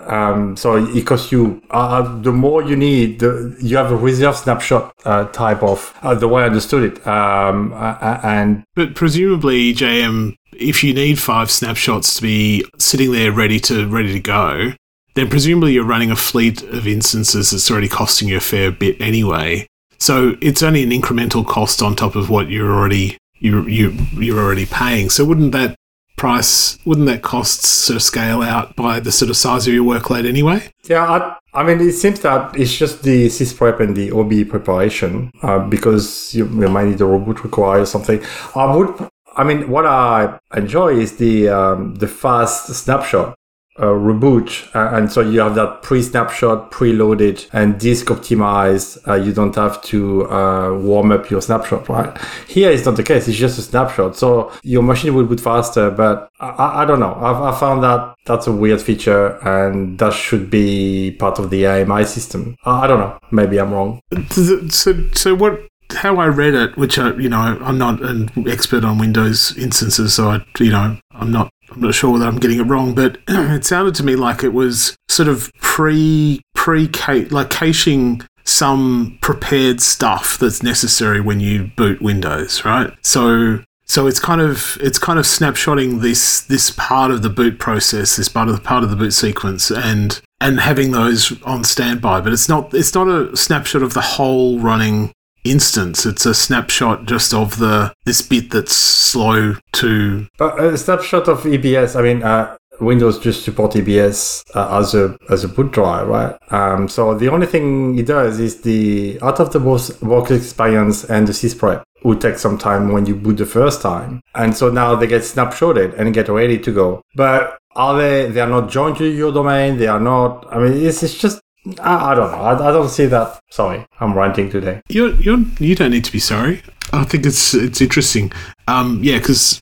Um, 0.00 0.56
so 0.56 0.76
it 0.76 1.06
costs 1.06 1.32
you. 1.32 1.62
Uh, 1.70 2.20
the 2.22 2.32
more 2.32 2.62
you 2.62 2.76
need, 2.76 3.20
the, 3.20 3.56
you 3.60 3.76
have 3.76 3.92
a 3.92 3.96
reserve 3.96 4.36
snapshot 4.36 4.52
snapshot 4.52 4.94
uh, 5.04 5.24
type 5.42 5.62
of 5.62 5.98
uh, 6.02 6.14
the 6.14 6.28
way 6.28 6.42
I 6.42 6.46
understood 6.46 6.84
it. 6.84 7.06
Um, 7.06 7.72
and 7.74 8.64
but 8.74 8.94
presumably, 8.94 9.74
JM, 9.74 10.36
if 10.52 10.84
you 10.84 10.94
need 10.94 11.18
five 11.18 11.50
snapshots 11.50 12.14
to 12.14 12.22
be 12.22 12.64
sitting 12.78 13.12
there 13.12 13.32
ready 13.32 13.58
to 13.60 13.88
ready 13.88 14.12
to 14.12 14.20
go, 14.20 14.72
then 15.14 15.28
presumably 15.28 15.72
you're 15.72 15.84
running 15.84 16.10
a 16.10 16.16
fleet 16.16 16.62
of 16.62 16.86
instances 16.86 17.50
that's 17.50 17.70
already 17.70 17.88
costing 17.88 18.28
you 18.28 18.36
a 18.36 18.40
fair 18.40 18.70
bit 18.70 19.00
anyway. 19.00 19.66
So 19.98 20.36
it's 20.40 20.62
only 20.62 20.82
an 20.82 20.90
incremental 20.90 21.46
cost 21.46 21.82
on 21.82 21.96
top 21.96 22.16
of 22.16 22.30
what 22.30 22.48
you're 22.48 22.72
already 22.72 23.18
you 23.34 23.66
you 23.66 23.90
you're 24.12 24.42
already 24.42 24.66
paying. 24.66 25.10
So 25.10 25.24
wouldn't 25.24 25.52
that 25.52 25.74
price 26.16 26.78
wouldn't 26.84 27.06
that 27.06 27.22
cost 27.22 27.62
sort 27.62 27.96
of 27.96 28.02
scale 28.02 28.42
out 28.42 28.76
by 28.76 29.00
the 29.00 29.12
sort 29.12 29.30
of 29.30 29.36
size 29.36 29.66
of 29.66 29.74
your 29.74 29.84
workload 29.84 30.26
anyway? 30.26 30.70
Yeah, 30.84 31.04
I, 31.04 31.36
I 31.54 31.62
mean, 31.62 31.80
it 31.80 31.92
seems 31.92 32.20
that 32.20 32.56
it's 32.56 32.74
just 32.74 33.02
the 33.02 33.26
sysprep 33.26 33.80
and 33.80 33.96
the 33.96 34.12
OB 34.12 34.48
preparation 34.48 35.30
uh, 35.42 35.58
because 35.60 36.34
you, 36.34 36.46
you, 36.46 36.68
might 36.68 36.86
need 36.86 37.00
a 37.00 37.04
robot 37.04 37.44
require 37.44 37.84
something. 37.84 38.22
I 38.54 38.74
would, 38.74 39.08
I 39.36 39.44
mean, 39.44 39.68
what 39.68 39.86
I 39.86 40.38
enjoy 40.54 40.94
is 40.94 41.16
the 41.16 41.48
um, 41.48 41.96
the 41.96 42.08
fast 42.08 42.66
snapshot 42.74 43.34
uh, 43.78 43.86
reboot, 43.86 44.74
uh, 44.74 44.96
and 44.96 45.10
so 45.10 45.20
you 45.20 45.40
have 45.40 45.54
that 45.54 45.82
pre-snapshot, 45.82 46.70
pre-loaded 46.70 47.46
and 47.52 47.80
disk 47.80 48.06
optimized. 48.06 49.06
Uh, 49.08 49.14
you 49.14 49.32
don't 49.32 49.54
have 49.54 49.82
to 49.82 50.30
uh, 50.30 50.76
warm 50.78 51.10
up 51.10 51.30
your 51.30 51.40
snapshot, 51.40 51.88
right? 51.88 52.16
Here 52.48 52.70
it's 52.70 52.84
not 52.84 52.96
the 52.96 53.02
case; 53.02 53.28
it's 53.28 53.38
just 53.38 53.58
a 53.58 53.62
snapshot, 53.62 54.16
so 54.16 54.52
your 54.62 54.82
machine 54.82 55.14
will 55.14 55.24
boot 55.24 55.40
faster. 55.40 55.90
But 55.90 56.28
I, 56.38 56.82
I 56.82 56.84
don't 56.84 57.00
know. 57.00 57.14
I've, 57.14 57.54
I 57.54 57.58
found 57.58 57.82
that 57.82 58.14
that's 58.26 58.46
a 58.46 58.52
weird 58.52 58.82
feature, 58.82 59.38
and 59.46 59.98
that 59.98 60.12
should 60.12 60.50
be 60.50 61.12
part 61.12 61.38
of 61.38 61.50
the 61.50 61.66
AMI 61.66 62.04
system. 62.04 62.56
I, 62.64 62.82
I 62.82 62.86
don't 62.86 63.00
know. 63.00 63.18
Maybe 63.30 63.58
I'm 63.58 63.72
wrong. 63.72 64.00
So, 64.30 65.08
so 65.14 65.34
what 65.34 65.60
how 65.94 66.16
I 66.16 66.26
read 66.26 66.54
it, 66.54 66.76
which 66.76 66.98
I, 66.98 67.14
you 67.14 67.28
know, 67.28 67.38
I'm 67.38 67.78
not 67.78 68.02
an 68.02 68.30
expert 68.48 68.84
on 68.84 68.98
Windows 68.98 69.56
instances, 69.56 70.14
so 70.14 70.30
I, 70.30 70.44
you 70.58 70.70
know, 70.70 70.98
I'm 71.14 71.30
not 71.30 71.50
I'm 71.70 71.80
not 71.80 71.94
sure 71.94 72.18
that 72.18 72.26
I'm 72.26 72.38
getting 72.38 72.58
it 72.58 72.64
wrong, 72.64 72.94
but 72.94 73.18
it 73.28 73.64
sounded 73.64 73.94
to 73.96 74.02
me 74.02 74.16
like 74.16 74.42
it 74.42 74.52
was 74.52 74.96
sort 75.08 75.28
of 75.28 75.50
pre 75.60 76.40
pre 76.54 76.88
like 77.30 77.50
caching 77.50 78.22
some 78.44 79.18
prepared 79.22 79.80
stuff 79.80 80.36
that's 80.38 80.62
necessary 80.62 81.20
when 81.20 81.40
you 81.40 81.70
boot 81.76 82.02
Windows, 82.02 82.64
right? 82.64 82.92
So 83.02 83.60
so 83.84 84.06
it's 84.06 84.20
kind 84.20 84.40
of 84.40 84.78
it's 84.80 84.98
kind 84.98 85.18
of 85.18 85.24
snapshotting 85.24 86.00
this 86.00 86.40
this 86.42 86.70
part 86.70 87.10
of 87.10 87.22
the 87.22 87.28
boot 87.28 87.58
process, 87.58 88.16
this 88.16 88.28
part 88.28 88.48
of 88.48 88.54
the 88.54 88.60
part 88.60 88.84
of 88.84 88.90
the 88.90 88.96
boot 88.96 89.12
sequence, 89.12 89.70
and 89.70 90.20
and 90.40 90.60
having 90.60 90.92
those 90.92 91.40
on 91.42 91.64
standby. 91.64 92.20
But 92.20 92.32
it's 92.32 92.48
not 92.48 92.72
it's 92.74 92.94
not 92.94 93.08
a 93.08 93.36
snapshot 93.36 93.82
of 93.82 93.94
the 93.94 94.00
whole 94.00 94.58
running 94.58 95.12
instance. 95.44 96.06
It's 96.06 96.26
a 96.26 96.34
snapshot 96.34 97.06
just 97.06 97.34
of 97.34 97.58
the 97.58 97.94
this 98.04 98.22
bit 98.22 98.50
that's 98.50 98.74
slow 98.74 99.56
to. 99.72 100.26
But 100.38 100.62
a 100.62 100.78
snapshot 100.78 101.28
of 101.28 101.42
EBS. 101.42 101.96
I 101.98 102.02
mean, 102.02 102.22
uh, 102.22 102.56
Windows 102.80 103.18
just 103.18 103.44
support 103.44 103.72
EBS 103.72 104.42
uh, 104.54 104.78
as 104.78 104.94
a 104.94 105.16
as 105.30 105.44
a 105.44 105.48
boot 105.48 105.72
drive, 105.72 106.08
right? 106.08 106.36
Um, 106.50 106.88
so 106.88 107.14
the 107.14 107.28
only 107.28 107.46
thing 107.46 107.98
it 107.98 108.06
does 108.06 108.40
is 108.40 108.62
the 108.62 109.18
out 109.22 109.40
of 109.40 109.52
the 109.52 109.60
box 109.60 110.00
work 110.02 110.30
experience 110.30 111.04
and 111.04 111.28
the 111.28 111.32
sysprep 111.32 111.82
would 112.04 112.20
take 112.20 112.38
some 112.38 112.58
time 112.58 112.90
when 112.90 113.06
you 113.06 113.14
boot 113.14 113.36
the 113.36 113.46
first 113.46 113.82
time, 113.82 114.20
and 114.34 114.56
so 114.56 114.70
now 114.70 114.96
they 114.96 115.06
get 115.06 115.22
snapshotted 115.22 115.98
and 115.98 116.14
get 116.14 116.28
ready 116.28 116.58
to 116.58 116.72
go. 116.72 117.02
But 117.14 117.58
are 117.76 117.96
they? 117.96 118.30
They 118.30 118.40
are 118.40 118.48
not 118.48 118.70
joined 118.70 118.96
to 118.98 119.04
your 119.04 119.32
domain. 119.32 119.76
They 119.76 119.86
are 119.86 120.00
not. 120.00 120.46
I 120.50 120.58
mean, 120.58 120.72
it's, 120.72 121.02
it's 121.02 121.14
just 121.14 121.40
I, 121.80 122.12
I 122.12 122.14
don't 122.14 122.32
know. 122.32 122.38
I, 122.38 122.52
I 122.54 122.72
don't 122.72 122.88
see 122.88 123.06
that. 123.06 123.40
Sorry, 123.50 123.86
I'm 124.00 124.14
ranting 124.14 124.50
today. 124.50 124.80
You're, 124.88 125.14
you're, 125.14 125.38
you 125.58 125.74
don't 125.74 125.90
need 125.90 126.04
to 126.04 126.12
be 126.12 126.18
sorry. 126.18 126.62
I 126.92 127.04
think 127.04 127.24
it's 127.24 127.54
it's 127.54 127.80
interesting. 127.80 128.32
Um, 128.68 129.00
yeah, 129.02 129.18
because 129.18 129.60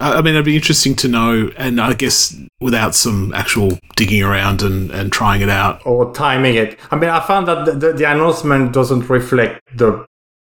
I 0.00 0.22
mean, 0.22 0.34
it'd 0.34 0.46
be 0.46 0.56
interesting 0.56 0.94
to 0.96 1.08
know, 1.08 1.50
and 1.58 1.78
I 1.78 1.92
guess 1.92 2.34
without 2.58 2.94
some 2.94 3.34
actual 3.34 3.78
digging 3.96 4.22
around 4.22 4.62
and, 4.62 4.90
and 4.90 5.12
trying 5.12 5.42
it 5.42 5.50
out. 5.50 5.84
Or 5.84 6.12
timing 6.14 6.54
it. 6.54 6.78
I 6.90 6.96
mean, 6.96 7.10
I 7.10 7.20
found 7.20 7.46
that 7.48 7.66
the, 7.66 7.72
the, 7.72 7.92
the 7.92 8.04
announcement 8.10 8.72
doesn't 8.72 9.10
reflect 9.10 9.60
the 9.76 10.06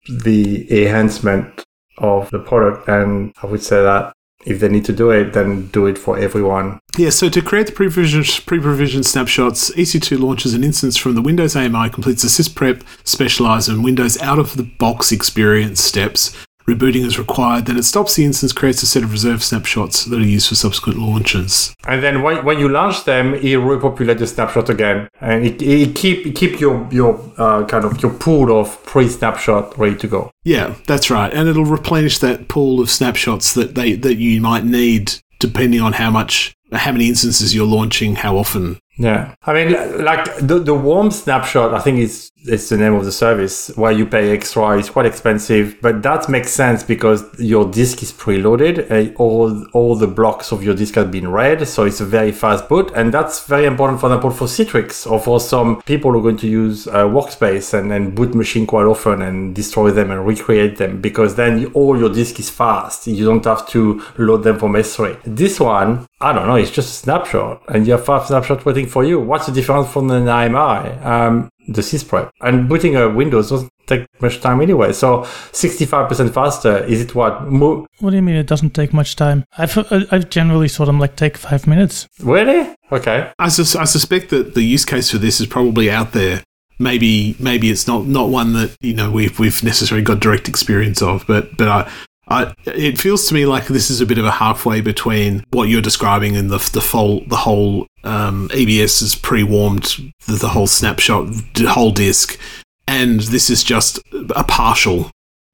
the 0.07 0.85
enhancement 0.85 1.63
of 1.97 2.29
the 2.29 2.39
product, 2.39 2.87
and 2.87 3.33
I 3.41 3.47
would 3.47 3.63
say 3.63 3.81
that 3.81 4.13
if 4.45 4.59
they 4.59 4.69
need 4.69 4.85
to 4.85 4.93
do 4.93 5.09
it, 5.09 5.33
then 5.33 5.67
do 5.67 5.85
it 5.85 5.97
for 5.97 6.17
everyone. 6.17 6.79
Yeah, 6.97 7.09
so 7.09 7.29
to 7.29 7.41
create 7.41 7.67
the 7.67 7.73
pre-provision, 7.73 8.23
pre-provision 8.45 9.03
snapshots, 9.03 9.71
EC2 9.71 10.19
launches 10.19 10.53
an 10.53 10.63
instance 10.63 10.97
from 10.97 11.15
the 11.15 11.21
Windows 11.21 11.55
AMI, 11.55 11.89
completes 11.89 12.21
the 12.21 12.29
sysprep, 12.29 12.81
specialize, 13.03 13.67
and 13.67 13.83
Windows 13.83 14.19
out-of-the-box 14.21 15.11
experience 15.11 15.81
steps, 15.81 16.35
rebooting 16.69 17.05
is 17.05 17.17
required, 17.17 17.65
then 17.65 17.77
it 17.77 17.83
stops 17.83 18.15
the 18.15 18.25
instance, 18.25 18.53
creates 18.53 18.83
a 18.83 18.85
set 18.85 19.03
of 19.03 19.11
reserved 19.11 19.43
snapshots 19.43 20.05
that 20.05 20.19
are 20.19 20.25
used 20.25 20.49
for 20.49 20.55
subsequent 20.55 20.99
launches. 20.99 21.73
And 21.87 22.03
then 22.03 22.21
when, 22.21 22.45
when 22.45 22.59
you 22.59 22.69
launch 22.69 23.05
them, 23.05 23.33
it 23.33 23.41
repopulates 23.41 24.19
the 24.19 24.27
snapshot 24.27 24.69
again, 24.69 25.09
and 25.21 25.45
it, 25.45 25.61
it 25.61 25.95
keep 25.95 26.25
it 26.25 26.35
keep 26.35 26.59
your 26.59 26.87
your 26.91 27.19
uh, 27.37 27.65
kind 27.65 27.85
of 27.85 28.01
your 28.01 28.13
pool 28.13 28.59
of 28.59 28.83
pre-snapshot 28.85 29.77
ready 29.77 29.95
to 29.97 30.07
go. 30.07 30.31
Yeah, 30.43 30.75
that's 30.87 31.09
right, 31.09 31.33
and 31.33 31.47
it'll 31.49 31.65
replenish 31.65 32.19
that 32.19 32.47
pool 32.47 32.79
of 32.79 32.89
snapshots 32.89 33.53
that 33.53 33.75
they 33.75 33.93
that 33.93 34.15
you 34.15 34.41
might 34.41 34.63
need 34.63 35.13
depending 35.39 35.81
on 35.81 35.93
how 35.93 36.11
much 36.11 36.53
how 36.71 36.91
many 36.91 37.07
instances 37.07 37.55
you're 37.55 37.65
launching, 37.65 38.15
how 38.15 38.37
often 38.37 38.79
yeah, 38.99 39.33
I 39.43 39.53
mean, 39.53 40.03
like 40.03 40.25
the 40.39 40.59
the 40.59 40.75
warm 40.75 41.09
snapshot, 41.09 41.73
I 41.73 41.79
think 41.79 41.99
it's 41.99 42.31
it's 42.43 42.67
the 42.67 42.75
name 42.75 42.93
of 42.95 43.05
the 43.05 43.13
service 43.13 43.69
where 43.77 43.93
you 43.93 44.05
pay 44.05 44.31
extra. 44.31 44.77
It's 44.77 44.89
quite 44.89 45.05
expensive, 45.05 45.77
but 45.81 46.03
that 46.03 46.27
makes 46.27 46.51
sense 46.51 46.83
because 46.83 47.23
your 47.39 47.63
disk 47.71 48.03
is 48.03 48.11
preloaded. 48.11 48.91
Uh, 48.91 49.13
all 49.15 49.65
all 49.71 49.95
the 49.95 50.05
blocks 50.07 50.51
of 50.51 50.63
your 50.63 50.75
disk 50.75 50.95
have 50.95 51.11
been 51.11 51.29
read, 51.29 51.65
so 51.65 51.85
it's 51.85 52.01
a 52.01 52.05
very 52.05 52.33
fast 52.33 52.67
boot, 52.67 52.91
and 52.93 53.13
that's 53.13 53.45
very 53.45 53.63
important, 53.63 54.01
for 54.01 54.07
example, 54.07 54.31
for 54.31 54.47
Citrix 54.47 55.09
or 55.09 55.17
for 55.17 55.39
some 55.39 55.81
people 55.83 56.11
who 56.11 56.19
are 56.19 56.21
going 56.21 56.37
to 56.37 56.49
use 56.49 56.85
uh, 56.87 57.05
Workspace 57.05 57.73
and, 57.73 57.93
and 57.93 58.13
boot 58.13 58.35
machine 58.35 58.67
quite 58.67 58.85
often 58.85 59.21
and 59.21 59.55
destroy 59.55 59.91
them 59.91 60.11
and 60.11 60.27
recreate 60.27 60.75
them 60.75 60.99
because 60.99 61.35
then 61.35 61.67
all 61.67 61.97
your 61.97 62.09
disk 62.09 62.37
is 62.37 62.49
fast. 62.49 63.07
You 63.07 63.23
don't 63.23 63.45
have 63.45 63.65
to 63.69 64.03
load 64.17 64.43
them 64.43 64.59
from 64.59 64.73
S3. 64.73 65.21
This 65.23 65.57
one, 65.57 66.05
I 66.21 66.33
don't 66.33 66.47
know, 66.47 66.55
it's 66.55 66.71
just 66.71 66.89
a 66.89 66.93
snapshot, 67.03 67.61
and 67.69 67.87
you 67.87 67.93
have 67.93 68.03
five 68.03 68.25
snapshots 68.27 68.65
waiting 68.65 68.87
for 68.87 69.05
you. 69.05 69.19
What's 69.19 69.45
the 69.45 69.53
difference 69.53 69.89
from 69.91 70.11
an 70.11 70.27
AMI? 70.27 70.89
Um, 71.01 71.49
the 71.69 71.81
sysprep. 71.81 72.29
And 72.41 72.67
booting 72.67 72.95
a 72.95 73.07
Windows 73.07 73.49
doesn't 73.51 73.71
take 73.85 74.07
much 74.21 74.41
time 74.41 74.59
anyway. 74.59 74.91
So 74.91 75.21
65% 75.51 76.33
faster. 76.33 76.83
Is 76.85 77.01
it 77.01 77.15
what? 77.15 77.47
Mo- 77.47 77.85
what 77.99 78.09
do 78.09 78.15
you 78.15 78.21
mean 78.21 78.35
it 78.35 78.47
doesn't 78.47 78.71
take 78.71 78.91
much 78.91 79.15
time? 79.15 79.45
I've, 79.57 79.77
I've 80.11 80.29
generally 80.29 80.67
saw 80.67 80.85
them 80.85 80.99
like 80.99 81.15
take 81.15 81.37
five 81.37 81.67
minutes. 81.67 82.07
Really? 82.19 82.75
Okay. 82.91 83.31
I, 83.39 83.49
sus- 83.49 83.75
I 83.75 83.85
suspect 83.85 84.29
that 84.29 84.55
the 84.55 84.63
use 84.63 84.85
case 84.85 85.11
for 85.11 85.19
this 85.19 85.39
is 85.39 85.47
probably 85.47 85.89
out 85.91 86.11
there. 86.13 86.43
Maybe 86.81 87.35
maybe 87.39 87.69
it's 87.69 87.87
not, 87.87 88.05
not 88.05 88.29
one 88.29 88.53
that 88.53 88.77
you 88.79 88.93
know 88.93 89.11
we've 89.11 89.37
we've 89.37 89.61
necessarily 89.61 90.01
got 90.01 90.21
direct 90.21 90.47
experience 90.47 91.01
of, 91.01 91.27
but 91.27 91.57
but 91.57 91.67
I, 91.67 91.91
I, 92.29 92.53
it 92.65 92.99
feels 92.99 93.27
to 93.27 93.33
me 93.33 93.45
like 93.45 93.67
this 93.67 93.89
is 93.89 94.01
a 94.01 94.05
bit 94.05 94.19
of 94.19 94.25
a 94.25 94.31
halfway 94.31 94.81
between 94.81 95.43
what 95.49 95.67
you're 95.67 95.81
describing 95.81 96.35
and 96.37 96.51
the 96.51 96.59
the 96.73 96.79
whole 96.79 97.21
the 97.25 97.37
whole 97.37 97.87
um, 98.03 98.49
EBS 98.49 99.01
is 99.01 99.15
pre-warmed 99.15 100.13
the, 100.27 100.33
the 100.33 100.49
whole 100.49 100.67
snapshot, 100.67 101.27
the 101.55 101.69
whole 101.69 101.91
disk, 101.91 102.39
and 102.87 103.21
this 103.21 103.49
is 103.49 103.63
just 103.63 103.99
a 104.35 104.43
partial, 104.43 105.09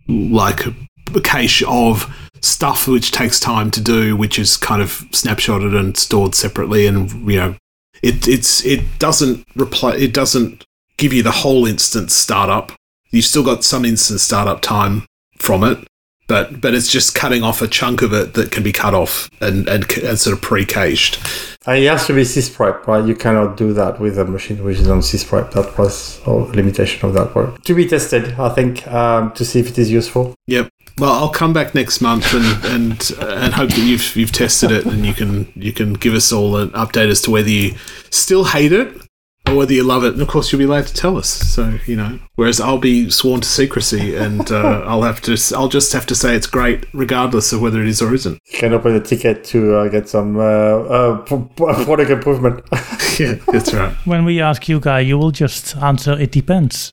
like 0.07 0.65
a 0.65 1.21
cache 1.23 1.63
of 1.67 2.13
stuff 2.41 2.87
which 2.87 3.11
takes 3.11 3.39
time 3.39 3.71
to 3.71 3.81
do, 3.81 4.15
which 4.15 4.37
is 4.37 4.57
kind 4.57 4.81
of 4.81 4.89
snapshotted 5.11 5.77
and 5.77 5.97
stored 5.97 6.35
separately, 6.35 6.87
and 6.87 7.11
you 7.31 7.37
know, 7.37 7.55
it 8.03 8.27
it's 8.27 8.65
it 8.65 8.99
doesn't 8.99 9.45
reply, 9.55 9.95
it 9.95 10.13
doesn't 10.13 10.65
give 10.97 11.13
you 11.13 11.23
the 11.23 11.31
whole 11.31 11.65
instance 11.65 12.13
startup. 12.13 12.73
You've 13.11 13.25
still 13.25 13.43
got 13.43 13.63
some 13.63 13.85
instance 13.85 14.23
startup 14.23 14.61
time 14.61 15.05
from 15.37 15.63
it, 15.63 15.87
but 16.27 16.61
but 16.61 16.73
it's 16.73 16.87
just 16.87 17.15
cutting 17.15 17.43
off 17.43 17.61
a 17.61 17.67
chunk 17.67 18.01
of 18.01 18.13
it 18.13 18.33
that 18.33 18.51
can 18.51 18.63
be 18.63 18.71
cut 18.71 18.93
off 18.93 19.29
and 19.41 19.67
and, 19.67 19.89
and 19.97 20.19
sort 20.19 20.35
of 20.35 20.41
pre-cached. 20.41 21.19
And 21.67 21.83
it 21.83 21.87
has 21.87 22.05
to 22.07 22.13
be 22.13 22.21
sysprep, 22.21 22.85
right? 22.85 23.03
You 23.03 23.15
cannot 23.15 23.57
do 23.57 23.73
that 23.73 23.99
with 23.99 24.19
a 24.19 24.25
machine 24.25 24.63
which 24.63 24.77
is 24.77 24.87
on 24.87 24.99
sysprep. 24.99 25.51
That 25.51 25.77
was 25.77 26.21
a 26.25 26.31
limitation 26.31 27.07
of 27.07 27.15
that 27.15 27.33
part. 27.33 27.63
To 27.65 27.73
be 27.73 27.87
tested, 27.87 28.39
I 28.39 28.49
think, 28.49 28.85
um, 28.87 29.31
to 29.33 29.43
see 29.43 29.61
if 29.61 29.69
it 29.69 29.79
is 29.79 29.91
useful. 29.91 30.35
Yep. 30.45 30.69
Well, 30.97 31.11
I'll 31.11 31.29
come 31.29 31.53
back 31.53 31.75
next 31.75 32.01
month 32.01 32.33
and 32.33 32.65
and 32.65 33.11
and 33.19 33.53
hope 33.53 33.69
that 33.71 33.79
you've 33.79 34.15
you've 34.15 34.31
tested 34.31 34.71
it 34.71 34.85
and 34.85 35.05
you 35.05 35.13
can 35.13 35.51
you 35.55 35.73
can 35.73 35.93
give 35.93 36.13
us 36.13 36.31
all 36.31 36.55
an 36.57 36.69
update 36.69 37.09
as 37.09 37.21
to 37.23 37.31
whether 37.31 37.49
you 37.49 37.75
still 38.11 38.45
hate 38.45 38.71
it 38.71 38.95
or 39.47 39.55
whether 39.55 39.73
you 39.73 39.83
love 39.83 40.03
it, 40.03 40.13
and 40.13 40.21
of 40.21 40.27
course 40.27 40.51
you'll 40.51 40.59
be 40.59 40.65
allowed 40.65 40.87
to 40.87 40.93
tell 40.93 41.17
us. 41.17 41.29
So 41.29 41.79
you 41.85 41.95
know, 41.95 42.19
whereas 42.35 42.59
I'll 42.59 42.77
be 42.77 43.09
sworn 43.09 43.41
to 43.41 43.47
secrecy, 43.47 44.15
and 44.15 44.51
uh, 44.51 44.83
I'll 44.87 45.03
have 45.03 45.21
to, 45.23 45.37
I'll 45.55 45.67
just 45.67 45.93
have 45.93 46.05
to 46.07 46.15
say 46.15 46.35
it's 46.35 46.47
great, 46.47 46.85
regardless 46.93 47.53
of 47.53 47.61
whether 47.61 47.81
it 47.81 47.87
is 47.87 48.01
or 48.01 48.13
isn't. 48.13 48.39
You 48.51 48.59
can 48.59 48.73
open 48.73 48.95
a 48.95 48.99
ticket 48.99 49.43
to 49.45 49.75
uh, 49.75 49.87
get 49.89 50.09
some 50.09 50.37
uh, 50.37 50.41
uh 50.41 51.17
product 51.21 52.11
improvement. 52.11 52.63
yeah, 53.19 53.35
that's 53.47 53.73
right. 53.73 53.95
When 54.05 54.25
we 54.25 54.41
ask 54.41 54.67
you, 54.69 54.79
guy, 54.79 54.99
you 54.99 55.17
will 55.17 55.31
just 55.31 55.75
answer. 55.77 56.13
It 56.13 56.31
depends. 56.31 56.91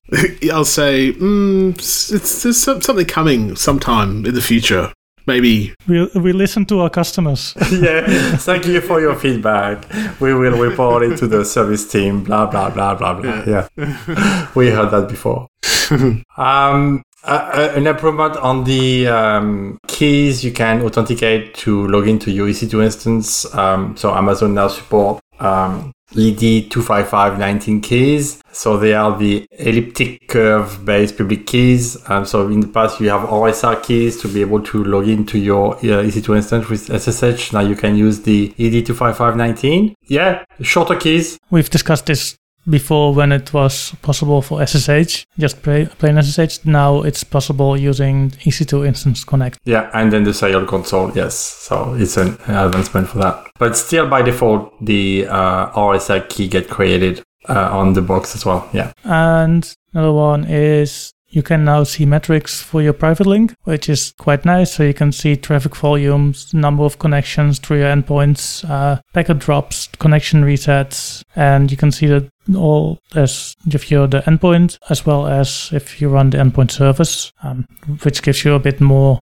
I'll 0.51 0.65
say 0.65 1.13
mm, 1.13 1.75
it's, 1.75 2.43
there's 2.43 2.59
something 2.59 3.07
coming 3.07 3.57
sometime 3.57 4.25
in 4.25 4.35
the 4.35 4.41
future 4.41 4.93
maybe 5.27 5.75
we 5.87 6.07
we 6.15 6.33
listen 6.33 6.65
to 6.67 6.81
our 6.81 6.91
customers. 6.91 7.55
yeah, 7.71 8.37
thank 8.37 8.67
you 8.67 8.81
for 8.81 9.01
your 9.01 9.15
feedback. 9.15 9.85
We 10.21 10.35
will 10.35 10.59
report 10.59 11.03
it 11.03 11.17
to 11.19 11.27
the 11.27 11.45
service 11.45 11.91
team. 11.91 12.25
Blah 12.25 12.47
blah 12.47 12.71
blah 12.71 12.95
blah 12.95 13.15
blah. 13.15 13.43
Yeah, 13.45 13.69
yeah. 13.77 14.49
we 14.55 14.71
heard 14.71 14.91
that 14.91 15.09
before. 15.09 15.49
um, 16.37 17.03
uh, 17.25 17.73
an 17.77 17.87
improvement 17.87 18.37
on 18.37 18.65
the 18.65 19.07
um, 19.07 19.79
keys 19.87 20.45
you 20.45 20.53
can 20.53 20.83
authenticate 20.83 21.55
to 21.55 21.87
log 21.87 22.09
into 22.09 22.31
your 22.31 22.49
EC2 22.49 22.85
instance. 22.85 23.55
Um, 23.55 23.97
so 23.97 24.13
Amazon 24.15 24.55
now 24.55 24.69
support 24.69 25.21
um, 25.39 25.93
ED25519 26.13 27.83
keys. 27.83 28.43
So 28.53 28.77
they 28.77 28.95
are 28.95 29.17
the 29.17 29.47
elliptic 29.53 30.29
curve 30.29 30.85
based 30.85 31.17
public 31.17 31.47
keys. 31.47 31.97
Um, 32.09 32.25
so 32.25 32.49
in 32.49 32.61
the 32.61 32.69
past, 32.69 33.01
you 33.01 33.09
have 33.09 33.23
OSR 33.23 33.83
keys 33.83 34.21
to 34.21 34.29
be 34.29 34.41
able 34.41 34.63
to 34.65 34.85
log 34.85 35.09
into 35.09 35.39
your 35.39 35.77
uh, 35.77 35.81
EC2 35.81 36.37
instance 36.37 36.69
with 36.69 36.83
SSH. 37.03 37.53
Now 37.53 37.61
you 37.61 37.77
can 37.77 37.97
use 37.97 38.21
the 38.23 38.51
ED25519. 38.59 39.95
Yeah, 40.05 40.45
shorter 40.61 40.97
keys. 40.97 41.39
We've 41.51 41.71
discussed 41.71 42.07
this 42.07 42.37
before 42.69 43.15
when 43.15 43.33
it 43.33 43.53
was 43.53 43.95
possible 44.03 44.43
for 44.43 44.65
SSH, 44.65 45.25
just 45.39 45.63
plain 45.63 46.23
SSH. 46.23 46.65
Now 46.65 47.03
it's 47.03 47.25
possible 47.25 47.77
using 47.77 48.31
EC2 48.31 48.87
Instance 48.87 49.25
Connect. 49.25 49.59
Yeah, 49.65 49.91
and 49.95 50.13
then 50.13 50.25
the 50.25 50.35
serial 50.35 50.67
console, 50.67 51.13
yes. 51.15 51.35
So 51.35 51.95
it's 51.95 52.17
an 52.17 52.39
advancement 52.47 53.09
for 53.09 53.19
that. 53.19 53.47
But 53.59 53.77
still, 53.77 54.09
by 54.09 54.23
default, 54.23 54.73
the 54.85 55.27
uh, 55.29 55.71
RSA 55.73 56.29
key 56.29 56.49
get 56.49 56.69
created 56.69 57.23
uh, 57.49 57.69
on 57.71 57.93
the 57.95 58.03
box 58.03 58.35
as 58.35 58.47
well. 58.47 58.69
Yeah. 58.73 58.93
And 59.05 59.75
another 59.93 60.13
one 60.13 60.45
is 60.45 61.12
you 61.33 61.43
can 61.43 61.65
now 61.65 61.83
see 61.83 62.05
metrics 62.05 62.61
for 62.61 62.83
your 62.83 62.93
private 62.93 63.27
link, 63.27 63.55
which 63.65 63.89
is 63.89 64.13
quite 64.19 64.45
nice. 64.45 64.75
So 64.75 64.83
you 64.83 64.95
can 64.95 65.13
see 65.13 65.35
traffic 65.35 65.75
volumes, 65.75 66.53
number 66.53 66.85
of 66.85 66.99
connections 66.99 67.59
through 67.59 67.79
your 67.79 67.89
endpoints, 67.89 68.69
uh, 68.69 69.01
packet 69.15 69.39
drops, 69.39 69.89
connection 69.99 70.45
resets, 70.45 71.25
and 71.35 71.71
you 71.71 71.77
can 71.77 71.91
see 71.91 72.07
that 72.07 72.31
all 72.55 72.99
as 73.15 73.57
if 73.67 73.91
you're 73.91 74.07
the 74.07 74.21
endpoint 74.21 74.79
as 74.91 75.07
well 75.07 75.27
as 75.27 75.71
if 75.73 76.01
you 76.01 76.11
run 76.11 76.31
the 76.31 76.39
endpoint 76.39 76.71
service, 76.71 77.33
um, 77.43 77.67
which 78.03 78.23
gives 78.23 78.45
you 78.45 78.55
a 78.55 78.59
bit 78.59 78.81
more 78.81 79.19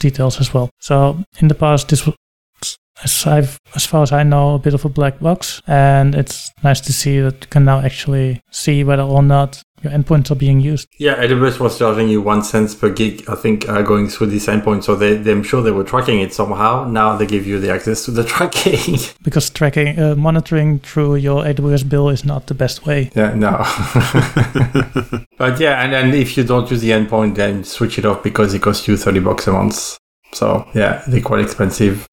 details 0.00 0.40
as 0.40 0.52
well. 0.52 0.68
So 0.80 1.22
in 1.38 1.46
the 1.46 1.54
past, 1.54 1.88
this 1.88 2.08
as 3.04 3.26
I've, 3.26 3.58
as 3.74 3.86
far 3.86 4.02
as 4.02 4.12
I 4.12 4.22
know, 4.22 4.54
a 4.54 4.58
bit 4.58 4.74
of 4.74 4.84
a 4.84 4.88
black 4.88 5.20
box, 5.20 5.60
and 5.66 6.14
it's 6.14 6.52
nice 6.62 6.80
to 6.82 6.92
see 6.92 7.20
that 7.20 7.42
you 7.42 7.48
can 7.48 7.64
now 7.64 7.80
actually 7.80 8.42
see 8.50 8.84
whether 8.84 9.02
or 9.02 9.22
not 9.22 9.62
your 9.82 9.92
endpoints 9.92 10.30
are 10.30 10.36
being 10.36 10.60
used. 10.60 10.88
Yeah, 10.98 11.16
AWS 11.16 11.58
was 11.58 11.78
charging 11.78 12.08
you 12.08 12.22
one 12.22 12.44
cent 12.44 12.78
per 12.78 12.88
gig, 12.90 13.24
I 13.28 13.34
think, 13.34 13.68
uh, 13.68 13.82
going 13.82 14.08
through 14.08 14.28
this 14.28 14.46
endpoint. 14.46 14.84
So 14.84 14.94
they, 14.94 15.16
they, 15.16 15.32
I'm 15.32 15.42
sure 15.42 15.60
they 15.62 15.72
were 15.72 15.84
tracking 15.84 16.20
it 16.20 16.32
somehow. 16.32 16.84
Now 16.88 17.16
they 17.16 17.26
give 17.26 17.46
you 17.46 17.58
the 17.58 17.72
access 17.72 18.04
to 18.04 18.10
the 18.12 18.24
tracking. 18.34 18.98
because 19.22 19.50
tracking, 19.50 19.98
uh, 19.98 20.14
monitoring 20.14 20.78
through 20.80 21.16
your 21.16 21.42
AWS 21.42 21.88
bill 21.88 22.08
is 22.08 22.24
not 22.24 22.46
the 22.46 22.54
best 22.54 22.86
way. 22.86 23.10
Yeah, 23.14 23.34
no. 23.34 23.50
but 25.38 25.58
yeah, 25.58 25.82
and 25.82 25.92
then 25.92 26.14
if 26.14 26.36
you 26.36 26.44
don't 26.44 26.70
use 26.70 26.80
the 26.80 26.90
endpoint, 26.90 27.34
then 27.34 27.64
switch 27.64 27.98
it 27.98 28.04
off 28.04 28.22
because 28.22 28.54
it 28.54 28.62
costs 28.62 28.86
you 28.86 28.96
30 28.96 29.20
bucks 29.20 29.46
a 29.48 29.52
month. 29.52 29.98
So 30.32 30.66
yeah, 30.74 31.02
they're 31.08 31.20
quite 31.20 31.40
expensive. 31.40 32.06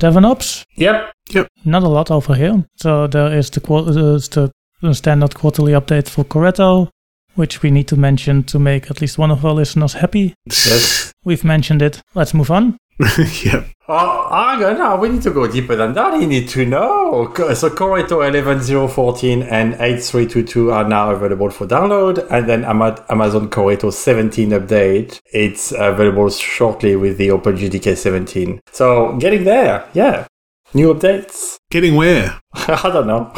DevOps. 0.00 0.64
Yep. 0.76 1.12
Yep. 1.30 1.48
Not 1.64 1.82
a 1.82 1.88
lot 1.88 2.10
over 2.10 2.34
here. 2.34 2.64
So 2.76 3.06
there 3.06 3.32
is 3.36 3.50
the, 3.50 3.60
qual- 3.60 3.88
uh, 3.88 3.92
the, 4.18 4.50
the 4.82 4.94
standard 4.94 5.34
quarterly 5.34 5.72
update 5.72 6.08
for 6.08 6.24
Corretto, 6.24 6.88
which 7.34 7.62
we 7.62 7.70
need 7.70 7.86
to 7.88 7.96
mention 7.96 8.42
to 8.44 8.58
make 8.58 8.90
at 8.90 9.00
least 9.00 9.18
one 9.18 9.30
of 9.30 9.44
our 9.44 9.52
listeners 9.52 9.94
happy. 9.94 10.34
Yes. 10.46 11.12
We've 11.24 11.44
mentioned 11.44 11.82
it. 11.82 12.02
Let's 12.14 12.34
move 12.34 12.50
on. 12.50 12.78
yep. 13.44 13.66
Uh, 13.88 13.92
oh, 13.92 14.28
Arjen, 14.30 14.78
no, 14.78 14.96
we 14.96 15.08
need 15.08 15.22
to 15.22 15.30
go 15.30 15.50
deeper 15.50 15.74
than 15.74 15.94
that. 15.94 16.20
You 16.20 16.26
need 16.26 16.48
to 16.50 16.66
know. 16.66 17.32
So 17.34 17.70
Corretto 17.70 18.20
11.014 18.20 19.50
and 19.50 19.74
8.322 19.74 20.72
are 20.72 20.86
now 20.86 21.10
available 21.10 21.50
for 21.50 21.66
download. 21.66 22.26
And 22.30 22.48
then 22.48 22.64
Ama- 22.64 23.04
Amazon 23.08 23.48
Corretto 23.48 23.92
17 23.92 24.50
update, 24.50 25.18
it's 25.32 25.72
available 25.72 26.28
shortly 26.28 26.94
with 26.94 27.16
the 27.16 27.28
OpenJDK 27.28 27.96
17. 27.96 28.60
So 28.70 29.16
getting 29.16 29.44
there, 29.44 29.88
yeah. 29.94 30.26
New 30.72 30.94
updates. 30.94 31.56
Getting 31.70 31.96
where? 31.96 32.38
I 32.54 32.90
don't 32.92 33.06
know. 33.06 33.32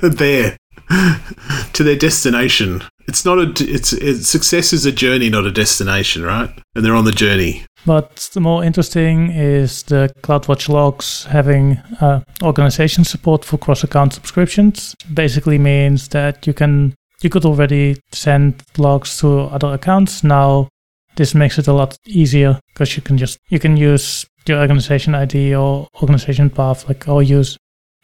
there. 0.08 0.56
to 1.72 1.84
their 1.84 1.96
destination. 1.96 2.82
It's 3.06 3.24
not 3.24 3.38
a. 3.38 3.52
It's, 3.64 3.92
it's 3.92 4.28
success 4.28 4.72
is 4.72 4.86
a 4.86 4.92
journey, 4.92 5.30
not 5.30 5.46
a 5.46 5.50
destination, 5.50 6.22
right? 6.22 6.50
And 6.74 6.84
they're 6.84 6.94
on 6.94 7.04
the 7.04 7.12
journey. 7.12 7.64
But 7.86 8.28
the 8.32 8.40
more 8.40 8.64
interesting 8.64 9.30
is 9.30 9.82
the 9.84 10.12
CloudWatch 10.22 10.68
logs 10.68 11.24
having 11.24 11.78
uh, 12.00 12.20
organization 12.42 13.04
support 13.04 13.44
for 13.44 13.56
cross-account 13.56 14.12
subscriptions. 14.12 14.94
Basically 15.12 15.58
means 15.58 16.08
that 16.08 16.46
you 16.46 16.52
can 16.52 16.94
you 17.22 17.30
could 17.30 17.44
already 17.44 17.96
send 18.12 18.62
logs 18.76 19.18
to 19.20 19.40
other 19.42 19.68
accounts. 19.68 20.22
Now 20.22 20.68
this 21.16 21.34
makes 21.34 21.58
it 21.58 21.68
a 21.68 21.72
lot 21.72 21.98
easier 22.06 22.60
because 22.72 22.96
you 22.96 23.02
can 23.02 23.18
just 23.18 23.38
you 23.48 23.58
can 23.58 23.76
use 23.76 24.26
your 24.46 24.60
organization 24.60 25.14
ID 25.14 25.54
or 25.54 25.88
organization 26.00 26.50
path 26.50 26.88
like 26.88 27.08
or 27.08 27.22
use 27.22 27.58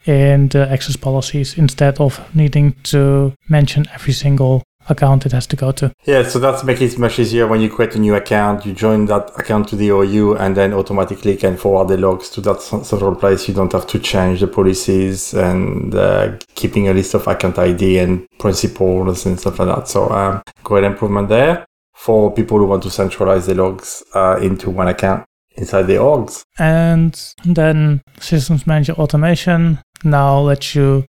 in 0.05 0.49
the 0.49 0.69
access 0.71 0.95
policies 0.95 1.57
instead 1.57 1.99
of 1.99 2.19
needing 2.35 2.73
to 2.83 3.33
mention 3.49 3.85
every 3.93 4.13
single 4.13 4.63
account 4.87 5.25
it 5.25 5.31
has 5.31 5.47
to 5.47 5.55
go 5.55 5.71
to. 5.71 5.91
Yeah, 6.05 6.23
so 6.23 6.39
that's 6.39 6.63
making 6.63 6.87
it 6.87 6.99
much 6.99 7.19
easier 7.19 7.47
when 7.47 7.61
you 7.61 7.69
create 7.69 7.95
a 7.95 7.99
new 7.99 8.15
account. 8.15 8.65
You 8.65 8.73
join 8.73 9.05
that 9.05 9.31
account 9.37 9.67
to 9.69 9.75
the 9.75 9.89
OU 9.89 10.35
and 10.37 10.55
then 10.55 10.73
automatically 10.73 11.35
can 11.35 11.57
forward 11.57 11.87
the 11.87 11.97
logs 11.97 12.29
to 12.31 12.41
that 12.41 12.61
central 12.61 13.15
place. 13.15 13.47
You 13.47 13.53
don't 13.53 13.71
have 13.71 13.87
to 13.87 13.99
change 13.99 14.41
the 14.41 14.47
policies 14.47 15.33
and 15.33 15.93
uh, 15.95 16.37
keeping 16.55 16.87
a 16.87 16.93
list 16.93 17.13
of 17.13 17.27
account 17.27 17.57
ID 17.57 17.99
and 17.99 18.27
principals 18.39 19.25
and 19.25 19.39
stuff 19.39 19.59
like 19.59 19.75
that. 19.75 19.87
So 19.87 20.09
um, 20.09 20.41
great 20.63 20.83
improvement 20.83 21.29
there 21.29 21.65
for 21.93 22.31
people 22.33 22.59
who 22.59 22.65
want 22.65 22.83
to 22.83 22.91
centralize 22.91 23.47
the 23.47 23.55
logs 23.55 24.03
uh, 24.13 24.37
into 24.41 24.69
one 24.69 24.87
account 24.87 25.25
inside 25.57 25.83
the 25.83 25.95
orgs. 25.95 26.43
And 26.59 27.19
then 27.45 28.01
Systems 28.19 28.67
Manager 28.67 28.93
Automation 28.93 29.79
now 30.03 30.39
lets 30.39 30.75
you, 30.75 31.05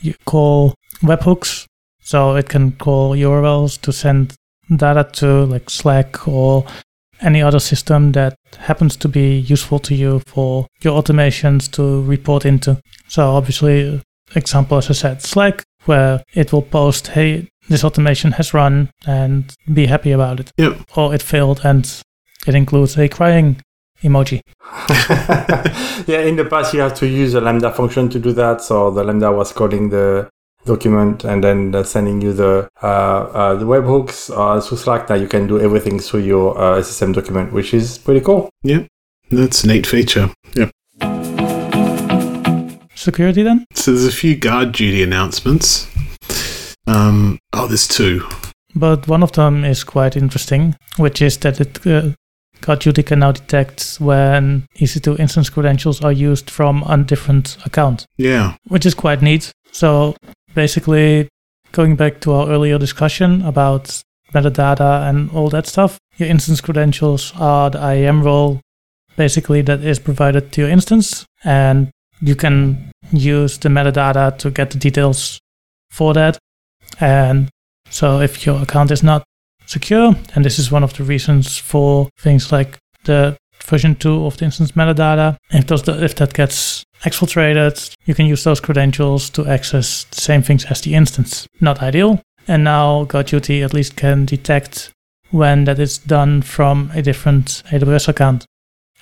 you 0.00 0.14
call 0.24 0.74
webhooks. 1.02 1.66
So 2.00 2.36
it 2.36 2.48
can 2.48 2.72
call 2.72 3.16
URLs 3.16 3.80
to 3.80 3.92
send 3.92 4.34
data 4.74 5.08
to 5.14 5.44
like 5.46 5.68
Slack 5.68 6.28
or 6.28 6.64
any 7.20 7.42
other 7.42 7.58
system 7.58 8.12
that 8.12 8.36
happens 8.58 8.96
to 8.96 9.08
be 9.08 9.38
useful 9.38 9.78
to 9.80 9.94
you 9.94 10.20
for 10.26 10.66
your 10.82 11.00
automations 11.02 11.70
to 11.72 12.02
report 12.02 12.44
into. 12.44 12.80
So 13.08 13.30
obviously, 13.30 14.00
example 14.34 14.78
as 14.78 14.90
I 14.90 14.92
said, 14.92 15.22
Slack, 15.22 15.64
where 15.86 16.22
it 16.34 16.52
will 16.52 16.62
post, 16.62 17.08
hey, 17.08 17.48
this 17.68 17.84
automation 17.84 18.32
has 18.32 18.54
run 18.54 18.90
and 19.06 19.52
be 19.72 19.86
happy 19.86 20.12
about 20.12 20.40
it. 20.40 20.52
Yep. 20.58 20.82
Or 20.96 21.14
it 21.14 21.22
failed 21.22 21.60
and 21.64 22.02
it 22.46 22.54
includes 22.54 22.96
a 22.96 23.08
crying 23.08 23.60
emoji. 24.02 24.40
yeah, 26.06 26.20
in 26.20 26.36
the 26.36 26.46
past 26.48 26.74
you 26.74 26.80
have 26.80 26.94
to 26.94 27.06
use 27.06 27.34
a 27.34 27.40
Lambda 27.40 27.72
function 27.72 28.08
to 28.10 28.18
do 28.18 28.32
that. 28.32 28.60
So 28.60 28.90
the 28.90 29.04
Lambda 29.04 29.32
was 29.32 29.52
calling 29.52 29.90
the 29.90 30.28
document 30.64 31.24
and 31.24 31.42
then 31.42 31.84
sending 31.84 32.20
you 32.20 32.32
the 32.32 32.68
uh, 32.82 32.86
uh, 32.86 33.54
the 33.54 33.64
webhooks 33.64 34.30
uh, 34.36 34.60
through 34.60 34.78
Slack. 34.78 35.08
Now 35.08 35.14
you 35.14 35.28
can 35.28 35.46
do 35.46 35.60
everything 35.60 35.98
through 35.98 36.20
your 36.20 36.58
uh, 36.58 36.80
SSM 36.80 37.14
document, 37.14 37.52
which 37.52 37.72
is 37.72 37.98
pretty 37.98 38.20
cool. 38.20 38.50
Yep. 38.64 38.86
That's 39.30 39.64
a 39.64 39.68
neat 39.68 39.86
feature. 39.86 40.30
Yep. 40.54 40.70
Security 42.94 43.42
then? 43.42 43.64
So 43.74 43.92
there's 43.92 44.06
a 44.06 44.12
few 44.12 44.36
guard 44.36 44.72
duty 44.72 45.02
announcements. 45.02 45.86
Um, 46.86 47.38
oh, 47.52 47.66
there's 47.66 47.88
two. 47.88 48.26
But 48.74 49.08
one 49.08 49.22
of 49.22 49.32
them 49.32 49.64
is 49.64 49.84
quite 49.84 50.16
interesting, 50.16 50.76
which 50.96 51.22
is 51.22 51.38
that 51.38 51.60
it 51.60 51.86
uh, 51.86 52.10
Duty 52.80 53.02
can 53.02 53.20
now 53.20 53.32
detect 53.32 53.96
when 54.00 54.66
EC2 54.76 55.20
instance 55.20 55.48
credentials 55.50 56.02
are 56.02 56.12
used 56.12 56.50
from 56.50 56.82
a 56.88 56.96
different 56.98 57.56
account, 57.64 58.06
Yeah. 58.16 58.54
which 58.68 58.84
is 58.86 58.94
quite 58.94 59.22
neat. 59.22 59.52
So 59.72 60.16
basically, 60.54 61.28
going 61.72 61.96
back 61.96 62.20
to 62.20 62.32
our 62.32 62.48
earlier 62.48 62.78
discussion 62.78 63.42
about 63.42 64.02
metadata 64.34 65.08
and 65.08 65.30
all 65.30 65.48
that 65.50 65.66
stuff, 65.66 65.98
your 66.16 66.28
instance 66.28 66.60
credentials 66.60 67.32
are 67.38 67.70
the 67.70 67.78
IAM 67.78 68.22
role, 68.22 68.60
basically 69.16 69.62
that 69.62 69.84
is 69.84 69.98
provided 69.98 70.50
to 70.52 70.62
your 70.62 70.70
instance, 70.70 71.24
and 71.44 71.90
you 72.20 72.34
can 72.34 72.90
use 73.12 73.58
the 73.58 73.68
metadata 73.68 74.36
to 74.38 74.50
get 74.50 74.70
the 74.70 74.78
details 74.78 75.38
for 75.90 76.14
that. 76.14 76.38
And 76.98 77.48
so 77.90 78.20
if 78.20 78.44
your 78.44 78.60
account 78.62 78.90
is 78.90 79.02
not 79.02 79.22
secure, 79.66 80.14
and 80.34 80.44
this 80.44 80.58
is 80.58 80.70
one 80.70 80.84
of 80.84 80.94
the 80.94 81.04
reasons 81.04 81.58
for 81.58 82.08
things 82.18 82.52
like 82.52 82.78
the 83.04 83.36
version 83.66 83.94
2 83.96 84.26
of 84.26 84.36
the 84.36 84.44
instance 84.44 84.72
metadata, 84.72 85.36
if, 85.50 85.66
those, 85.66 85.86
if 85.88 86.14
that 86.16 86.32
gets 86.34 86.84
exfiltrated, 87.04 87.94
you 88.04 88.14
can 88.14 88.26
use 88.26 88.44
those 88.44 88.60
credentials 88.60 89.28
to 89.30 89.46
access 89.46 90.04
the 90.04 90.20
same 90.20 90.42
things 90.42 90.64
as 90.66 90.80
the 90.80 90.94
instance. 90.94 91.46
Not 91.60 91.82
ideal. 91.82 92.20
And 92.48 92.64
now 92.64 93.04
GuardDuty 93.06 93.64
at 93.64 93.74
least 93.74 93.96
can 93.96 94.24
detect 94.24 94.92
when 95.30 95.64
that 95.64 95.78
is 95.78 95.98
done 95.98 96.42
from 96.42 96.90
a 96.94 97.02
different 97.02 97.62
AWS 97.70 98.08
account. 98.08 98.46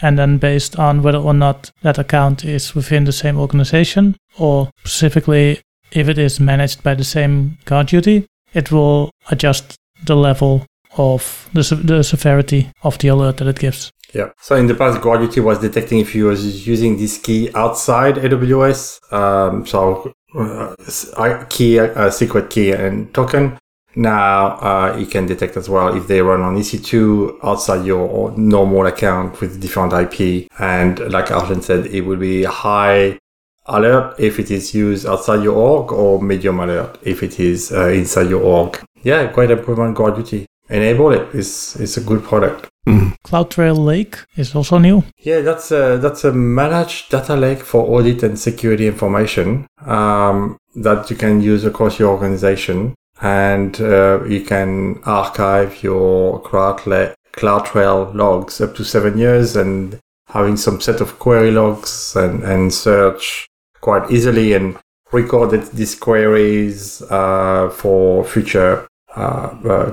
And 0.01 0.19
then 0.19 0.39
based 0.39 0.79
on 0.79 1.03
whether 1.03 1.19
or 1.19 1.35
not 1.35 1.71
that 1.83 1.99
account 1.99 2.45
is 2.45 2.75
within 2.75 3.05
the 3.05 3.13
same 3.13 3.39
organization, 3.39 4.17
or 4.39 4.71
specifically 4.85 5.61
if 5.93 6.09
it 6.09 6.19
is 6.19 6.41
managed 6.41 6.83
by 6.83 6.95
the 6.95 7.05
same 7.05 7.59
guard 7.67 7.89
duty, 7.89 8.27
it 8.55 8.73
will 8.73 9.11
adjust 9.31 9.77
the 10.07 10.17
level 10.17 10.67
of 10.97 11.49
the, 11.53 11.63
the 11.83 12.05
severity 12.05 12.71
of 12.83 12.99
the 12.99 13.09
alert 13.09 13.39
that 13.39 13.49
it 13.49 13.59
gives. 13.59 13.91
Yeah. 14.13 14.31
So 14.41 14.55
in 14.55 14.69
the 14.69 14.75
past, 14.75 15.01
GuardDuty 15.01 15.43
was 15.43 15.59
detecting 15.59 15.99
if 15.99 16.15
you 16.15 16.27
was 16.27 16.67
using 16.67 16.97
this 16.97 17.19
key 17.19 17.51
outside 17.55 18.15
AWS. 18.15 19.13
Um, 19.13 19.67
so 19.67 20.13
uh, 20.37 21.45
key, 21.49 21.81
uh, 21.81 22.11
secret 22.11 22.49
key 22.51 22.71
and 22.73 23.13
token. 23.13 23.59
Now 23.97 24.59
uh, 24.59 24.97
it 24.99 25.11
can 25.11 25.27
detect 25.27 25.57
as 25.57 25.69
well 25.69 25.97
if 25.97 26.09
they 26.09 26.21
run 26.21 26.43
on 26.43 26.57
EC2 26.57 27.39
outside 27.45 27.87
your 27.87 28.33
normal 28.37 28.87
account 28.87 29.41
with 29.41 29.61
different 29.61 29.93
IP. 29.93 30.49
And 30.59 30.99
like 31.13 31.31
Arjen 31.31 31.63
said, 31.63 31.87
it 31.87 32.03
will 32.03 32.17
be 32.17 32.45
a 32.45 32.51
high 32.51 33.19
alert 33.67 34.17
if 34.19 34.39
it 34.39 34.51
is 34.51 34.75
used 34.75 35.07
outside 35.07 35.43
your 35.43 35.55
org 35.55 35.93
or 35.93 36.21
medium 36.21 36.61
alert 36.61 36.99
if 37.03 37.23
it 37.23 37.41
is 37.41 37.73
uh, 37.73 37.89
inside 37.89 38.29
your 38.29 38.43
org. 38.43 38.81
Yeah, 39.05 39.27
quite 39.27 39.49
great 39.49 39.51
improvement 39.59 39.97
GuardDuty. 39.97 40.47
Enable 40.71 41.13
it. 41.13 41.29
It's, 41.35 41.77
it's 41.77 41.97
a 41.99 42.01
good 42.01 42.25
product. 42.25 42.69
Mm. 42.89 43.15
CloudTrail 43.25 43.79
Lake 43.79 44.17
is 44.37 44.55
also 44.55 44.79
new. 44.79 45.05
Yeah, 45.19 45.41
that's 45.41 45.71
a 45.71 45.99
that's 45.99 46.25
a 46.25 46.33
managed 46.33 47.11
data 47.11 47.35
lake 47.37 47.61
for 47.61 47.83
audit 47.87 48.23
and 48.23 48.39
security 48.39 48.87
information 48.87 49.67
um, 49.87 50.59
that 50.75 51.11
you 51.11 51.17
can 51.17 51.41
use 51.41 51.65
across 51.65 51.99
your 51.99 52.11
organization, 52.11 52.95
and 53.23 53.81
uh, 53.81 54.23
you 54.25 54.43
can 54.43 55.01
archive 55.05 55.83
your 55.83 56.43
CloudTrail 56.43 57.15
CloudTrail 57.33 58.15
logs 58.15 58.61
up 58.61 58.75
to 58.77 58.85
seven 58.85 59.17
years, 59.17 59.57
and 59.57 59.99
having 60.29 60.57
some 60.59 60.79
set 60.81 61.01
of 61.01 61.19
query 61.19 61.51
logs 61.51 62.15
and 62.17 62.43
and 62.43 62.73
search 62.73 63.47
quite 63.81 64.11
easily 64.11 64.53
and 64.53 64.77
record 65.13 65.55
it- 65.55 65.71
these 65.73 65.95
queries 65.95 67.01
uh, 67.11 67.71
for 67.71 68.25
future 68.25 68.87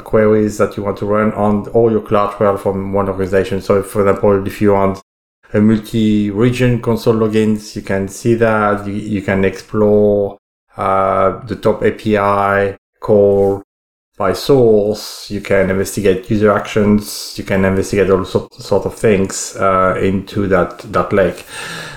queries 0.03 0.57
that 0.57 0.75
you 0.77 0.83
want 0.83 0.97
to 0.97 1.05
run 1.05 1.31
on 1.33 1.67
all 1.69 1.91
your 1.91 2.01
CloudTrail 2.01 2.59
from 2.59 2.93
one 2.93 3.07
organization. 3.07 3.61
So, 3.61 3.83
for 3.83 4.01
example, 4.01 4.45
if 4.47 4.61
you 4.61 4.73
want 4.73 5.01
a 5.53 5.61
multi-region 5.61 6.81
console 6.81 7.15
logins, 7.15 7.75
you 7.75 7.81
can 7.81 8.07
see 8.07 8.35
that. 8.35 8.87
You, 8.87 8.93
you 8.93 9.21
can 9.21 9.45
explore 9.45 10.37
uh, 10.77 11.45
the 11.45 11.55
top 11.55 11.83
API 11.83 12.77
call 12.99 13.63
by 14.17 14.33
source, 14.33 15.31
you 15.31 15.41
can 15.41 15.71
investigate 15.71 16.29
user 16.29 16.51
actions, 16.51 17.35
you 17.37 17.43
can 17.43 17.65
investigate 17.65 18.09
all 18.09 18.23
sort 18.23 18.85
of 18.85 18.93
things 18.93 19.55
uh, 19.55 19.97
into 19.99 20.47
that, 20.47 20.79
that 20.79 21.11
lake. 21.11 21.43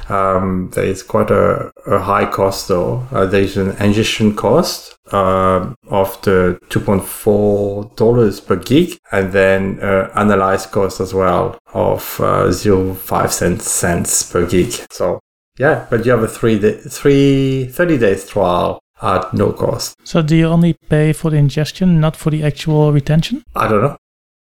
Um, 0.09 0.71
there 0.75 0.85
is 0.85 1.03
quite 1.03 1.31
a, 1.31 1.73
a 1.87 1.99
high 1.99 2.27
cost 2.27 2.69
though. 2.69 3.07
Uh, 3.11 3.27
there 3.27 3.43
is 3.43 3.57
an 3.57 3.71
ingestion 3.83 4.35
cost 4.35 4.97
uh, 5.13 5.73
of 5.89 6.21
the 6.23 6.59
$2.4 6.69 8.47
per 8.47 8.57
gig 8.57 8.99
and 9.13 9.33
then 9.33 9.79
uh, 9.81 10.11
analyze 10.15 10.67
cost 10.67 11.01
as 11.01 11.15
well 11.15 11.59
of 11.73 12.21
uh, 12.21 12.47
0.5 12.49 13.31
cents, 13.31 13.71
cents 13.71 14.31
per 14.31 14.47
gig. 14.47 14.73
So 14.91 15.21
yeah, 15.59 15.87
but 15.89 16.05
you 16.05 16.11
have 16.11 16.23
a 16.23 16.29
three, 16.29 16.59
day, 16.59 16.77
three 16.77 17.67
30 17.67 17.99
days 17.99 18.29
trial 18.29 18.81
at 19.03 19.33
no 19.35 19.53
cost. 19.53 19.97
So 20.05 20.23
do 20.23 20.37
you 20.37 20.47
only 20.47 20.75
pay 20.89 21.13
for 21.13 21.31
the 21.31 21.37
ingestion, 21.37 22.01
not 22.01 22.17
for 22.17 22.31
the 22.31 22.43
actual 22.43 22.93
retention? 22.93 23.45
I 23.55 23.69
don't 23.69 23.83
know. 23.83 23.97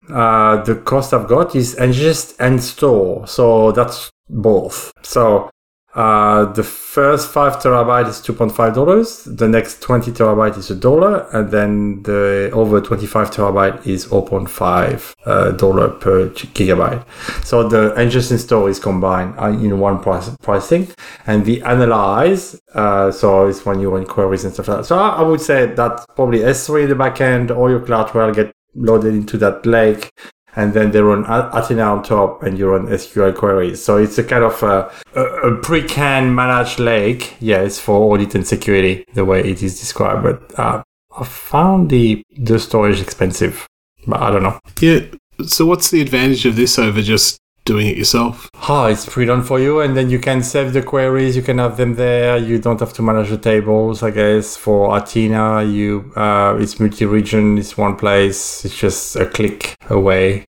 Uh, 0.10 0.64
the 0.64 0.76
cost 0.76 1.14
I've 1.14 1.28
got 1.28 1.56
is 1.56 1.76
ingest 1.76 2.36
and 2.40 2.62
store. 2.62 3.28
So 3.28 3.72
that's 3.72 4.10
both. 4.30 4.92
So 5.04 5.51
uh, 5.94 6.46
the 6.54 6.64
first 6.64 7.30
five 7.32 7.58
terabyte 7.58 8.08
is 8.08 8.22
two 8.22 8.32
point 8.34 8.54
five 8.54 8.74
dollars. 8.74 9.24
The 9.26 9.48
next 9.48 9.82
twenty 9.82 10.12
terabyte 10.12 10.58
is 10.58 10.72
a 10.72 10.76
dollar, 10.76 11.28
and 11.34 11.52
then 11.52 12.04
the 12.04 12.50
over 12.54 12.80
twenty 12.80 13.08
five 13.08 13.30
terabyte 13.30 13.86
is 13.86 14.04
zero 14.04 14.22
point 14.22 14.50
five 14.50 15.14
uh, 15.26 15.52
dollar 15.52 15.90
per 15.90 16.30
gigabyte. 16.30 17.06
So 17.44 17.68
the 17.68 17.94
and 17.96 18.40
store 18.40 18.70
is 18.70 18.80
combined 18.80 19.38
uh, 19.38 19.48
in 19.48 19.80
one 19.80 20.00
price 20.02 20.30
pricing, 20.42 20.88
and 21.28 21.44
the 21.44 21.62
analyze. 21.64 22.62
Uh, 22.74 23.12
so 23.12 23.48
it's 23.48 23.66
when 23.66 23.82
you 23.82 23.90
run 23.90 24.06
queries 24.06 24.46
and 24.46 24.54
stuff 24.54 24.70
like 24.70 24.78
that. 24.78 24.86
So 24.86 24.98
I, 24.98 25.22
would 25.22 25.42
say 25.42 25.66
that 25.66 26.06
probably 26.16 26.40
S3 26.40 26.84
in 26.84 26.90
the 26.90 26.96
backend 26.96 27.56
or 27.56 27.70
your 27.70 27.82
CloudTrail 27.82 28.34
get 28.34 28.54
loaded 28.76 29.14
into 29.14 29.38
that 29.38 29.66
lake 29.66 30.12
and 30.56 30.74
then 30.74 30.92
they 30.92 31.02
run 31.02 31.26
Athena 31.28 31.84
on 31.84 32.04
top 32.04 32.44
and 32.44 32.58
you 32.58 32.70
run 32.70 32.88
SQL 32.88 33.36
queries. 33.36 33.84
So 33.84 33.98
it's 33.98 34.18
a 34.18 34.24
kind 34.24 34.44
of 34.44 34.62
a, 34.64 34.92
a, 35.16 35.56
pre-canned 35.56 36.36
managed 36.36 36.80
lake. 36.80 37.36
Yeah, 37.40 37.62
it's 37.62 37.80
for 37.80 38.14
audit 38.14 38.36
and 38.36 38.46
security, 38.46 39.06
the 39.14 39.26
way 39.26 39.40
it 39.42 39.64
is 39.64 39.80
described. 39.80 40.24
But 40.24 40.60
uh, 40.60 40.84
I 41.18 41.24
found 41.24 41.90
the, 41.90 42.24
the 42.38 42.60
storage 42.60 43.02
expensive, 43.02 43.68
but 44.08 44.22
I 44.22 44.32
don't 44.32 44.44
know. 44.44 44.60
Yeah. 44.80 45.02
So 45.46 45.66
what's 45.66 45.90
the 45.90 46.02
advantage 46.02 46.46
of 46.46 46.56
this 46.56 46.78
over 46.78 47.02
just 47.02 47.40
doing 47.66 47.88
it 47.88 47.98
yourself? 47.98 48.50
Oh, 48.68 48.86
it's 48.86 49.06
pre-done 49.06 49.44
for 49.44 49.60
you, 49.60 49.82
and 49.82 49.96
then 49.96 50.10
you 50.10 50.20
can 50.20 50.44
save 50.44 50.74
the 50.74 50.82
queries. 50.82 51.36
You 51.36 51.42
can 51.42 51.58
have 51.58 51.78
them 51.78 51.96
there. 51.96 52.38
You 52.38 52.60
don't 52.60 52.80
have 52.80 52.94
to 52.94 53.02
manage 53.02 53.30
the 53.30 53.38
tables. 53.38 54.04
I 54.04 54.12
guess 54.12 54.58
for 54.58 54.96
Athena, 54.98 55.64
you 55.64 56.12
uh, 56.16 56.58
it's 56.60 56.80
multi-region. 56.80 57.58
It's 57.58 57.78
one 57.78 57.96
place. 57.96 58.66
It's 58.66 58.78
just 58.78 59.16
a 59.16 59.26
click 59.26 59.76
away, 59.90 60.46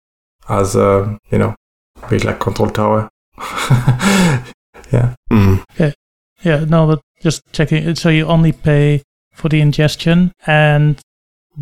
as 0.48 0.76
a 0.76 1.18
you 1.32 1.38
know, 1.38 1.56
a 2.02 2.08
bit 2.10 2.26
like 2.26 2.40
control 2.40 2.70
tower. 2.70 3.10
yeah. 4.92 5.16
Mm. 5.32 5.64
Yeah. 5.78 5.94
Yeah. 6.44 6.66
No, 6.66 6.88
but 6.88 7.02
just 7.22 7.42
checking. 7.52 7.96
So 7.96 8.10
you 8.10 8.26
only 8.26 8.52
pay 8.52 9.04
for 9.34 9.50
the 9.50 9.62
ingestion 9.62 10.34
and 10.46 11.00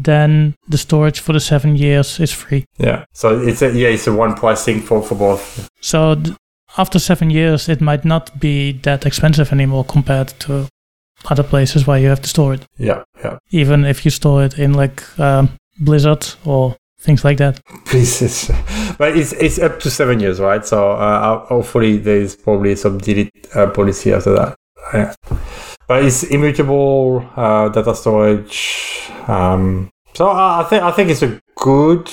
then 0.03 0.55
the 0.67 0.77
storage 0.77 1.19
for 1.19 1.33
the 1.33 1.39
seven 1.39 1.75
years 1.75 2.19
is 2.19 2.31
free. 2.31 2.65
Yeah. 2.77 3.05
So 3.13 3.39
it's 3.39 3.61
a 3.61 3.71
yeah, 3.71 3.89
it's 3.89 4.07
a 4.07 4.13
one 4.13 4.35
pricing 4.35 4.81
for 4.81 5.01
for 5.01 5.15
both. 5.15 5.69
So 5.81 6.15
th- 6.15 6.35
after 6.77 6.99
seven 6.99 7.29
years, 7.29 7.69
it 7.69 7.81
might 7.81 8.05
not 8.05 8.39
be 8.39 8.73
that 8.83 9.05
expensive 9.05 9.51
anymore 9.51 9.83
compared 9.85 10.29
to 10.39 10.67
other 11.29 11.43
places 11.43 11.87
where 11.87 11.99
you 11.99 12.09
have 12.09 12.21
to 12.21 12.29
store 12.29 12.53
it. 12.53 12.65
Yeah. 12.77 13.03
Yeah. 13.23 13.37
Even 13.51 13.85
if 13.85 14.05
you 14.05 14.11
store 14.11 14.43
it 14.43 14.59
in 14.59 14.73
like 14.73 15.01
um, 15.19 15.49
Blizzard 15.79 16.27
or 16.45 16.75
things 16.99 17.23
like 17.23 17.37
that. 17.37 17.59
Please, 17.85 18.51
but 18.97 19.17
it's 19.17 19.33
it's 19.33 19.59
up 19.59 19.79
to 19.79 19.89
seven 19.89 20.19
years, 20.19 20.39
right? 20.39 20.65
So 20.65 20.91
uh, 20.91 21.45
hopefully 21.47 21.97
there 21.97 22.17
is 22.17 22.35
probably 22.35 22.75
some 22.75 22.99
delete 22.99 23.47
uh, 23.55 23.69
policy 23.71 24.13
after 24.13 24.33
that. 24.33 24.55
Yeah. 24.93 25.13
But 25.87 26.03
it's 26.03 26.23
immutable 26.23 27.25
uh, 27.35 27.69
data 27.69 27.95
storage. 27.95 29.09
Um, 29.27 29.89
so 30.13 30.29
I 30.29 30.65
think 30.69 30.83
I 30.83 30.91
think 30.91 31.09
it's 31.09 31.21
a 31.21 31.39
good 31.55 32.09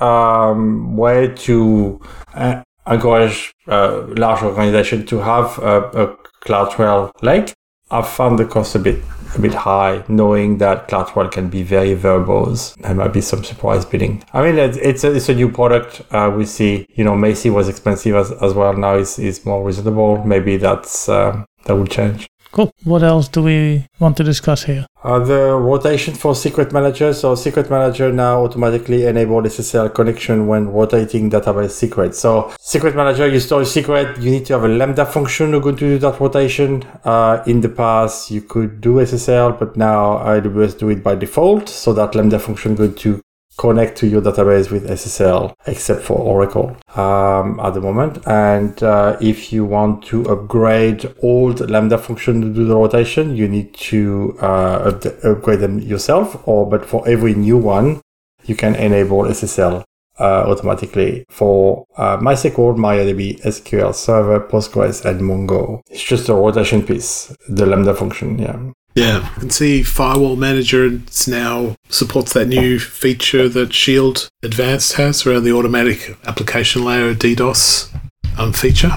um, 0.00 0.96
way 0.96 1.28
to 1.28 2.00
uh, 2.34 2.62
encourage 2.86 3.52
uh, 3.68 4.04
large 4.08 4.42
organization 4.42 5.06
to 5.06 5.20
have 5.20 5.58
a, 5.58 5.82
a 6.02 6.16
CloudTrail 6.44 7.10
lake. 7.22 7.54
I 7.90 8.02
found 8.02 8.38
the 8.38 8.44
cost 8.44 8.74
a 8.74 8.80
bit 8.80 9.02
a 9.34 9.40
bit 9.40 9.54
high, 9.54 10.02
knowing 10.08 10.58
that 10.58 10.88
CloudTrail 10.88 11.30
can 11.30 11.48
be 11.48 11.62
very 11.62 11.94
verbose. 11.94 12.74
There 12.82 12.94
might 12.94 13.12
be 13.12 13.20
some 13.20 13.44
surprise 13.44 13.84
bidding. 13.84 14.24
I 14.32 14.42
mean, 14.42 14.58
it's 14.58 14.76
it's 14.76 15.04
a, 15.04 15.14
it's 15.14 15.28
a 15.28 15.34
new 15.34 15.50
product. 15.50 16.02
Uh, 16.10 16.32
we 16.36 16.44
see, 16.46 16.86
you 16.90 17.04
know, 17.04 17.12
Macie 17.12 17.52
was 17.52 17.68
expensive 17.68 18.14
as, 18.14 18.32
as 18.42 18.54
well. 18.54 18.74
Now 18.74 18.96
it's, 18.96 19.18
it's 19.18 19.44
more 19.46 19.64
reasonable. 19.64 20.22
Maybe 20.24 20.56
that's 20.56 21.08
uh, 21.08 21.44
that 21.64 21.76
will 21.76 21.86
change. 21.86 22.28
Cool. 22.56 22.72
What 22.84 23.02
else 23.02 23.28
do 23.28 23.42
we 23.42 23.86
want 24.00 24.16
to 24.16 24.24
discuss 24.24 24.64
here? 24.64 24.86
Uh, 25.04 25.18
the 25.18 25.54
rotation 25.54 26.14
for 26.14 26.34
Secret 26.34 26.72
Manager. 26.72 27.12
So 27.12 27.34
Secret 27.34 27.68
Manager 27.68 28.10
now 28.10 28.44
automatically 28.44 29.04
enable 29.04 29.42
SSL 29.42 29.94
connection 29.94 30.46
when 30.46 30.68
rotating 30.72 31.30
database 31.30 31.72
secrets. 31.72 32.18
So 32.18 32.54
Secret 32.58 32.96
Manager, 32.96 33.28
you 33.28 33.40
store 33.40 33.60
a 33.60 33.66
secret, 33.66 34.16
you 34.22 34.30
need 34.30 34.46
to 34.46 34.54
have 34.54 34.64
a 34.64 34.68
Lambda 34.68 35.04
function 35.04 35.52
to 35.52 35.60
go 35.60 35.72
to 35.72 35.76
do 35.76 35.98
that 35.98 36.18
rotation. 36.18 36.82
Uh, 37.04 37.42
in 37.46 37.60
the 37.60 37.68
past, 37.68 38.30
you 38.30 38.40
could 38.40 38.80
do 38.80 38.94
SSL, 38.94 39.58
but 39.58 39.76
now 39.76 40.16
AWS 40.20 40.78
do 40.78 40.88
it 40.88 41.04
by 41.04 41.14
default. 41.14 41.68
So 41.68 41.92
that 41.92 42.14
Lambda 42.14 42.38
function 42.38 42.74
going 42.74 42.94
to 42.94 43.20
connect 43.56 43.96
to 43.98 44.06
your 44.06 44.22
database 44.22 44.70
with 44.70 44.88
SSL, 44.88 45.54
except 45.66 46.02
for 46.02 46.18
Oracle 46.18 46.76
um, 46.94 47.58
at 47.60 47.74
the 47.74 47.80
moment. 47.80 48.18
And 48.26 48.82
uh, 48.82 49.16
if 49.20 49.52
you 49.52 49.64
want 49.64 50.04
to 50.06 50.28
upgrade 50.28 51.12
old 51.22 51.68
Lambda 51.70 51.98
function 51.98 52.40
to 52.42 52.48
do 52.52 52.66
the 52.66 52.76
rotation, 52.76 53.36
you 53.36 53.48
need 53.48 53.74
to 53.74 54.36
uh, 54.40 54.90
up- 54.90 55.24
upgrade 55.24 55.60
them 55.60 55.78
yourself. 55.80 56.46
Or 56.46 56.68
but 56.68 56.84
for 56.84 57.06
every 57.08 57.34
new 57.34 57.56
one, 57.56 58.00
you 58.44 58.54
can 58.54 58.74
enable 58.74 59.22
SSL. 59.24 59.84
Uh, 60.18 60.44
automatically 60.48 61.26
for 61.28 61.84
uh, 61.98 62.16
MySQL, 62.16 62.74
MariaDB, 62.78 63.38
SQL 63.42 63.94
Server, 63.94 64.40
Postgres, 64.40 65.04
and 65.04 65.20
Mongo. 65.20 65.82
It's 65.90 66.02
just 66.02 66.30
a 66.30 66.34
rotation 66.34 66.82
piece, 66.82 67.36
the 67.50 67.66
Lambda 67.66 67.92
function. 67.92 68.38
Yeah. 68.38 68.58
Yeah, 68.96 69.30
I 69.36 69.40
can 69.40 69.50
see 69.50 69.82
Firewall 69.82 70.36
Manager 70.36 71.02
now 71.28 71.76
supports 71.90 72.32
that 72.32 72.48
new 72.48 72.78
feature 72.78 73.46
that 73.46 73.74
Shield 73.74 74.30
Advanced 74.42 74.94
has 74.94 75.26
around 75.26 75.44
the 75.44 75.52
automatic 75.52 76.16
application 76.24 76.82
layer 76.82 77.14
DDoS 77.14 77.94
um, 78.38 78.54
feature, 78.54 78.96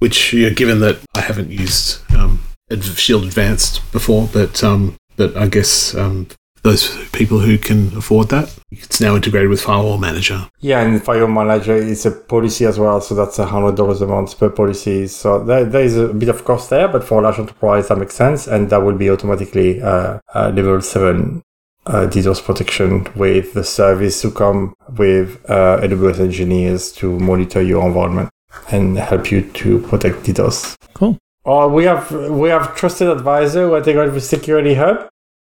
which, 0.00 0.34
you 0.34 0.50
know, 0.50 0.54
given 0.54 0.80
that 0.80 0.98
I 1.14 1.22
haven't 1.22 1.48
used 1.48 2.02
um, 2.14 2.40
Shield 2.70 3.24
Advanced 3.24 3.90
before, 3.90 4.28
but 4.30 4.62
um, 4.62 4.96
but 5.16 5.34
I 5.34 5.48
guess 5.48 5.94
um, 5.94 6.28
those 6.62 6.96
people 7.08 7.40
who 7.40 7.58
can 7.58 7.96
afford 7.96 8.28
that, 8.28 8.56
it's 8.70 9.00
now 9.00 9.16
integrated 9.16 9.50
with 9.50 9.60
Firewall 9.60 9.98
Manager. 9.98 10.48
Yeah, 10.60 10.80
and 10.80 11.02
Firewall 11.02 11.28
Manager 11.28 11.76
is 11.76 12.06
a 12.06 12.10
policy 12.10 12.64
as 12.64 12.78
well, 12.78 13.00
so 13.00 13.14
that's 13.14 13.36
hundred 13.36 13.76
dollars 13.76 14.00
a 14.00 14.06
month 14.06 14.38
per 14.38 14.48
policy. 14.48 15.08
So 15.08 15.42
there, 15.44 15.64
there 15.64 15.82
is 15.82 15.96
a 15.96 16.08
bit 16.08 16.28
of 16.28 16.44
cost 16.44 16.70
there, 16.70 16.88
but 16.88 17.04
for 17.04 17.18
a 17.18 17.22
large 17.22 17.38
enterprise 17.38 17.88
that 17.88 17.98
makes 17.98 18.14
sense, 18.14 18.46
and 18.46 18.70
that 18.70 18.78
will 18.78 18.96
be 18.96 19.10
automatically 19.10 19.82
uh, 19.82 20.18
uh, 20.34 20.52
level 20.54 20.80
seven 20.80 21.42
uh, 21.86 22.06
DDoS 22.06 22.44
protection 22.44 23.06
with 23.16 23.54
the 23.54 23.64
service 23.64 24.22
to 24.22 24.30
come 24.30 24.74
with 24.96 25.44
uh, 25.50 25.80
AWS 25.82 26.20
engineers 26.20 26.92
to 26.92 27.18
monitor 27.18 27.60
your 27.60 27.84
environment 27.86 28.30
and 28.70 28.98
help 28.98 29.30
you 29.30 29.42
to 29.42 29.80
protect 29.80 30.18
DDoS. 30.18 30.76
Cool. 30.94 31.18
Oh, 31.44 31.68
we 31.68 31.84
have 31.84 32.10
we 32.30 32.50
have 32.50 32.76
trusted 32.76 33.08
advisor 33.08 33.66
who 33.66 33.76
integrated 33.76 34.14
with 34.14 34.24
Security 34.24 34.74
Hub. 34.74 35.08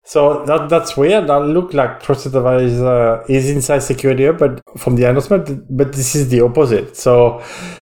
So 0.08 0.42
that 0.46 0.70
that's 0.70 0.96
weird. 0.96 1.26
That 1.26 1.40
look 1.40 1.74
like 1.74 2.02
Trusted 2.02 2.34
Advisor 2.34 3.22
is 3.28 3.50
inside 3.50 3.80
Security 3.80 4.24
Hub, 4.24 4.38
but 4.38 4.62
from 4.78 4.96
the 4.96 5.04
announcement, 5.04 5.66
but 5.68 5.92
this 5.92 6.14
is 6.14 6.30
the 6.30 6.40
opposite. 6.40 6.96
So 6.96 7.44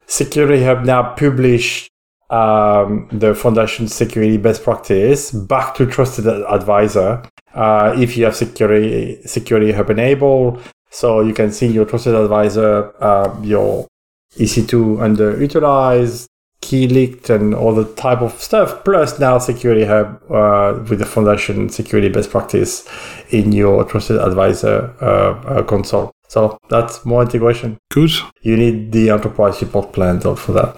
Security 0.07 0.63
Hub 0.63 0.85
now 0.85 1.15
published 1.15 1.91
um, 2.29 3.09
the 3.11 3.35
foundation 3.35 3.89
security 3.89 4.37
best 4.37 4.63
practice 4.63 5.31
back 5.31 5.75
to 5.77 5.87
Trusted 5.87 6.27
Advisor. 6.27 7.23
Uh, 7.55 7.95
if 7.97 8.19
you 8.19 8.27
have 8.27 8.37
security 8.37 9.23
Security 9.25 9.73
Hub 9.73 9.89
enabled, 9.89 10.63
so 10.91 11.23
you 11.23 11.33
can 11.33 11.51
see 11.51 11.69
your 11.69 11.87
Trusted 11.87 12.15
Advisor, 12.15 12.93
uh, 13.03 13.35
your 13.43 13.89
EC2 14.37 14.99
underutilized, 14.99 16.27
key 16.61 16.87
leaked 16.87 17.31
and 17.31 17.55
all 17.55 17.75
the 17.75 17.85
type 17.95 18.21
of 18.21 18.33
stuff 18.41 18.85
plus 18.85 19.19
now 19.19 19.39
security 19.39 19.85
hub 19.85 20.21
uh, 20.31 20.79
with 20.89 20.99
the 20.99 21.07
foundation 21.07 21.69
security 21.69 22.09
best 22.09 22.31
practice 22.31 22.87
in 23.31 23.53
your 23.53 23.85
trusted 23.85 24.19
advisor 24.19 24.95
uh, 25.01 25.33
uh, 25.49 25.63
console 25.63 26.13
so 26.29 26.59
that's 26.69 27.05
more 27.05 27.23
integration 27.23 27.79
Good. 27.91 28.11
you 28.43 28.57
need 28.57 28.93
the 28.93 29.11
enterprise 29.11 29.59
support 29.59 29.93
plan 29.93 30.19
though 30.21 30.37
for 30.37 30.53
that 30.53 30.77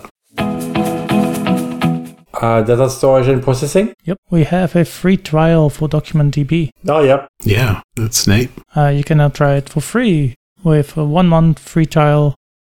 Uh, 2.42 2.60
data 2.60 2.90
storage 2.90 3.28
and 3.28 3.40
processing. 3.40 3.94
Yep, 4.04 4.16
we 4.30 4.42
have 4.42 4.74
a 4.74 4.84
free 4.84 5.16
trial 5.16 5.70
for 5.70 5.88
DocumentDB. 5.88 6.70
Oh, 6.88 7.00
yep. 7.00 7.28
Yeah, 7.44 7.82
that's 7.94 8.26
neat. 8.26 8.50
Uh, 8.74 8.88
you 8.88 9.04
can 9.04 9.18
now 9.18 9.28
try 9.28 9.54
it 9.54 9.68
for 9.68 9.80
free 9.80 10.34
with 10.64 10.96
a 10.96 11.04
one 11.04 11.28
month 11.28 11.60
free 11.60 11.86
trial 11.86 12.34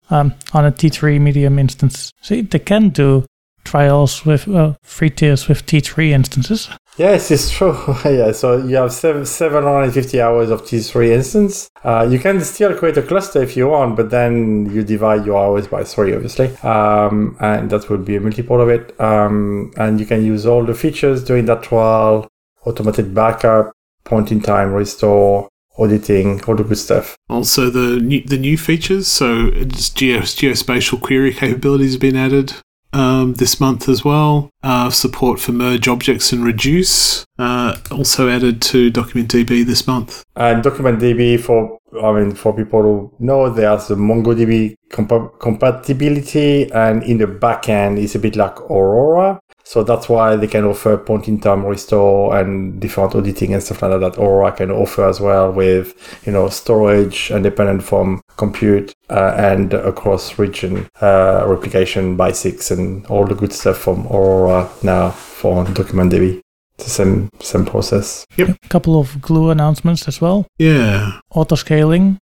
um, 0.10 0.34
on 0.54 0.66
a 0.66 0.72
T3 0.72 1.20
medium 1.20 1.60
instance. 1.60 2.12
See, 2.22 2.42
they 2.42 2.60
can 2.60 2.90
do 2.90 3.26
trials 3.66 4.26
with 4.26 4.48
uh, 4.48 4.74
free 4.84 5.10
tiers 5.10 5.48
with 5.48 5.66
T3 5.66 6.12
instances. 6.12 6.70
Yes, 6.98 7.30
it's 7.30 7.52
true. 7.52 7.76
yeah, 8.06 8.32
so 8.32 8.58
you 8.58 8.78
have 8.78 8.94
seven, 8.94 9.26
750 9.26 10.22
hours 10.22 10.50
of 10.50 10.62
T3 10.62 11.10
instance. 11.10 11.70
Uh, 11.84 12.08
you 12.10 12.20
can 12.20 12.40
still 12.42 12.78
create 12.78 12.96
a 12.96 13.02
cluster 13.02 13.42
if 13.42 13.58
you 13.58 13.68
want, 13.68 13.98
but 13.98 14.12
then 14.12 14.72
you 14.72 14.82
divide 14.84 15.26
your 15.26 15.38
hours 15.38 15.68
by 15.68 15.84
three, 15.84 16.14
obviously. 16.14 16.56
Um, 16.58 17.36
and 17.42 17.70
that 17.72 17.90
will 17.90 17.98
be 17.98 18.16
a 18.16 18.22
multiple 18.22 18.62
of 18.62 18.70
it. 18.70 18.98
Um, 19.02 19.74
and 19.78 20.00
you 20.00 20.06
can 20.06 20.24
use 20.24 20.46
all 20.46 20.64
the 20.64 20.74
features 20.74 21.24
during 21.24 21.46
that 21.46 21.64
trial, 21.64 22.28
automated 22.64 23.14
backup, 23.14 23.74
point 24.06 24.32
in 24.32 24.40
time 24.40 24.72
restore, 24.72 25.50
auditing, 25.78 26.44
all 26.46 26.56
the 26.56 26.64
good 26.64 26.78
stuff. 26.78 27.18
Also, 27.30 27.70
the 27.70 28.00
new, 28.02 28.22
the 28.22 28.38
new 28.38 28.58
features. 28.58 29.08
So, 29.08 29.52
geo, 29.52 30.20
geospatial 30.20 31.02
query 31.02 31.34
capabilities 31.42 31.94
have 31.94 32.02
been 32.02 32.16
added 32.16 32.54
um, 32.96 33.34
this 33.34 33.60
month 33.60 33.90
as 33.90 34.04
well. 34.04 34.50
Uh, 34.64 34.90
support 34.90 35.40
for 35.40 35.52
merge 35.52 35.88
objects 35.88 36.32
and 36.32 36.44
reduce 36.44 37.26
uh, 37.38 37.78
also 37.92 38.30
added 38.30 38.62
to 38.62 38.90
DocumentDB 38.92 39.66
this 39.66 39.86
month. 39.86 40.24
And 40.36 40.64
DocumentDB 40.64 41.40
for 41.40 41.78
I 42.02 42.12
mean 42.12 42.36
for 42.36 42.54
people 42.54 42.82
who 42.82 43.14
know 43.20 43.50
there's 43.50 43.88
the 43.88 43.96
MongoDB 43.96 44.76
compa- 44.92 45.40
compatibility, 45.40 46.72
and 46.72 47.04
in 47.04 47.18
the 47.18 47.26
backend 47.28 48.02
it's 48.02 48.16
a 48.16 48.20
bit 48.20 48.36
like 48.36 48.60
Aurora. 48.62 49.40
So 49.66 49.84
that's 49.84 50.08
why 50.08 50.36
they 50.36 50.48
can 50.48 50.64
offer 50.64 50.96
point 50.96 51.28
in 51.28 51.40
time 51.40 51.66
restore 51.66 52.38
and 52.38 52.80
different 52.80 53.16
auditing 53.16 53.54
and 53.54 53.64
stuff 53.64 53.82
like 53.82 53.92
that 53.92 54.00
that 54.00 54.22
Aurora 54.22 54.52
can 54.52 54.70
offer 54.70 55.08
as 55.08 55.20
well 55.20 55.52
with, 55.52 55.96
you 56.26 56.32
know, 56.32 56.50
storage 56.50 57.32
independent 57.32 57.84
from 57.84 58.22
compute 58.38 58.94
uh, 59.10 59.34
and 59.36 59.74
across 59.74 60.38
region 60.38 60.88
uh, 61.02 61.44
replication 61.48 62.16
by 62.16 62.32
six 62.32 62.70
and 62.70 63.06
all 63.08 63.26
the 63.26 63.34
good 63.34 63.52
stuff 63.52 63.78
from 63.80 64.06
Aurora 64.08 64.70
now 64.84 65.10
for 65.10 65.66
DocumentDB. 65.66 66.42
It's 66.78 66.86
the 66.86 66.92
same, 66.92 67.30
same 67.40 67.66
process. 67.66 68.26
Yep. 68.38 68.50
A 68.64 68.68
couple 68.68 69.00
of 69.00 69.20
Glue 69.20 69.50
announcements 69.50 70.08
as 70.08 70.22
well. 70.22 70.46
Yeah. 70.60 71.20
Auto 71.32 71.56
scaling 71.56 72.20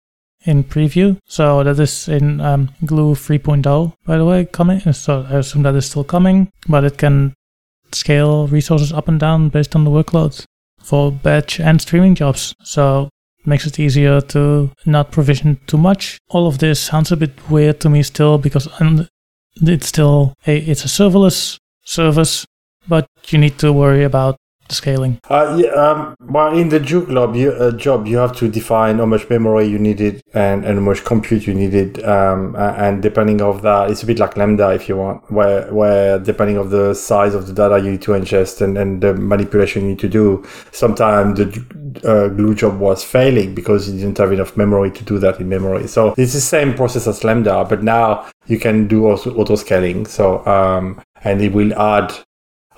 in 0.47 0.65
preview. 0.65 1.19
So 1.27 1.63
that 1.63 1.79
is 1.79 2.09
in 2.09 2.41
um, 2.41 2.71
Glue 2.85 3.15
3.0, 3.15 3.93
by 4.07 4.17
the 4.17 4.25
way, 4.25 4.47
coming. 4.47 4.81
So 4.93 5.27
I 5.29 5.39
assume 5.39 5.63
that 5.63 5.75
is 5.75 5.87
still 5.87 6.05
coming, 6.05 6.51
but 6.69 6.85
it 6.85 6.99
can 6.99 7.35
scale 7.93 8.47
resources 8.49 8.93
up 8.93 9.09
and 9.09 9.21
down 9.21 9.49
based 9.49 9.77
on 9.77 9.85
the 9.85 9.91
workload 9.91 10.45
for 10.83 11.13
batch 11.13 11.61
and 11.61 11.81
streaming 11.81 12.15
jobs. 12.15 12.55
So 12.63 13.09
makes 13.45 13.67
it 13.67 13.79
easier 13.79 14.21
to 14.21 14.71
not 14.85 15.13
provision 15.13 15.59
too 15.67 15.79
much. 15.79 16.19
All 16.29 16.47
of 16.47 16.59
this 16.59 16.81
sounds 16.81 17.13
a 17.13 17.17
bit 17.17 17.51
weird 17.51 17.81
to 17.81 17.89
me 17.89 18.03
still 18.03 18.39
because 18.39 18.69
it's 19.63 19.87
still 19.87 20.35
a 20.47 20.59
it's 20.59 20.85
a 20.85 20.89
serverless 20.89 21.59
service, 21.85 22.45
but 22.89 23.07
you 23.29 23.39
need 23.39 23.59
to 23.59 23.73
worry 23.73 24.05
about 24.05 24.37
scaling? 24.71 25.21
Uh, 25.29 25.57
yeah, 25.59 25.71
um, 25.71 26.17
well, 26.21 26.57
in 26.57 26.69
the 26.69 26.81
Juke 26.81 27.09
job 27.09 27.37
you, 27.37 27.53
uh, 27.53 27.71
job, 27.73 28.07
you 28.07 28.17
have 28.19 28.37
to 28.37 28.49
define 28.49 28.99
how 28.99 29.07
much 29.07 29.29
memory 29.29 29.67
you 29.67 29.79
needed 29.79 30.23
and, 30.35 30.65
and 30.65 30.79
how 30.79 30.85
much 30.85 31.05
compute 31.05 31.47
you 31.47 31.55
needed. 31.55 32.03
Um, 32.05 32.55
and 32.57 33.03
depending 33.03 33.41
of 33.43 33.63
that, 33.63 33.91
it's 33.91 34.03
a 34.03 34.07
bit 34.07 34.19
like 34.19 34.37
Lambda 34.37 34.71
if 34.71 34.89
you 34.89 34.97
want, 34.97 35.31
where, 35.31 35.73
where 35.73 36.19
depending 36.19 36.57
of 36.57 36.71
the 36.71 36.95
size 36.95 37.35
of 37.35 37.47
the 37.47 37.53
data 37.53 37.79
you 37.83 37.93
need 37.93 38.03
to 38.03 38.13
ingest 38.13 38.61
and, 38.61 38.77
and 38.79 39.03
the 39.03 39.15
manipulation 39.15 39.83
you 39.83 39.89
need 39.91 39.99
to 40.01 40.09
do, 40.09 40.45
sometimes 40.73 41.39
the 41.39 42.01
uh, 42.05 42.29
glue 42.29 42.55
job 42.55 42.79
was 42.79 43.03
failing 43.05 43.55
because 43.55 43.89
you 43.91 43.99
didn't 43.99 44.19
have 44.19 44.33
enough 44.33 44.57
memory 44.57 44.91
to 44.91 45.05
do 45.05 45.19
that 45.19 45.41
in 45.41 45.49
memory. 45.49 45.87
So 45.87 46.15
it's 46.17 46.33
the 46.33 46.41
same 46.41 46.75
process 46.75 47.07
as 47.07 47.25
Lambda, 47.25 47.65
but 47.69 47.83
now 47.83 48.29
you 48.47 48.59
can 48.59 48.87
do 48.87 49.07
also 49.07 49.35
auto 49.35 49.57
scaling. 49.57 50.07
So, 50.07 50.45
um, 50.47 51.03
and 51.25 51.41
it 51.41 51.53
will 51.53 51.75
add 51.75 52.15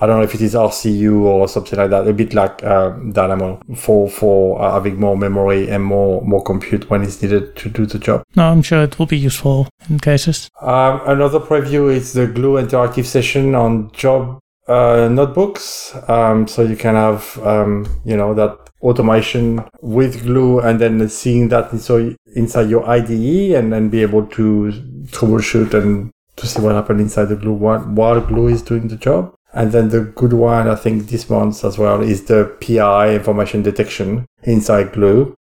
I 0.00 0.06
don't 0.06 0.18
know 0.18 0.24
if 0.24 0.34
it 0.34 0.40
is 0.40 0.54
RCU 0.54 1.22
or 1.22 1.48
something 1.48 1.78
like 1.78 1.90
that, 1.90 2.06
a 2.06 2.12
bit 2.12 2.32
like 2.32 2.62
uh, 2.62 2.90
Dynamo 2.90 3.60
for 3.76 4.08
for 4.08 4.60
uh, 4.62 4.72
having 4.72 5.00
more 5.00 5.16
memory 5.16 5.68
and 5.68 5.84
more 5.84 6.22
more 6.22 6.42
compute 6.42 6.88
when 6.88 7.02
it's 7.02 7.20
needed 7.20 7.56
to 7.56 7.68
do 7.68 7.84
the 7.84 7.98
job. 7.98 8.22
No, 8.36 8.44
I'm 8.44 8.62
sure 8.62 8.82
it 8.82 8.98
will 8.98 9.06
be 9.06 9.18
useful 9.18 9.68
in 9.90 9.98
cases. 9.98 10.50
Um, 10.60 11.00
another 11.06 11.40
preview 11.40 11.92
is 11.92 12.12
the 12.12 12.26
Glue 12.26 12.62
interactive 12.62 13.06
session 13.06 13.54
on 13.54 13.90
job 13.92 14.38
uh, 14.68 15.08
notebooks. 15.10 15.96
Um, 16.08 16.46
so 16.46 16.62
you 16.62 16.76
can 16.76 16.94
have 16.94 17.38
um, 17.44 17.86
you 18.04 18.16
know 18.16 18.34
that 18.34 18.56
automation 18.82 19.64
with 19.80 20.22
Glue 20.22 20.60
and 20.60 20.80
then 20.80 21.08
seeing 21.08 21.48
that 21.48 21.72
inside 21.72 22.16
inside 22.36 22.70
your 22.70 22.88
IDE 22.88 23.52
and 23.56 23.72
then 23.72 23.88
be 23.88 24.02
able 24.02 24.26
to 24.26 24.70
troubleshoot 25.10 25.74
and 25.74 26.12
to 26.36 26.46
see 26.46 26.60
what 26.60 26.74
happened 26.74 27.00
inside 27.00 27.24
the 27.24 27.36
Glue 27.36 27.52
while, 27.52 27.80
while 27.80 28.20
Glue 28.20 28.46
is 28.46 28.62
doing 28.62 28.86
the 28.86 28.96
job. 28.96 29.34
And 29.52 29.72
then 29.72 29.88
the 29.88 30.00
good 30.00 30.32
one, 30.32 30.68
I 30.68 30.74
think 30.74 31.08
this 31.08 31.30
month 31.30 31.64
as 31.64 31.78
well, 31.78 32.02
is 32.02 32.24
the 32.24 32.56
PI 32.60 33.14
information 33.14 33.62
detection 33.62 34.26
inside 34.42 34.92
Glue. 34.92 35.34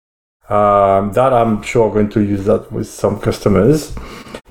Um, 0.47 1.11
that 1.13 1.33
I'm 1.33 1.63
sure 1.63 1.91
going 1.91 2.09
to 2.09 2.21
use 2.21 2.45
that 2.45 2.71
with 2.71 2.87
some 2.87 3.19
customers 3.19 3.95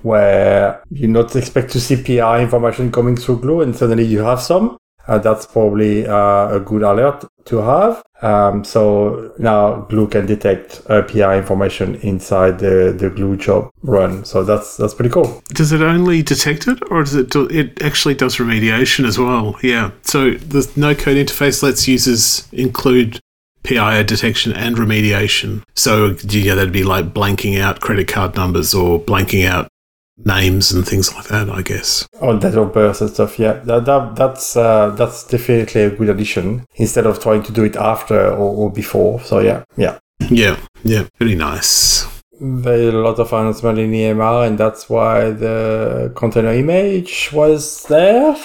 where 0.03 0.83
you 0.91 1.07
not 1.07 1.35
expect 1.37 1.71
to 1.73 1.81
see 1.81 2.03
PI 2.03 2.43
information 2.43 2.91
coming 2.91 3.17
through 3.17 3.39
Glue 3.39 3.61
and 3.61 3.77
suddenly 3.77 4.05
you 4.05 4.21
have 4.21 4.41
some. 4.41 4.77
Uh, 5.07 5.19
that's 5.19 5.47
probably 5.47 6.07
uh, 6.07 6.57
a 6.57 6.61
good 6.61 6.83
alert 6.83 7.25
to 7.47 7.59
have. 7.59 8.03
Um, 8.23 8.65
so 8.65 9.33
now 9.39 9.83
Glue 9.83 10.09
can 10.09 10.25
detect 10.25 10.81
API 10.89 11.37
information 11.37 11.97
inside 11.97 12.59
the, 12.59 12.95
the 12.97 13.11
Glue 13.11 13.37
job 13.37 13.71
run. 13.83 14.25
So 14.25 14.45
that's 14.45 14.77
that's 14.77 14.95
pretty 14.95 15.11
cool. 15.11 15.43
Does 15.51 15.73
it 15.73 15.83
only 15.83 16.23
detect 16.23 16.67
it, 16.69 16.79
or 16.91 17.03
does 17.03 17.15
it 17.15 17.31
do, 17.31 17.47
it 17.49 17.83
actually 17.83 18.15
does 18.15 18.37
remediation 18.37 19.07
as 19.07 19.19
well? 19.19 19.57
Yeah. 19.63 19.91
So 20.03 20.33
the 20.33 20.71
no 20.77 20.95
code 20.95 21.19
interface 21.19 21.63
lets 21.63 21.87
users 21.87 22.49
include 22.53 23.21
PII 23.65 24.05
detection 24.05 24.53
and 24.53 24.77
remediation. 24.77 25.63
So 25.75 26.17
yeah, 26.29 26.55
that'd 26.55 26.73
be 26.73 26.85
like 26.85 27.13
blanking 27.13 27.61
out 27.61 27.81
credit 27.81 28.09
card 28.09 28.37
numbers 28.37 28.75
or 28.75 29.01
blanking 29.01 29.47
out 29.47 29.69
names 30.17 30.73
and 30.73 30.87
things 30.87 31.15
like 31.15 31.27
that, 31.27 31.49
I 31.51 31.63
guess. 31.63 32.07
On 32.21 32.39
date 32.39 32.55
of 32.55 32.73
birth 32.73 33.01
and 33.01 33.11
stuff, 33.11 33.39
yeah. 33.39 33.55
That, 33.55 33.85
that 33.87 34.17
that's 34.17 34.57
uh, 34.57 34.91
that's 34.91 35.25
definitely 35.25 35.83
a 35.83 35.91
good 35.91 36.09
addition 36.09 36.67
instead 36.77 37.07
of 37.07 37.21
trying 37.21 37.43
to 37.45 37.53
do 37.53 37.65
it 37.65 37.77
after 37.77 38.29
or, 38.29 38.67
or 38.67 38.73
before. 38.73 39.21
So 39.21 39.41
yeah, 39.41 39.65
yeah. 39.77 39.99
Yeah, 40.31 40.59
yeah, 40.85 41.07
pretty 41.17 41.35
nice. 41.35 42.07
There's 42.41 42.95
a 42.95 42.99
lot 42.99 43.19
of 43.19 43.33
announcement 43.33 43.79
in 43.79 43.93
EMR, 43.93 44.47
and 44.47 44.59
that's 44.59 44.89
why 44.89 45.31
the 45.31 46.13
container 46.17 46.53
image 46.53 47.31
was 47.33 47.85
there. 47.85 48.37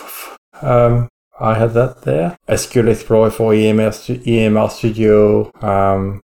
Um, 0.62 1.10
I 1.40 1.54
had 1.56 1.74
that 1.74 2.02
there. 2.04 2.38
SQL 2.48 2.90
Explorer 2.90 3.32
for 3.32 3.54
EMR, 3.54 4.24
EMR 4.24 4.72
Studio. 4.72 5.52
Um, 5.62 6.22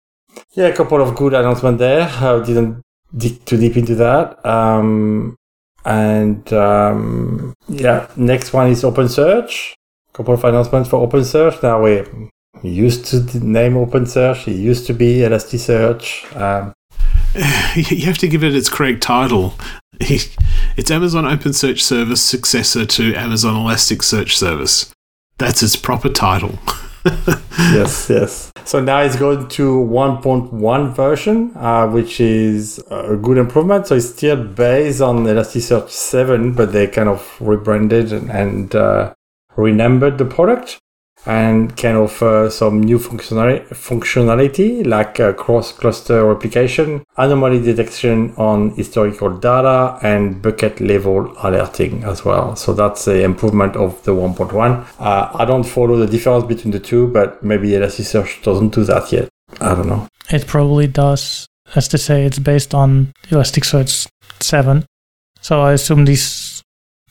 yeah, 0.53 0.67
a 0.67 0.75
couple 0.75 1.01
of 1.01 1.15
good 1.15 1.33
announcements 1.33 1.79
there. 1.79 2.01
I 2.01 2.43
didn't 2.43 2.82
dig 3.15 3.43
too 3.45 3.57
deep 3.57 3.77
into 3.77 3.95
that. 3.95 4.43
Um, 4.45 5.35
and 5.85 6.51
um, 6.53 7.53
yeah, 7.67 8.07
next 8.15 8.53
one 8.53 8.69
is 8.69 8.83
OpenSearch. 8.83 9.73
A 9.73 10.17
couple 10.17 10.33
of 10.33 10.43
announcements 10.43 10.89
for 10.89 11.07
OpenSearch. 11.07 11.61
Now 11.63 11.83
we 11.83 12.03
used 12.61 13.05
to 13.07 13.39
name 13.39 13.73
OpenSearch. 13.73 14.47
It 14.47 14.55
used 14.55 14.87
to 14.87 14.93
be 14.93 15.17
Elasticsearch. 15.17 16.35
Um, 16.39 16.73
you 17.75 18.05
have 18.05 18.17
to 18.19 18.27
give 18.27 18.43
it 18.43 18.55
its 18.55 18.69
correct 18.69 19.01
title. 19.01 19.55
It's 20.75 20.89
Amazon 20.89 21.25
OpenSearch 21.25 21.79
Service 21.79 22.23
successor 22.23 22.83
to 22.83 23.13
Amazon 23.13 23.53
Elasticsearch 23.63 24.31
Service. 24.31 24.91
That's 25.37 25.61
its 25.61 25.75
proper 25.75 26.09
title. 26.09 26.57
yes, 27.59 28.09
yes. 28.09 28.51
So 28.65 28.79
now 28.79 29.01
it's 29.01 29.17
going 29.17 29.49
to 29.49 29.75
1.1 29.75 30.95
version, 30.95 31.51
uh, 31.55 31.87
which 31.87 32.21
is 32.21 32.79
a 32.89 33.17
good 33.17 33.37
improvement. 33.37 33.87
So 33.87 33.95
it's 33.95 34.09
still 34.09 34.41
based 34.41 35.01
on 35.01 35.25
Elasticsearch 35.25 35.89
7, 35.89 36.53
but 36.53 36.71
they 36.71 36.87
kind 36.87 37.09
of 37.09 37.37
rebranded 37.41 38.13
and, 38.13 38.31
and 38.31 38.75
uh, 38.75 39.13
renumbered 39.55 40.17
the 40.17 40.25
product 40.25 40.79
and 41.25 41.75
can 41.77 41.95
offer 41.95 42.49
some 42.51 42.81
new 42.81 42.99
functionality, 42.99 44.85
like 44.85 45.19
uh, 45.19 45.33
cross-cluster 45.33 46.25
replication, 46.25 47.03
anomaly 47.17 47.61
detection 47.61 48.33
on 48.37 48.71
historical 48.71 49.29
data, 49.37 49.97
and 50.01 50.41
bucket 50.41 50.79
level 50.81 51.33
alerting 51.43 52.03
as 52.03 52.25
well. 52.25 52.55
So 52.55 52.73
that's 52.73 53.05
the 53.05 53.23
improvement 53.23 53.75
of 53.75 54.03
the 54.03 54.11
1.1. 54.11 54.85
Uh, 54.99 55.31
I 55.33 55.45
don't 55.45 55.63
follow 55.63 55.97
the 55.97 56.07
difference 56.07 56.45
between 56.45 56.71
the 56.71 56.79
two, 56.79 57.07
but 57.07 57.43
maybe 57.43 57.69
Elasticsearch 57.69 58.43
doesn't 58.43 58.73
do 58.73 58.83
that 58.85 59.11
yet. 59.11 59.29
I 59.61 59.75
don't 59.75 59.87
know. 59.87 60.07
It 60.29 60.47
probably 60.47 60.87
does. 60.87 61.47
As 61.75 61.87
to 61.89 61.97
say, 61.97 62.25
it's 62.25 62.39
based 62.39 62.73
on 62.73 63.13
Elasticsearch 63.29 64.07
7. 64.39 64.85
So 65.41 65.61
I 65.61 65.73
assume 65.73 66.05
these 66.05 66.63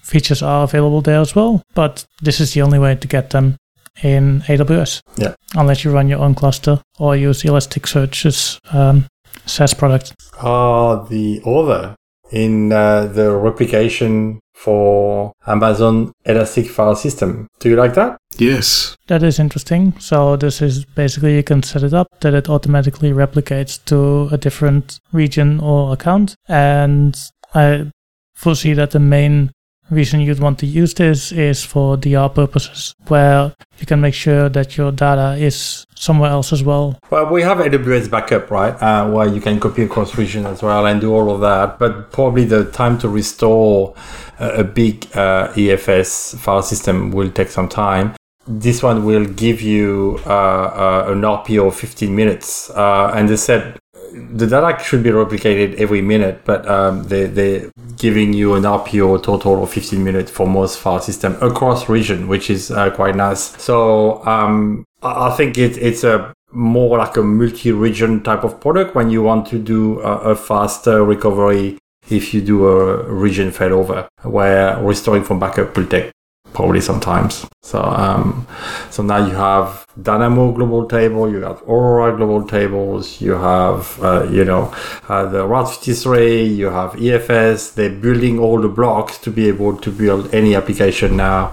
features 0.02 0.42
are 0.42 0.64
available 0.64 1.00
there 1.00 1.20
as 1.20 1.34
well, 1.34 1.62
but 1.74 2.04
this 2.20 2.40
is 2.40 2.54
the 2.54 2.62
only 2.62 2.78
way 2.78 2.94
to 2.94 3.08
get 3.08 3.30
them 3.30 3.56
in 4.02 4.40
AWS. 4.42 5.02
Yeah. 5.16 5.34
Unless 5.54 5.84
you 5.84 5.90
run 5.90 6.08
your 6.08 6.20
own 6.20 6.34
cluster 6.34 6.80
or 6.98 7.16
use 7.16 7.42
Elasticsearch's 7.42 8.58
um, 8.72 9.06
SaaS 9.46 9.74
product. 9.74 10.14
Uh, 10.38 11.04
the 11.04 11.40
other 11.44 11.94
in 12.30 12.72
uh, 12.72 13.04
the 13.06 13.36
replication 13.36 14.40
for 14.54 15.32
Amazon 15.46 16.12
Elastic 16.24 16.68
File 16.68 16.94
System. 16.94 17.48
Do 17.58 17.68
you 17.68 17.76
like 17.76 17.94
that? 17.94 18.16
Yes. 18.38 18.96
That 19.08 19.22
is 19.22 19.38
interesting. 19.38 19.98
So 19.98 20.36
this 20.36 20.62
is 20.62 20.84
basically 20.84 21.36
you 21.36 21.42
can 21.42 21.62
set 21.62 21.82
it 21.82 21.92
up 21.92 22.06
that 22.20 22.34
it 22.34 22.48
automatically 22.48 23.10
replicates 23.10 23.84
to 23.86 24.32
a 24.32 24.38
different 24.38 24.98
region 25.12 25.60
or 25.60 25.92
account. 25.92 26.36
And 26.48 27.18
I 27.54 27.90
foresee 28.34 28.72
that 28.74 28.92
the 28.92 29.00
main 29.00 29.50
reason 29.92 30.20
you'd 30.20 30.40
want 30.40 30.58
to 30.60 30.66
use 30.66 30.94
this 30.94 31.32
is 31.32 31.64
for 31.64 31.96
DR 31.96 32.28
purposes, 32.28 32.94
where 33.08 33.54
you 33.78 33.86
can 33.86 34.00
make 34.00 34.14
sure 34.14 34.48
that 34.48 34.76
your 34.76 34.90
data 34.90 35.36
is 35.38 35.86
somewhere 35.94 36.30
else 36.30 36.52
as 36.52 36.62
well. 36.62 36.98
Well, 37.10 37.26
we 37.30 37.42
have 37.42 37.58
AWS 37.58 38.10
backup, 38.10 38.50
right? 38.50 38.74
Uh, 38.82 39.08
where 39.10 39.28
you 39.28 39.40
can 39.40 39.60
copy 39.60 39.82
across 39.84 40.16
region 40.16 40.46
as 40.46 40.62
well 40.62 40.86
and 40.86 41.00
do 41.00 41.14
all 41.14 41.30
of 41.30 41.40
that. 41.40 41.78
But 41.78 42.10
probably 42.10 42.44
the 42.44 42.64
time 42.70 42.98
to 42.98 43.08
restore 43.08 43.94
a, 44.40 44.60
a 44.60 44.64
big 44.64 45.06
uh, 45.14 45.52
EFS 45.52 46.38
file 46.38 46.62
system 46.62 47.12
will 47.12 47.30
take 47.30 47.48
some 47.48 47.68
time. 47.68 48.14
This 48.46 48.82
one 48.82 49.04
will 49.04 49.26
give 49.26 49.62
you 49.62 50.18
uh, 50.26 50.30
uh, 50.30 51.12
an 51.12 51.20
RPO 51.20 51.68
of 51.68 51.76
15 51.76 52.14
minutes. 52.14 52.70
Uh, 52.70 53.12
and 53.14 53.28
they 53.28 53.36
said 53.36 53.78
the 54.12 54.46
data 54.46 54.82
should 54.82 55.02
be 55.02 55.10
replicated 55.10 55.74
every 55.76 56.02
minute, 56.02 56.42
but 56.44 56.68
um, 56.68 57.04
they, 57.04 57.26
they're 57.26 57.70
giving 57.96 58.32
you 58.32 58.54
an 58.54 58.64
RPO 58.64 59.22
total 59.22 59.62
of 59.62 59.70
15 59.70 60.02
minutes 60.02 60.30
for 60.30 60.46
most 60.46 60.78
file 60.78 61.00
system 61.00 61.36
across 61.40 61.88
region, 61.88 62.28
which 62.28 62.50
is 62.50 62.70
uh, 62.70 62.90
quite 62.90 63.16
nice. 63.16 63.60
So 63.62 64.24
um, 64.26 64.84
I 65.02 65.30
think 65.36 65.58
it, 65.58 65.76
it's 65.78 66.04
a 66.04 66.32
more 66.52 66.98
like 66.98 67.16
a 67.16 67.22
multi-region 67.22 68.22
type 68.22 68.44
of 68.44 68.60
product 68.60 68.94
when 68.94 69.10
you 69.10 69.22
want 69.22 69.46
to 69.46 69.58
do 69.58 70.00
a, 70.00 70.32
a 70.32 70.36
faster 70.36 71.02
recovery 71.04 71.78
if 72.10 72.34
you 72.34 72.42
do 72.42 72.66
a 72.66 73.04
region 73.10 73.50
failover, 73.50 74.06
where 74.22 74.76
restoring 74.82 75.22
from 75.22 75.38
backup 75.38 75.76
will 75.76 75.86
take 75.86 76.12
probably 76.52 76.80
sometimes. 76.80 77.46
So 77.62 77.80
um, 77.82 78.46
so 78.90 79.02
now 79.02 79.26
you 79.26 79.34
have 79.34 79.86
Dynamo 80.00 80.52
global 80.52 80.86
table, 80.86 81.30
you 81.30 81.42
have 81.42 81.62
Aurora 81.62 82.16
global 82.16 82.46
tables, 82.46 83.20
you 83.20 83.32
have 83.32 84.02
uh, 84.02 84.24
you 84.30 84.44
know 84.44 84.74
uh, 85.08 85.26
the 85.26 85.46
Route 85.46 85.70
53, 85.70 86.44
you 86.44 86.66
have 86.66 86.92
EFS. 86.92 87.74
They're 87.74 87.90
building 87.90 88.38
all 88.38 88.60
the 88.60 88.68
blocks 88.68 89.18
to 89.18 89.30
be 89.30 89.48
able 89.48 89.76
to 89.76 89.90
build 89.90 90.34
any 90.34 90.54
application 90.54 91.16
now 91.16 91.52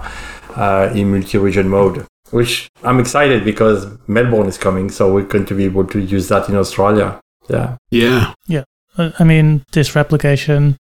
uh, 0.56 0.90
in 0.94 1.10
multi-region 1.12 1.68
mode. 1.68 2.06
Which 2.30 2.70
I'm 2.84 3.00
excited 3.00 3.44
because 3.44 3.86
Melbourne 4.06 4.46
is 4.46 4.56
coming, 4.56 4.90
so 4.90 5.12
we're 5.12 5.24
going 5.24 5.46
to 5.46 5.54
be 5.54 5.64
able 5.64 5.86
to 5.88 5.98
use 5.98 6.28
that 6.28 6.48
in 6.48 6.54
Australia. 6.54 7.20
Yeah. 7.48 7.76
Yeah. 7.90 8.34
Yeah. 8.46 8.64
I 8.96 9.24
mean, 9.24 9.64
this 9.72 9.96
replication, 9.96 10.76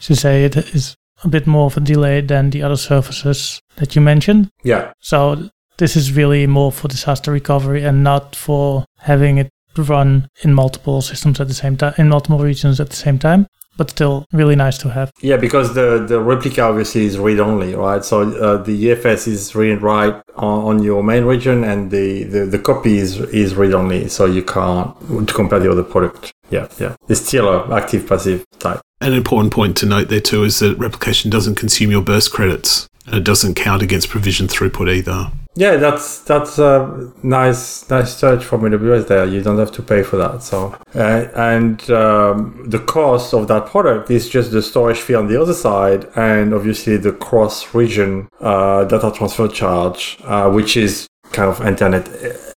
to 0.00 0.14
say 0.14 0.44
it 0.44 0.56
is 0.56 0.96
a 1.22 1.28
bit 1.28 1.46
more 1.46 1.66
of 1.66 1.76
a 1.76 1.80
delay 1.80 2.20
than 2.20 2.50
the 2.50 2.62
other 2.62 2.76
services 2.76 3.60
that 3.76 3.94
you 3.94 4.02
mentioned. 4.02 4.50
Yeah. 4.62 4.92
So 5.00 5.50
this 5.78 5.96
is 5.96 6.12
really 6.12 6.46
more 6.46 6.72
for 6.72 6.88
disaster 6.88 7.32
recovery 7.32 7.84
and 7.84 8.02
not 8.04 8.36
for 8.36 8.84
having 8.98 9.38
it 9.38 9.50
run 9.76 10.28
in 10.42 10.54
multiple 10.54 11.02
systems 11.02 11.40
at 11.40 11.48
the 11.48 11.54
same 11.54 11.76
time, 11.76 11.94
in 11.98 12.08
multiple 12.08 12.38
regions 12.38 12.80
at 12.80 12.90
the 12.90 12.96
same 12.96 13.18
time. 13.18 13.46
But 13.76 13.90
still, 13.90 14.24
really 14.32 14.54
nice 14.54 14.78
to 14.78 14.90
have. 14.90 15.10
Yeah, 15.20 15.36
because 15.36 15.74
the, 15.74 16.04
the 16.06 16.20
replica 16.20 16.62
obviously 16.62 17.06
is 17.06 17.18
read 17.18 17.40
only, 17.40 17.74
right? 17.74 18.04
So 18.04 18.20
uh, 18.20 18.62
the 18.62 18.84
EFS 18.84 19.26
is 19.26 19.52
read 19.56 19.72
and 19.72 19.82
write 19.82 20.14
on, 20.36 20.64
on 20.64 20.82
your 20.84 21.02
main 21.02 21.24
region, 21.24 21.64
and 21.64 21.90
the, 21.90 22.22
the, 22.22 22.46
the 22.46 22.58
copy 22.60 22.98
is 22.98 23.18
is 23.18 23.56
read 23.56 23.74
only, 23.74 24.08
so 24.08 24.26
you 24.26 24.44
can't 24.44 24.96
to 25.26 25.34
compare 25.34 25.58
the 25.58 25.68
other 25.68 25.82
product. 25.82 26.32
Yeah, 26.50 26.68
yeah. 26.78 26.94
It's 27.08 27.26
still 27.26 27.48
a 27.48 27.76
active 27.76 28.06
passive 28.06 28.44
type. 28.60 28.80
An 29.00 29.12
important 29.12 29.52
point 29.52 29.76
to 29.78 29.86
note 29.86 30.08
there 30.08 30.20
too 30.20 30.44
is 30.44 30.60
that 30.60 30.78
replication 30.78 31.30
doesn't 31.30 31.56
consume 31.56 31.90
your 31.90 32.02
burst 32.02 32.32
credits 32.32 32.88
and 33.06 33.16
it 33.16 33.24
doesn't 33.24 33.54
count 33.54 33.82
against 33.82 34.08
provision 34.08 34.46
throughput 34.46 34.90
either. 34.90 35.30
Yeah, 35.56 35.76
that's 35.76 36.20
that's 36.20 36.58
a 36.58 37.12
nice 37.22 37.88
nice 37.88 38.18
touch 38.18 38.44
from 38.44 38.62
AWS 38.62 39.06
there. 39.06 39.24
You 39.24 39.40
don't 39.40 39.58
have 39.58 39.70
to 39.72 39.82
pay 39.82 40.02
for 40.02 40.16
that. 40.16 40.42
So 40.42 40.76
uh, 40.96 41.28
and 41.36 41.88
um, 41.90 42.64
the 42.66 42.80
cost 42.80 43.34
of 43.34 43.46
that 43.48 43.66
product 43.66 44.10
is 44.10 44.28
just 44.28 44.50
the 44.50 44.62
storage 44.62 44.98
fee 44.98 45.14
on 45.14 45.28
the 45.28 45.40
other 45.40 45.54
side, 45.54 46.08
and 46.16 46.52
obviously 46.52 46.96
the 46.96 47.12
cross 47.12 47.72
region 47.72 48.28
uh, 48.40 48.84
data 48.84 49.12
transfer 49.14 49.46
charge, 49.46 50.18
uh, 50.24 50.50
which 50.50 50.76
is 50.76 51.06
kind 51.30 51.48
of 51.48 51.64
internet 51.64 52.08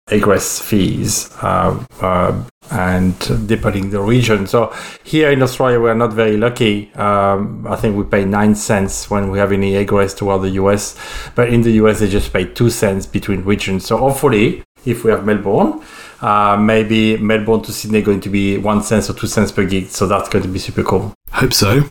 egress 0.10 0.60
fees 0.60 1.30
um, 1.44 1.86
uh, 2.02 2.42
and 2.72 3.48
depending 3.48 3.90
the 3.90 4.00
region. 4.00 4.48
So 4.48 4.74
here 5.04 5.32
in 5.32 5.42
Australia, 5.42 5.80
we're 5.80 5.94
not 5.94 6.14
very 6.14 6.38
lucky. 6.38 6.94
Um, 6.96 7.66
I 7.68 7.76
think 7.76 7.96
we 7.98 8.04
pay 8.04 8.26
nine 8.26 8.56
cents 8.56 9.10
when 9.10 9.30
we 9.30 9.40
have 9.40 9.52
any 9.52 9.76
egress 9.76 10.14
toward 10.14 10.42
the 10.42 10.52
US, 10.52 10.96
but 11.36 11.50
in 11.50 11.62
the 11.62 11.72
US 11.84 12.00
they 12.00 12.10
just 12.10 12.32
pay 12.32 12.46
two 12.46 12.70
cents 12.70 13.06
between 13.06 13.44
regions. 13.44 13.86
So 13.86 13.98
hopefully, 13.98 14.64
if 14.86 15.04
we 15.04 15.12
have 15.12 15.26
Melbourne, 15.26 15.82
uh, 16.22 16.58
maybe 16.58 17.18
Melbourne 17.18 17.62
to 17.64 17.74
Sydney 17.74 18.02
going 18.02 18.22
to 18.22 18.30
be 18.30 18.58
one 18.58 18.82
cent 18.82 19.10
or 19.10 19.14
two 19.14 19.28
cents 19.28 19.52
per 19.52 19.66
gig. 19.66 19.88
So 19.88 20.08
that's 20.08 20.30
going 20.30 20.44
to 20.44 20.50
be 20.50 20.60
super 20.60 20.84
cool. 20.84 21.14
Hope 21.32 21.54
so. 21.54 21.84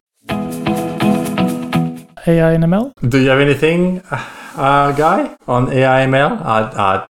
AI 2.28 2.52
and 2.54 2.64
ML? 2.64 2.92
Do 3.08 3.20
you 3.20 3.28
have 3.28 3.38
anything, 3.38 4.02
uh, 4.10 4.90
guy, 4.92 5.36
on 5.46 5.70
AI 5.72 6.06
ML? 6.06 6.42
I, 6.42 7.06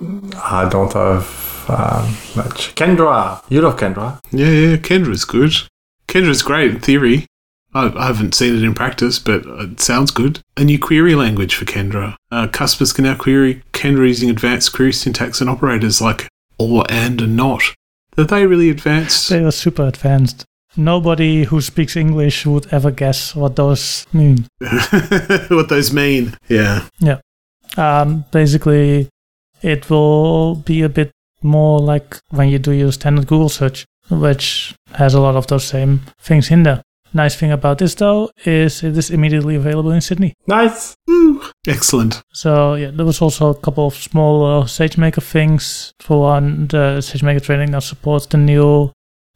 I, 0.00 0.66
I 0.66 0.68
don't 0.68 0.92
have 0.92 1.66
um, 1.68 2.16
much. 2.36 2.74
Kendra, 2.74 3.42
you 3.48 3.60
love 3.60 3.78
Kendra. 3.78 4.20
Yeah, 4.30 4.48
yeah, 4.50 4.76
Kendra's 4.76 5.24
good. 5.24 5.52
Kendra's 6.08 6.42
great 6.42 6.70
in 6.70 6.80
theory. 6.80 7.26
I, 7.72 7.92
I 7.96 8.06
haven't 8.06 8.34
seen 8.34 8.54
it 8.54 8.62
in 8.62 8.74
practice, 8.74 9.18
but 9.18 9.44
it 9.46 9.80
sounds 9.80 10.10
good. 10.10 10.40
A 10.56 10.64
new 10.64 10.78
query 10.78 11.14
language 11.14 11.54
for 11.54 11.64
Kendra. 11.64 12.16
Uh, 12.30 12.46
customers 12.48 12.92
can 12.92 13.04
now 13.04 13.16
query 13.16 13.62
Kendra 13.72 14.06
using 14.06 14.30
advanced 14.30 14.72
query 14.72 14.92
syntax 14.92 15.40
and 15.40 15.50
operators 15.50 16.00
like 16.00 16.28
or, 16.58 16.84
and, 16.88 17.20
and 17.20 17.36
not. 17.36 17.62
Are 18.16 18.24
they 18.24 18.46
really 18.46 18.70
advanced? 18.70 19.28
They 19.28 19.42
are 19.42 19.50
super 19.50 19.86
advanced. 19.86 20.44
Nobody 20.76 21.44
who 21.44 21.60
speaks 21.60 21.96
English 21.96 22.46
would 22.46 22.72
ever 22.72 22.90
guess 22.90 23.34
what 23.34 23.56
those 23.56 24.06
mean. 24.12 24.46
what 24.58 25.68
those 25.68 25.92
mean? 25.92 26.36
Yeah. 26.48 26.88
Um, 27.76 28.24
basically, 28.30 29.08
it 29.64 29.88
will 29.88 30.56
be 30.56 30.82
a 30.82 30.88
bit 30.88 31.10
more 31.42 31.80
like 31.80 32.18
when 32.30 32.48
you 32.48 32.58
do 32.58 32.72
your 32.72 32.92
standard 32.92 33.26
Google 33.26 33.48
search, 33.48 33.86
which 34.10 34.74
has 34.92 35.14
a 35.14 35.20
lot 35.20 35.36
of 35.36 35.46
those 35.46 35.64
same 35.64 36.02
things 36.20 36.50
in 36.50 36.62
there. 36.62 36.82
Nice 37.14 37.36
thing 37.36 37.52
about 37.52 37.78
this 37.78 37.94
though 37.94 38.30
is 38.44 38.82
it 38.82 38.98
is 38.98 39.10
immediately 39.10 39.54
available 39.54 39.92
in 39.92 40.00
Sydney. 40.00 40.34
Nice. 40.48 40.96
Woo. 41.06 41.42
Excellent. 41.66 42.22
So 42.32 42.74
yeah, 42.74 42.90
there 42.90 43.06
was 43.06 43.22
also 43.22 43.50
a 43.50 43.54
couple 43.54 43.86
of 43.86 43.94
small 43.94 44.44
uh, 44.44 44.64
SageMaker 44.64 45.22
things. 45.22 45.92
For 46.00 46.20
one, 46.20 46.66
the 46.66 46.98
SageMaker 46.98 47.42
training 47.42 47.70
now 47.70 47.78
supports 47.78 48.26
the 48.26 48.36
new 48.36 48.90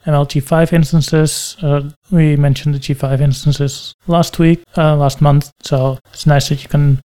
ML 0.07 0.27
G5 0.27 0.73
instances. 0.73 1.57
Uh, 1.63 1.91
we 2.11 2.37
mentioned 2.37 2.75
the 2.75 2.81
G5 2.81 3.21
instances 3.21 3.95
last 4.09 4.41
week, 4.41 4.63
uh, 4.77 4.97
last 4.97 5.21
month. 5.21 5.53
So 5.63 5.99
it's 6.13 6.27
nice 6.27 6.49
that 6.49 6.63
you 6.63 6.69
can 6.69 7.01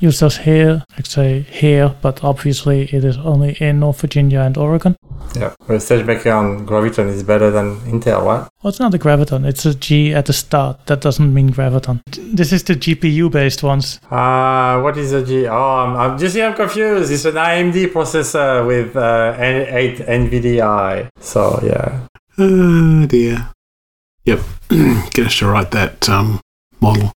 use 0.00 0.20
those 0.20 0.38
here. 0.38 0.84
I 0.98 1.02
say 1.02 1.40
here, 1.40 1.94
but 2.02 2.24
obviously 2.24 2.82
it 2.92 3.04
is 3.04 3.16
only 3.18 3.56
in 3.60 3.80
North 3.80 4.00
Virginia 4.00 4.40
and 4.40 4.56
Oregon. 4.56 4.96
Yeah. 5.36 5.54
Well, 5.68 5.78
SageMaker 5.78 6.36
on 6.36 6.66
Graviton 6.66 7.08
is 7.08 7.22
better 7.22 7.50
than 7.50 7.76
Intel, 7.80 8.24
right? 8.24 8.48
Well, 8.62 8.70
it's 8.70 8.80
not 8.80 8.94
a 8.94 8.98
Graviton. 8.98 9.46
It's 9.46 9.64
a 9.64 9.74
G 9.74 10.12
at 10.12 10.26
the 10.26 10.32
start. 10.32 10.86
That 10.86 11.00
doesn't 11.00 11.32
mean 11.32 11.50
Graviton. 11.50 12.00
This 12.34 12.52
is 12.52 12.64
the 12.64 12.74
GPU-based 12.74 13.62
ones. 13.62 14.00
Uh, 14.10 14.80
what 14.80 14.96
is 14.96 15.12
a 15.12 15.24
G? 15.24 15.46
Oh, 15.46 15.54
I'm, 15.56 15.96
I'm 15.96 16.18
just 16.18 16.36
I'm 16.36 16.54
confused. 16.54 17.12
It's 17.12 17.24
an 17.24 17.34
AMD 17.34 17.92
processor 17.92 18.66
with 18.66 18.96
uh, 18.96 19.36
N- 19.38 19.66
8 19.68 19.98
NVDI. 19.98 21.08
So 21.20 21.60
yeah. 21.62 22.06
Oh 22.38 23.06
dear. 23.06 23.50
Yep. 24.24 24.40
Get 25.12 25.26
us 25.26 25.38
to 25.38 25.46
write 25.46 25.70
that 25.72 26.08
um, 26.08 26.40
model. 26.80 27.12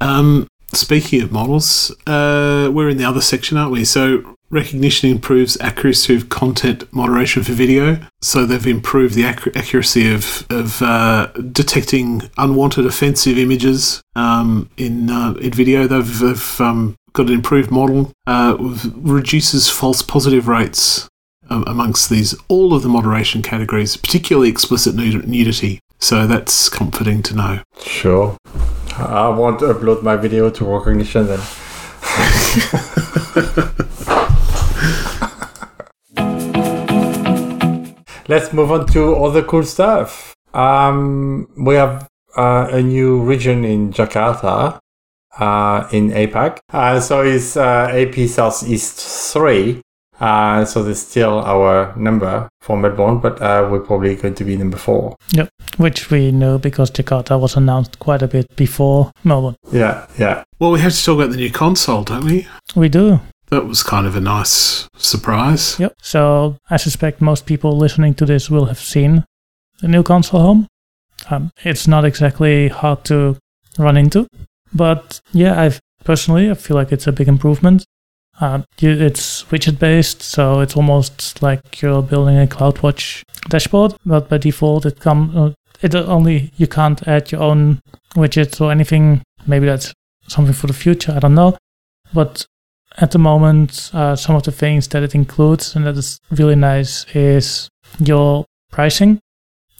Um, 0.00 0.46
speaking 0.72 1.22
of 1.22 1.32
models, 1.32 1.90
uh, 2.06 2.70
we're 2.72 2.88
in 2.88 2.98
the 2.98 3.04
other 3.04 3.20
section, 3.20 3.56
aren't 3.56 3.72
we? 3.72 3.84
So 3.84 4.36
Rekognition 4.50 5.10
improves 5.10 5.60
accuracy 5.60 6.14
of 6.14 6.30
content 6.30 6.90
moderation 6.90 7.42
for 7.42 7.52
video. 7.52 8.00
So 8.22 8.46
they've 8.46 8.66
improved 8.66 9.14
the 9.14 9.24
accu- 9.24 9.54
accuracy 9.54 10.12
of 10.12 10.46
of 10.48 10.80
uh, 10.80 11.26
detecting 11.52 12.30
unwanted 12.38 12.86
offensive 12.86 13.36
images 13.36 14.00
um, 14.16 14.70
in 14.78 15.10
uh, 15.10 15.34
in 15.34 15.50
video. 15.52 15.86
They've, 15.86 16.18
they've 16.18 16.60
um, 16.62 16.96
got 17.12 17.26
an 17.26 17.34
improved 17.34 17.70
model, 17.70 18.12
uh, 18.26 18.56
reduces 18.94 19.68
false 19.68 20.00
positive 20.00 20.48
rates 20.48 21.08
um, 21.50 21.64
amongst 21.66 22.08
these 22.08 22.34
all 22.48 22.72
of 22.72 22.82
the 22.82 22.88
moderation 22.88 23.42
categories, 23.42 23.98
particularly 23.98 24.48
explicit 24.48 24.94
nud- 24.94 25.26
nudity. 25.26 25.80
So 26.00 26.26
that's 26.26 26.68
comforting 26.68 27.22
to 27.24 27.34
know. 27.34 27.60
Sure. 27.80 28.36
I 28.96 29.28
want 29.28 29.58
to 29.60 29.66
upload 29.66 30.02
my 30.02 30.16
video 30.16 30.50
to 30.50 30.64
Rekognition 30.64 31.26
then. 31.26 31.40
Let's 38.28 38.52
move 38.52 38.70
on 38.70 38.86
to 38.88 39.16
other 39.16 39.42
cool 39.42 39.62
stuff. 39.64 40.34
Um, 40.52 41.48
we 41.56 41.76
have 41.76 42.08
uh, 42.36 42.68
a 42.70 42.82
new 42.82 43.22
region 43.22 43.64
in 43.64 43.92
Jakarta, 43.92 44.78
uh, 45.38 45.88
in 45.92 46.10
APAC. 46.10 46.58
Uh, 46.72 47.00
so 47.00 47.22
it's 47.22 47.56
uh, 47.56 47.88
AP 47.90 48.28
Southeast 48.28 49.32
3. 49.32 49.80
Uh, 50.20 50.64
so 50.64 50.82
there's 50.82 51.00
still 51.00 51.38
our 51.40 51.94
number 51.96 52.48
for 52.60 52.76
Melbourne, 52.76 53.18
but 53.18 53.40
uh, 53.40 53.68
we're 53.70 53.80
probably 53.80 54.16
going 54.16 54.34
to 54.34 54.44
be 54.44 54.56
number 54.56 54.76
four. 54.76 55.16
Yep, 55.32 55.48
which 55.76 56.10
we 56.10 56.32
know 56.32 56.58
because 56.58 56.90
Jakarta 56.90 57.38
was 57.38 57.56
announced 57.56 57.98
quite 57.98 58.22
a 58.22 58.28
bit 58.28 58.54
before 58.56 59.12
Melbourne. 59.24 59.56
Yeah, 59.72 60.06
yeah. 60.18 60.44
Well, 60.58 60.72
we 60.72 60.80
have 60.80 60.92
to 60.92 61.04
talk 61.04 61.18
about 61.18 61.30
the 61.30 61.36
new 61.36 61.52
console, 61.52 62.02
don't 62.02 62.24
we? 62.24 62.48
We 62.74 62.88
do. 62.88 63.20
That 63.50 63.66
was 63.66 63.82
kind 63.82 64.06
of 64.06 64.14
a 64.16 64.20
nice 64.20 64.88
surprise. 64.96 65.78
Yep. 65.78 65.94
So 66.02 66.58
I 66.68 66.76
suspect 66.76 67.20
most 67.20 67.46
people 67.46 67.76
listening 67.76 68.14
to 68.14 68.26
this 68.26 68.50
will 68.50 68.66
have 68.66 68.78
seen 68.78 69.24
the 69.80 69.88
new 69.88 70.02
console 70.02 70.40
home. 70.40 70.66
Um, 71.30 71.50
it's 71.64 71.88
not 71.88 72.04
exactly 72.04 72.68
hard 72.68 73.04
to 73.04 73.36
run 73.78 73.96
into, 73.96 74.26
but 74.74 75.20
yeah, 75.32 75.60
I've 75.60 75.80
personally 76.04 76.50
I 76.50 76.54
feel 76.54 76.76
like 76.76 76.92
it's 76.92 77.06
a 77.06 77.12
big 77.12 77.28
improvement. 77.28 77.84
Uh, 78.40 78.62
it's 78.80 79.42
widget 79.44 79.78
based, 79.78 80.22
so 80.22 80.60
it's 80.60 80.76
almost 80.76 81.42
like 81.42 81.82
you're 81.82 82.02
building 82.02 82.38
a 82.38 82.46
CloudWatch 82.46 83.22
dashboard, 83.48 83.94
but 84.06 84.28
by 84.28 84.38
default 84.38 84.86
it 84.86 85.00
come 85.00 85.36
uh, 85.36 85.50
it 85.82 85.94
only 85.94 86.52
you 86.56 86.66
can't 86.66 87.06
add 87.08 87.32
your 87.32 87.42
own 87.42 87.80
widgets 88.14 88.60
or 88.60 88.70
anything. 88.70 89.22
Maybe 89.46 89.66
that's 89.66 89.92
something 90.28 90.54
for 90.54 90.68
the 90.68 90.72
future. 90.72 91.12
I 91.12 91.18
don't 91.18 91.34
know, 91.34 91.56
but 92.12 92.46
at 92.96 93.10
the 93.12 93.18
moment, 93.18 93.90
uh, 93.92 94.16
some 94.16 94.36
of 94.36 94.42
the 94.42 94.52
things 94.52 94.88
that 94.88 95.02
it 95.02 95.14
includes 95.14 95.74
and 95.74 95.86
that 95.86 95.96
is 95.96 96.20
really 96.30 96.56
nice 96.56 97.04
is 97.14 97.68
your 97.98 98.44
pricing. 98.70 99.20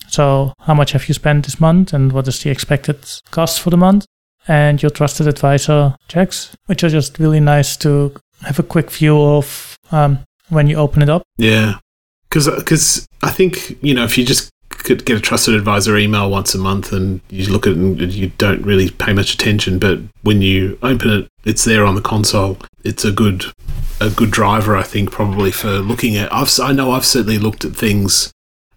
So, 0.09 0.55
how 0.61 0.75
much 0.75 0.93
have 0.93 1.07
you 1.09 1.15
spent 1.15 1.45
this 1.45 1.61
month 1.61 1.93
and 1.93 2.13
what 2.13 2.29
is 2.29 2.43
the 2.43 2.51
expected 2.51 2.99
cost 3.31 3.61
for 3.61 3.71
the 3.71 3.77
month? 3.77 4.07
And 4.47 4.83
your 4.83 4.91
trusted 4.91 5.27
advisor 5.27 5.95
checks, 6.09 6.57
which 6.67 6.83
are 6.83 6.89
just 6.89 7.19
really 7.19 7.41
nice 7.41 7.77
to 7.79 8.15
have 8.43 8.59
a 8.59 8.63
quick 8.63 8.91
view 8.91 9.21
of 9.21 9.79
um, 9.93 10.21
when 10.49 10.67
you 10.67 10.77
open 10.77 11.03
it 11.03 11.09
up. 11.09 11.23
Yeah. 11.37 11.79
Because 12.29 12.49
because 12.57 13.07
I 13.23 13.31
think, 13.31 13.83
you 13.83 13.95
know, 13.95 14.05
if 14.05 14.19
you 14.19 14.25
just 14.25 14.51
could 14.71 15.05
get 15.05 15.17
a 15.17 15.21
trusted 15.21 15.55
advisor 15.55 15.97
email 15.97 16.31
once 16.31 16.55
a 16.55 16.59
month 16.59 16.93
and 16.93 17.21
you 17.31 17.51
look 17.51 17.67
at 17.67 17.73
it 17.73 17.79
and 17.79 18.13
you 18.13 18.29
don't 18.39 18.63
really 18.63 18.91
pay 18.91 19.13
much 19.13 19.35
attention, 19.35 19.79
but 19.79 19.99
when 20.23 20.43
you 20.43 20.79
open 20.83 21.11
it, 21.11 21.29
it's 21.45 21.65
there 21.65 21.85
on 21.85 21.95
the 21.95 22.01
console. 22.01 22.59
It's 22.85 23.05
a 23.05 23.13
good 23.13 23.45
a 24.01 24.11
good 24.11 24.31
driver, 24.31 24.77
I 24.77 24.83
think, 24.83 25.11
probably 25.11 25.51
for 25.51 25.79
looking 25.79 26.17
at. 26.17 26.33
I've 26.33 26.51
I 26.61 26.73
know 26.73 26.93
I've 26.93 27.05
certainly 27.05 27.39
looked 27.39 27.65
at 27.65 27.75
things 27.75 28.31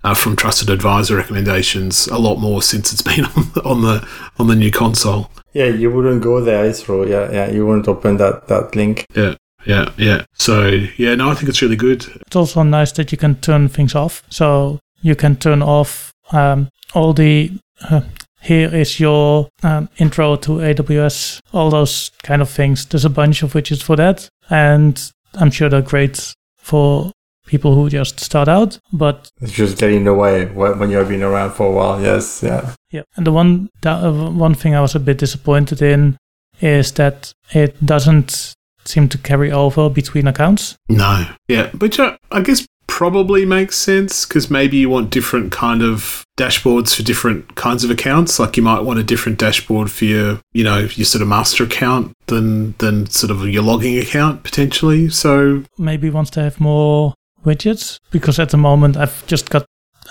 uh, 0.03 0.13
from 0.13 0.35
trusted 0.35 0.69
advisor 0.69 1.15
recommendations 1.15 2.07
a 2.07 2.17
lot 2.17 2.37
more 2.37 2.61
since 2.61 2.91
it's 2.91 3.01
been 3.15 3.25
on 3.25 3.51
the, 3.53 3.63
on 3.63 3.81
the 3.81 4.07
on 4.39 4.47
the 4.47 4.55
new 4.55 4.71
console. 4.71 5.29
Yeah, 5.53 5.65
you 5.65 5.91
wouldn't 5.91 6.23
go 6.23 6.41
there, 6.41 6.65
it's 6.65 6.83
true. 6.83 7.07
Yeah, 7.07 7.29
yeah, 7.31 7.51
you 7.51 7.65
wouldn't 7.65 7.87
open 7.87 8.17
that 8.17 8.47
that 8.47 8.75
link. 8.75 9.05
Yeah. 9.13 9.35
Yeah, 9.65 9.91
yeah. 9.97 10.25
So, 10.33 10.67
yeah, 10.97 11.15
no, 11.15 11.29
I 11.29 11.35
think 11.35 11.49
it's 11.49 11.61
really 11.61 11.75
good. 11.75 12.05
It's 12.27 12.35
also 12.35 12.63
nice 12.63 12.91
that 12.93 13.11
you 13.11 13.17
can 13.17 13.35
turn 13.35 13.69
things 13.69 13.95
off. 13.95 14.23
So 14.29 14.79
you 15.01 15.15
can 15.15 15.35
turn 15.35 15.61
off 15.61 16.13
um, 16.31 16.69
all 16.93 17.13
the 17.13 17.51
uh, 17.89 18.01
here 18.41 18.73
is 18.73 18.99
your 18.99 19.49
um, 19.63 19.87
intro 19.97 20.35
to 20.35 20.51
AWS, 20.53 21.39
all 21.53 21.69
those 21.69 22.11
kind 22.23 22.41
of 22.41 22.49
things. 22.49 22.85
There's 22.85 23.05
a 23.05 23.09
bunch 23.09 23.43
of 23.43 23.53
widgets 23.53 23.83
for 23.83 23.95
that, 23.95 24.27
and 24.49 25.11
I'm 25.35 25.51
sure 25.51 25.69
they're 25.69 25.81
great 25.81 26.33
for 26.57 27.11
people 27.45 27.75
who 27.75 27.89
just 27.89 28.19
start 28.19 28.47
out. 28.47 28.79
But 28.91 29.29
it's 29.41 29.53
just 29.53 29.77
getting 29.77 29.97
in 29.97 30.03
the 30.05 30.13
way 30.13 30.45
when 30.45 30.89
you've 30.89 31.07
been 31.07 31.23
around 31.23 31.51
for 31.51 31.67
a 31.67 31.71
while. 31.71 32.01
Yes, 32.01 32.41
yeah, 32.43 32.73
yeah. 32.89 33.03
And 33.15 33.27
the 33.27 33.31
one 33.31 33.69
that, 33.81 34.03
uh, 34.03 34.11
one 34.11 34.55
thing 34.55 34.73
I 34.73 34.81
was 34.81 34.95
a 34.95 34.99
bit 34.99 35.19
disappointed 35.19 35.81
in 35.81 36.17
is 36.61 36.91
that 36.93 37.33
it 37.51 37.83
doesn't 37.85 38.55
seem 38.85 39.09
to 39.09 39.17
carry 39.17 39.51
over 39.51 39.89
between 39.89 40.27
accounts. 40.27 40.75
No, 40.89 41.25
yeah, 41.47 41.69
which 41.71 41.99
I, 41.99 42.17
I 42.31 42.41
guess 42.41 42.65
probably 42.87 43.45
makes 43.45 43.77
sense 43.77 44.25
because 44.25 44.51
maybe 44.51 44.75
you 44.75 44.89
want 44.89 45.09
different 45.09 45.51
kind 45.51 45.81
of 45.81 46.25
dashboards 46.37 46.93
for 46.93 47.03
different 47.03 47.55
kinds 47.55 47.83
of 47.83 47.89
accounts. 47.89 48.37
Like 48.37 48.57
you 48.57 48.63
might 48.63 48.81
want 48.81 48.99
a 48.99 49.03
different 49.03 49.39
dashboard 49.39 49.89
for 49.89 50.05
your, 50.05 50.41
you 50.51 50.63
know, 50.63 50.79
your 50.79 51.05
sort 51.05 51.21
of 51.21 51.27
master 51.27 51.63
account 51.63 52.13
than 52.27 52.75
than 52.79 53.09
sort 53.09 53.31
of 53.31 53.47
your 53.47 53.63
logging 53.63 53.97
account 53.97 54.43
potentially. 54.43 55.09
So 55.09 55.63
maybe 55.77 56.09
wants 56.09 56.31
to 56.31 56.41
have 56.41 56.59
more 56.59 57.13
widgets 57.45 57.97
because 58.11 58.39
at 58.39 58.49
the 58.49 58.57
moment 58.57 58.97
I've 58.97 59.25
just 59.25 59.49
got 59.49 59.65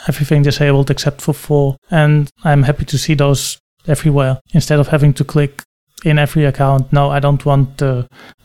everything 0.08 0.42
disabled 0.42 0.90
except 0.90 1.20
for 1.20 1.34
four, 1.34 1.76
and 1.90 2.30
I'm 2.44 2.62
happy 2.62 2.86
to 2.86 2.98
see 2.98 3.14
those 3.14 3.58
everywhere 3.86 4.40
instead 4.52 4.78
of 4.78 4.88
having 4.88 5.12
to 5.14 5.24
click 5.24 5.62
in 6.04 6.18
every 6.18 6.44
account. 6.44 6.92
No, 6.92 7.10
I 7.10 7.20
don't 7.20 7.44
want 7.44 7.82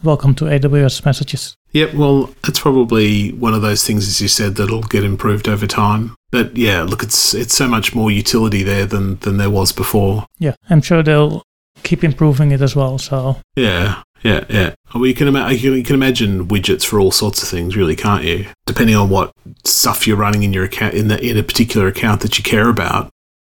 welcome 0.03 0.35
to 0.35 0.45
AWS 0.45 1.05
messages. 1.05 1.55
Yep, 1.71 1.93
well, 1.95 2.33
it's 2.47 2.59
probably 2.61 3.33
one 3.33 3.53
of 3.53 3.61
those 3.61 3.85
things, 3.85 4.07
as 4.07 4.21
you 4.21 4.29
said, 4.29 4.55
that'll 4.55 4.83
get 4.83 5.03
improved 5.03 5.49
over 5.49 5.67
time. 5.67 6.15
But 6.31 6.55
yeah, 6.55 6.83
look, 6.83 7.03
it's 7.03 7.33
it's 7.33 7.53
so 7.55 7.67
much 7.67 7.93
more 7.93 8.09
utility 8.09 8.63
there 8.63 8.85
than 8.85 9.17
than 9.19 9.37
there 9.37 9.49
was 9.49 9.73
before. 9.73 10.25
Yeah, 10.39 10.55
I'm 10.69 10.81
sure 10.81 11.03
they'll 11.03 11.43
keep 11.83 12.03
improving 12.03 12.51
it 12.51 12.61
as 12.61 12.75
well. 12.75 12.97
So 12.97 13.37
yeah, 13.55 14.03
yeah, 14.23 14.45
yeah. 14.49 14.73
Well, 14.93 15.05
you 15.05 15.13
can, 15.13 15.27
ima- 15.27 15.51
you 15.51 15.83
can 15.83 15.95
imagine 15.95 16.47
widgets 16.47 16.85
for 16.85 16.99
all 16.99 17.11
sorts 17.11 17.43
of 17.43 17.49
things, 17.49 17.75
really, 17.75 17.95
can't 17.95 18.23
you? 18.23 18.47
Depending 18.65 18.95
on 18.95 19.09
what 19.09 19.33
stuff 19.65 20.07
you're 20.07 20.17
running 20.17 20.43
in 20.43 20.53
your 20.53 20.63
account 20.63 20.93
in 20.93 21.09
the 21.09 21.21
in 21.21 21.37
a 21.37 21.43
particular 21.43 21.87
account 21.87 22.21
that 22.21 22.37
you 22.37 22.43
care 22.43 22.69
about, 22.69 23.11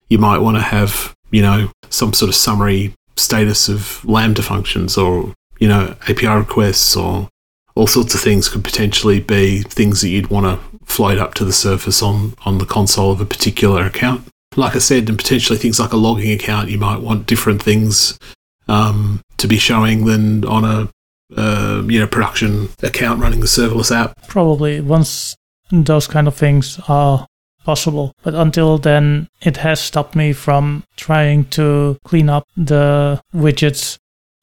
you 0.09 0.17
might 0.17 0.39
want 0.39 0.57
to 0.57 0.61
have 0.61 1.15
you 1.31 1.41
know 1.41 1.71
some 1.89 2.13
sort 2.13 2.29
of 2.29 2.35
summary 2.35 2.93
status 3.19 3.69
of 3.69 4.03
Lambda 4.05 4.41
functions 4.41 4.97
or 4.97 5.33
you 5.59 5.67
know 5.67 5.95
API 6.07 6.27
requests 6.27 6.95
or 6.95 7.29
all 7.75 7.87
sorts 7.87 8.13
of 8.13 8.19
things 8.19 8.49
could 8.49 8.63
potentially 8.63 9.19
be 9.19 9.61
things 9.61 10.01
that 10.01 10.09
you'd 10.09 10.29
want 10.29 10.45
to 10.45 10.79
float 10.85 11.17
up 11.17 11.33
to 11.35 11.45
the 11.45 11.53
surface 11.53 12.01
on, 12.01 12.33
on 12.43 12.57
the 12.57 12.65
console 12.65 13.11
of 13.11 13.21
a 13.21 13.25
particular 13.25 13.85
account. 13.85 14.27
Like 14.57 14.75
I 14.75 14.79
said, 14.79 15.07
and 15.07 15.17
potentially 15.17 15.57
things 15.57 15.79
like 15.79 15.93
a 15.93 15.97
logging 15.97 16.31
account, 16.31 16.69
you 16.69 16.79
might 16.79 16.99
want 16.99 17.27
different 17.27 17.61
things 17.63 18.19
um, 18.67 19.21
to 19.37 19.47
be 19.47 19.57
showing 19.57 20.05
than 20.05 20.43
on 20.45 20.65
a 20.65 20.89
uh, 21.37 21.83
you 21.87 21.99
know 21.99 22.07
production 22.07 22.69
account 22.81 23.21
running 23.21 23.39
the 23.39 23.45
serverless 23.45 23.95
app. 23.95 24.27
Probably 24.27 24.81
once 24.81 25.35
those 25.71 26.07
kind 26.07 26.27
of 26.27 26.35
things 26.35 26.79
are 26.87 27.27
possible, 27.69 28.11
but 28.23 28.33
until 28.33 28.79
then, 28.79 29.27
it 29.43 29.57
has 29.57 29.79
stopped 29.79 30.15
me 30.15 30.33
from 30.33 30.83
trying 30.95 31.45
to 31.57 31.97
clean 32.03 32.27
up 32.27 32.43
the 32.57 33.21
widgets 33.31 33.99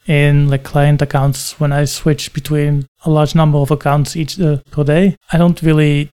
in 0.07 0.49
like 0.49 0.63
client 0.63 1.03
accounts 1.03 1.59
when 1.59 1.73
I 1.73 1.87
switch 1.87 2.33
between 2.33 2.87
a 3.05 3.11
large 3.11 3.35
number 3.35 3.59
of 3.59 3.73
accounts 3.73 4.15
each 4.15 4.39
uh, 4.41 4.59
per 4.71 4.85
day. 4.85 5.17
I 5.33 5.39
don't 5.39 5.61
really 5.61 6.09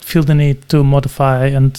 feel 0.00 0.24
the 0.24 0.34
need 0.34 0.68
to 0.70 0.82
modify 0.82 1.46
and 1.46 1.72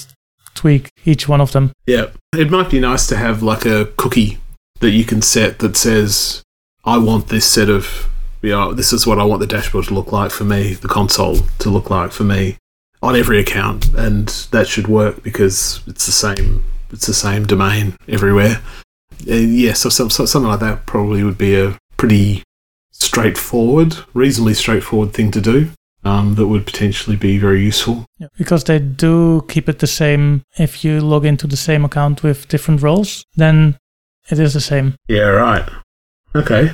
tweak 0.55 0.89
each 1.03 1.27
one 1.27 1.41
of 1.41 1.51
them. 1.51 1.73
Yeah, 1.85 2.05
it 2.33 2.49
might 2.49 2.69
be 2.71 2.79
nice 2.79 3.05
to 3.07 3.17
have 3.17 3.43
like 3.43 3.65
a 3.65 3.87
cookie 3.97 4.37
that 4.79 4.91
you 4.91 5.03
can 5.03 5.21
set 5.21 5.59
that 5.59 5.75
says, 5.75 6.41
"I 6.85 6.97
want 6.99 7.27
this 7.27 7.45
set 7.45 7.69
of, 7.69 8.07
you 8.41 8.51
know, 8.51 8.73
this 8.73 8.93
is 8.93 9.05
what 9.05 9.19
I 9.19 9.25
want 9.25 9.41
the 9.41 9.55
dashboard 9.55 9.87
to 9.87 9.93
look 9.93 10.13
like 10.13 10.31
for 10.31 10.45
me, 10.45 10.73
the 10.73 10.93
console 10.99 11.35
to 11.59 11.69
look 11.69 11.89
like 11.89 12.13
for 12.13 12.23
me." 12.23 12.55
On 13.03 13.15
every 13.15 13.39
account, 13.39 13.93
and 13.95 14.29
that 14.51 14.67
should 14.67 14.87
work 14.87 15.21
because 15.21 15.81
it's 15.85 16.07
the 16.07 16.11
same. 16.11 16.63
It's 16.89 17.05
the 17.05 17.13
same 17.13 17.45
domain 17.45 17.95
everywhere 18.07 18.61
uh, 19.29 19.35
yeah, 19.35 19.73
so, 19.73 19.89
so, 19.89 20.07
so, 20.07 20.25
something 20.25 20.49
like 20.49 20.59
that 20.59 20.85
probably 20.85 21.23
would 21.23 21.37
be 21.37 21.55
a 21.55 21.77
pretty 21.97 22.43
straightforward, 22.91 23.95
reasonably 24.13 24.53
straightforward 24.53 25.13
thing 25.13 25.31
to 25.31 25.41
do. 25.41 25.69
Um, 26.05 26.35
that 26.35 26.47
would 26.47 26.65
potentially 26.65 27.15
be 27.15 27.37
very 27.37 27.63
useful. 27.63 28.05
Yeah, 28.19 28.27
because 28.37 28.65
they 28.65 28.77
do 28.77 29.45
keep 29.47 29.69
it 29.69 29.79
the 29.79 29.87
same. 29.87 30.43
If 30.57 30.83
you 30.83 30.99
log 30.99 31.25
into 31.25 31.47
the 31.47 31.55
same 31.55 31.85
account 31.85 32.23
with 32.23 32.49
different 32.49 32.81
roles, 32.81 33.23
then 33.37 33.77
it 34.29 34.37
is 34.37 34.53
the 34.53 34.59
same. 34.59 34.95
Yeah, 35.07 35.27
right. 35.27 35.69
Okay. 36.35 36.73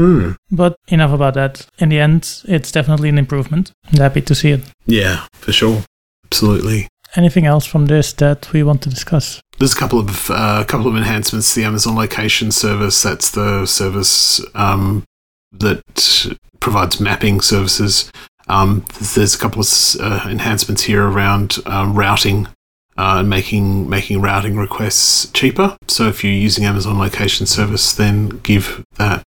Hmm. 0.00 0.32
But 0.50 0.76
enough 0.88 1.12
about 1.12 1.34
that. 1.34 1.66
In 1.78 1.90
the 1.90 2.00
end, 2.00 2.42
it's 2.44 2.72
definitely 2.72 3.10
an 3.10 3.18
improvement. 3.18 3.70
I'm 3.92 3.98
happy 3.98 4.22
to 4.22 4.34
see 4.34 4.52
it. 4.52 4.62
Yeah, 4.86 5.26
for 5.32 5.52
sure. 5.52 5.84
Absolutely. 6.24 6.88
Anything 7.16 7.44
else 7.44 7.66
from 7.66 7.84
this 7.84 8.14
that 8.14 8.50
we 8.50 8.62
want 8.62 8.80
to 8.82 8.88
discuss? 8.88 9.42
There's 9.58 9.74
a 9.74 9.76
couple 9.76 9.98
of 9.98 10.30
uh, 10.30 10.64
couple 10.64 10.86
of 10.86 10.96
enhancements 10.96 11.52
to 11.52 11.60
the 11.60 11.66
Amazon 11.66 11.96
Location 11.96 12.50
Service. 12.50 13.02
That's 13.02 13.30
the 13.30 13.66
service 13.66 14.40
um, 14.54 15.04
that 15.52 16.34
provides 16.60 16.98
mapping 16.98 17.42
services. 17.42 18.10
Um, 18.48 18.86
there's 19.14 19.34
a 19.34 19.38
couple 19.38 19.60
of 19.60 19.68
uh, 20.00 20.26
enhancements 20.30 20.84
here 20.84 21.06
around 21.06 21.58
um, 21.66 21.94
routing 21.94 22.46
uh, 22.96 23.16
and 23.18 23.28
making 23.28 23.90
making 23.90 24.22
routing 24.22 24.56
requests 24.56 25.30
cheaper. 25.32 25.76
So 25.88 26.08
if 26.08 26.24
you're 26.24 26.32
using 26.32 26.64
Amazon 26.64 26.98
Location 26.98 27.44
Service, 27.44 27.92
then 27.92 28.40
give 28.42 28.82
that 28.96 29.24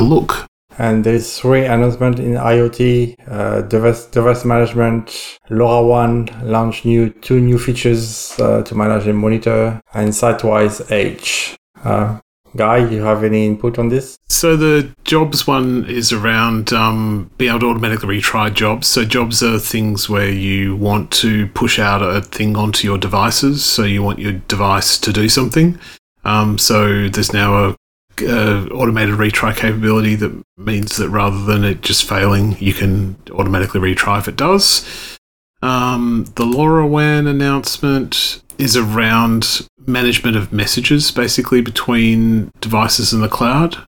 a 0.00 0.04
look. 0.04 0.46
And 0.78 1.04
there's 1.04 1.38
three 1.38 1.64
announcements 1.64 2.20
in 2.20 2.32
IoT, 2.32 3.16
uh, 3.28 3.62
device, 3.62 4.04
device 4.06 4.44
management. 4.44 5.08
LoRaWAN 5.48 6.42
launched 6.44 6.84
new 6.84 7.08
two 7.10 7.40
new 7.40 7.58
features 7.58 8.38
uh, 8.38 8.62
to 8.62 8.74
manage 8.74 9.06
and 9.06 9.18
monitor, 9.18 9.80
and 9.94 10.10
SiteWise 10.10 10.90
Edge. 10.90 11.56
Uh, 11.82 12.18
Guy, 12.56 12.78
you 12.88 13.02
have 13.02 13.22
any 13.22 13.46
input 13.46 13.78
on 13.78 13.88
this? 13.88 14.18
So 14.28 14.56
the 14.56 14.94
jobs 15.04 15.46
one 15.46 15.84
is 15.88 16.12
around 16.12 16.72
um, 16.72 17.30
being 17.36 17.50
able 17.50 17.60
to 17.60 17.70
automatically 17.70 18.18
retry 18.18 18.52
jobs. 18.52 18.86
So 18.86 19.04
jobs 19.04 19.42
are 19.42 19.58
things 19.58 20.08
where 20.08 20.30
you 20.30 20.74
want 20.74 21.10
to 21.12 21.48
push 21.48 21.78
out 21.78 22.02
a 22.02 22.22
thing 22.22 22.56
onto 22.56 22.86
your 22.86 22.98
devices. 22.98 23.64
So 23.64 23.82
you 23.82 24.02
want 24.02 24.18
your 24.18 24.32
device 24.32 24.98
to 24.98 25.12
do 25.12 25.28
something. 25.28 25.78
Um, 26.24 26.58
so 26.58 27.08
there's 27.08 27.32
now 27.32 27.68
a 27.68 27.76
uh, 28.22 28.66
automated 28.72 29.14
retry 29.16 29.56
capability 29.56 30.14
that 30.16 30.42
means 30.56 30.96
that 30.96 31.08
rather 31.08 31.42
than 31.44 31.64
it 31.64 31.82
just 31.82 32.08
failing, 32.08 32.56
you 32.58 32.72
can 32.72 33.16
automatically 33.30 33.80
retry 33.80 34.18
if 34.18 34.28
it 34.28 34.36
does. 34.36 35.18
Um, 35.62 36.26
the 36.36 36.44
LoRaWAN 36.44 37.28
announcement 37.28 38.42
is 38.58 38.76
around 38.76 39.66
management 39.86 40.36
of 40.36 40.52
messages 40.52 41.10
basically 41.10 41.60
between 41.60 42.50
devices 42.60 43.12
in 43.12 43.20
the 43.20 43.28
cloud. 43.28 43.84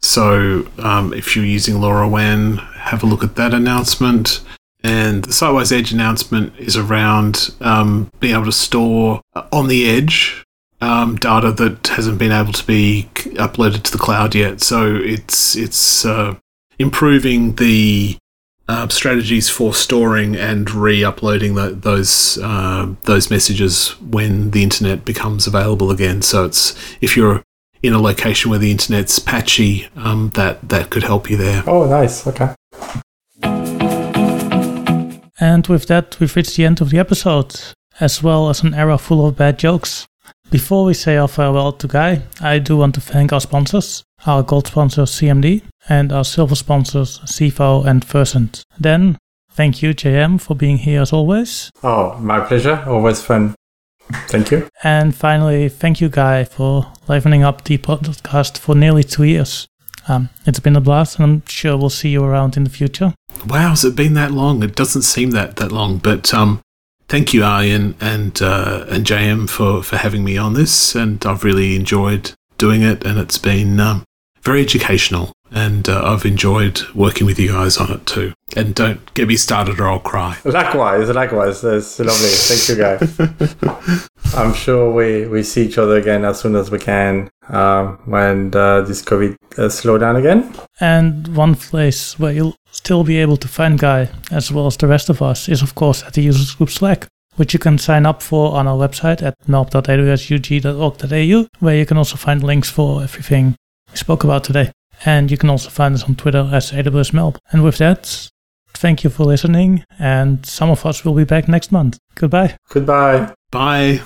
So 0.00 0.68
um, 0.78 1.12
if 1.12 1.34
you're 1.34 1.44
using 1.44 1.76
LoRaWAN, 1.76 2.58
have 2.74 3.02
a 3.02 3.06
look 3.06 3.24
at 3.24 3.36
that 3.36 3.54
announcement. 3.54 4.40
And 4.84 5.24
the 5.24 5.32
Sitewise 5.32 5.72
Edge 5.72 5.92
announcement 5.92 6.56
is 6.56 6.76
around 6.76 7.54
um, 7.60 8.10
being 8.20 8.34
able 8.34 8.44
to 8.44 8.52
store 8.52 9.20
on 9.50 9.66
the 9.66 9.88
edge 9.90 10.44
um, 10.80 11.16
data 11.16 11.52
that 11.52 11.88
hasn't 11.88 12.18
been 12.18 12.32
able 12.32 12.52
to 12.52 12.66
be 12.66 13.08
uploaded 13.34 13.82
to 13.82 13.92
the 13.92 13.98
cloud 13.98 14.34
yet. 14.34 14.60
So 14.60 14.96
it's 14.96 15.56
it's 15.56 16.04
uh, 16.04 16.36
improving 16.78 17.56
the 17.56 18.16
uh, 18.68 18.88
strategies 18.88 19.48
for 19.48 19.72
storing 19.72 20.36
and 20.36 20.70
re-uploading 20.70 21.54
the, 21.54 21.70
those 21.70 22.38
uh, 22.42 22.94
those 23.04 23.30
messages 23.30 23.90
when 24.00 24.50
the 24.50 24.62
internet 24.62 25.04
becomes 25.04 25.46
available 25.46 25.90
again. 25.90 26.22
So 26.22 26.44
it's 26.44 26.76
if 27.00 27.16
you're 27.16 27.42
in 27.82 27.92
a 27.92 28.00
location 28.00 28.50
where 28.50 28.58
the 28.58 28.70
internet's 28.70 29.18
patchy, 29.18 29.88
um, 29.96 30.30
that 30.34 30.68
that 30.68 30.90
could 30.90 31.02
help 31.02 31.30
you 31.30 31.36
there. 31.36 31.62
Oh, 31.66 31.88
nice. 31.88 32.26
Okay. 32.26 32.54
And 35.40 35.66
with 35.68 35.86
that, 35.86 36.18
we've 36.18 36.34
reached 36.34 36.56
the 36.56 36.64
end 36.64 36.80
of 36.80 36.90
the 36.90 36.98
episode, 36.98 37.60
as 38.00 38.22
well 38.22 38.48
as 38.48 38.62
an 38.62 38.74
era 38.74 38.98
full 38.98 39.24
of 39.24 39.36
bad 39.36 39.58
jokes. 39.58 40.06
Before 40.50 40.86
we 40.86 40.94
say 40.94 41.18
our 41.18 41.28
farewell 41.28 41.72
to 41.72 41.86
Guy, 41.86 42.22
I 42.40 42.58
do 42.58 42.78
want 42.78 42.94
to 42.94 43.02
thank 43.02 43.34
our 43.34 43.40
sponsors, 43.40 44.02
our 44.24 44.42
gold 44.42 44.66
sponsor 44.66 45.02
CMD, 45.02 45.62
and 45.90 46.10
our 46.10 46.24
silver 46.24 46.54
sponsors 46.54 47.18
Cevo 47.26 47.84
and 47.84 48.02
Versent. 48.02 48.62
Then, 48.80 49.18
thank 49.50 49.82
you 49.82 49.92
JM 49.92 50.40
for 50.40 50.54
being 50.54 50.78
here 50.78 51.02
as 51.02 51.12
always. 51.12 51.70
Oh, 51.82 52.16
my 52.18 52.40
pleasure. 52.40 52.82
Always 52.86 53.20
fun. 53.20 53.54
Thank 54.28 54.50
you. 54.50 54.66
And 54.82 55.14
finally, 55.14 55.68
thank 55.68 56.00
you 56.00 56.08
Guy 56.08 56.44
for 56.44 56.92
livening 57.08 57.42
up 57.42 57.64
the 57.64 57.76
podcast 57.76 58.56
for 58.56 58.74
nearly 58.74 59.04
two 59.04 59.24
years. 59.24 59.68
Um, 60.08 60.30
it's 60.46 60.60
been 60.60 60.76
a 60.76 60.80
blast, 60.80 61.18
and 61.18 61.24
I'm 61.24 61.42
sure 61.46 61.76
we'll 61.76 61.90
see 61.90 62.08
you 62.08 62.24
around 62.24 62.56
in 62.56 62.64
the 62.64 62.70
future. 62.70 63.12
Wow, 63.46 63.68
has 63.70 63.84
it 63.84 63.94
been 63.94 64.14
that 64.14 64.30
long? 64.30 64.62
It 64.62 64.74
doesn't 64.74 65.02
seem 65.02 65.32
that 65.32 65.56
that 65.56 65.72
long, 65.72 65.98
but 65.98 66.32
um, 66.32 66.62
thank 67.08 67.34
you, 67.34 67.42
Arjen 67.42 67.96
and 68.00 68.40
uh, 68.40 68.86
and 68.88 69.04
JM 69.04 69.48
for 69.48 69.82
for 69.82 69.96
having 69.96 70.24
me 70.24 70.36
on 70.36 70.54
this, 70.54 70.94
and 70.94 71.24
I've 71.26 71.44
really 71.44 71.74
enjoyed 71.74 72.32
doing 72.58 72.82
it, 72.82 73.04
and 73.04 73.18
it's 73.18 73.38
been 73.38 73.80
um, 73.80 74.04
very 74.42 74.62
educational, 74.62 75.32
and 75.50 75.88
uh, 75.88 76.02
I've 76.04 76.24
enjoyed 76.24 76.80
working 76.94 77.26
with 77.26 77.38
you 77.38 77.48
guys 77.48 77.76
on 77.76 77.90
it 77.90 78.06
too. 78.06 78.32
And 78.56 78.74
don't 78.74 79.12
get 79.14 79.28
me 79.28 79.36
started, 79.36 79.80
or 79.80 79.88
I'll 79.88 80.00
cry. 80.00 80.38
Likewise, 80.44 81.08
likewise. 81.10 81.62
That's 81.62 81.98
lovely. 81.98 82.28
Thank 82.28 82.68
you, 82.68 82.76
guys. 82.76 84.08
I'm 84.34 84.54
sure 84.54 84.92
we, 84.92 85.26
we 85.26 85.42
see 85.42 85.66
each 85.66 85.78
other 85.78 85.96
again 85.96 86.24
as 86.24 86.40
soon 86.40 86.54
as 86.54 86.70
we 86.70 86.78
can 86.78 87.30
um, 87.48 87.98
when 88.04 88.54
uh, 88.54 88.82
this 88.82 89.02
COVID 89.02 89.36
uh, 89.58 89.68
slow 89.68 89.98
down 89.98 90.16
again. 90.16 90.54
And 90.80 91.36
one 91.36 91.54
place 91.54 92.18
where 92.18 92.32
you'll 92.32 92.56
still 92.70 93.04
be 93.04 93.18
able 93.18 93.36
to 93.38 93.48
find 93.48 93.78
Guy, 93.78 94.10
as 94.30 94.52
well 94.52 94.66
as 94.66 94.76
the 94.76 94.86
rest 94.86 95.08
of 95.08 95.22
us, 95.22 95.48
is 95.48 95.62
of 95.62 95.74
course 95.74 96.02
at 96.02 96.14
the 96.14 96.22
users 96.22 96.54
group 96.54 96.70
Slack, 96.70 97.06
which 97.36 97.52
you 97.52 97.58
can 97.58 97.78
sign 97.78 98.06
up 98.06 98.22
for 98.22 98.54
on 98.54 98.66
our 98.66 98.76
website 98.76 99.22
at 99.22 99.34
melb.awsug.org.au, 99.46 101.46
where 101.60 101.76
you 101.76 101.86
can 101.86 101.96
also 101.96 102.16
find 102.16 102.42
links 102.42 102.70
for 102.70 103.02
everything 103.02 103.56
we 103.90 103.96
spoke 103.96 104.24
about 104.24 104.44
today. 104.44 104.72
And 105.04 105.30
you 105.30 105.36
can 105.36 105.48
also 105.48 105.70
find 105.70 105.94
us 105.94 106.04
on 106.04 106.16
Twitter 106.16 106.50
as 106.52 106.72
AWS 106.72 107.12
Melb. 107.12 107.38
And 107.52 107.62
with 107.62 107.78
that, 107.78 108.30
thank 108.74 109.04
you 109.04 109.10
for 109.10 109.24
listening, 109.24 109.84
and 109.98 110.44
some 110.44 110.70
of 110.70 110.84
us 110.84 111.04
will 111.04 111.14
be 111.14 111.24
back 111.24 111.48
next 111.48 111.72
month. 111.72 111.98
Goodbye. 112.14 112.56
Goodbye. 112.68 113.32
Bye. 113.50 113.96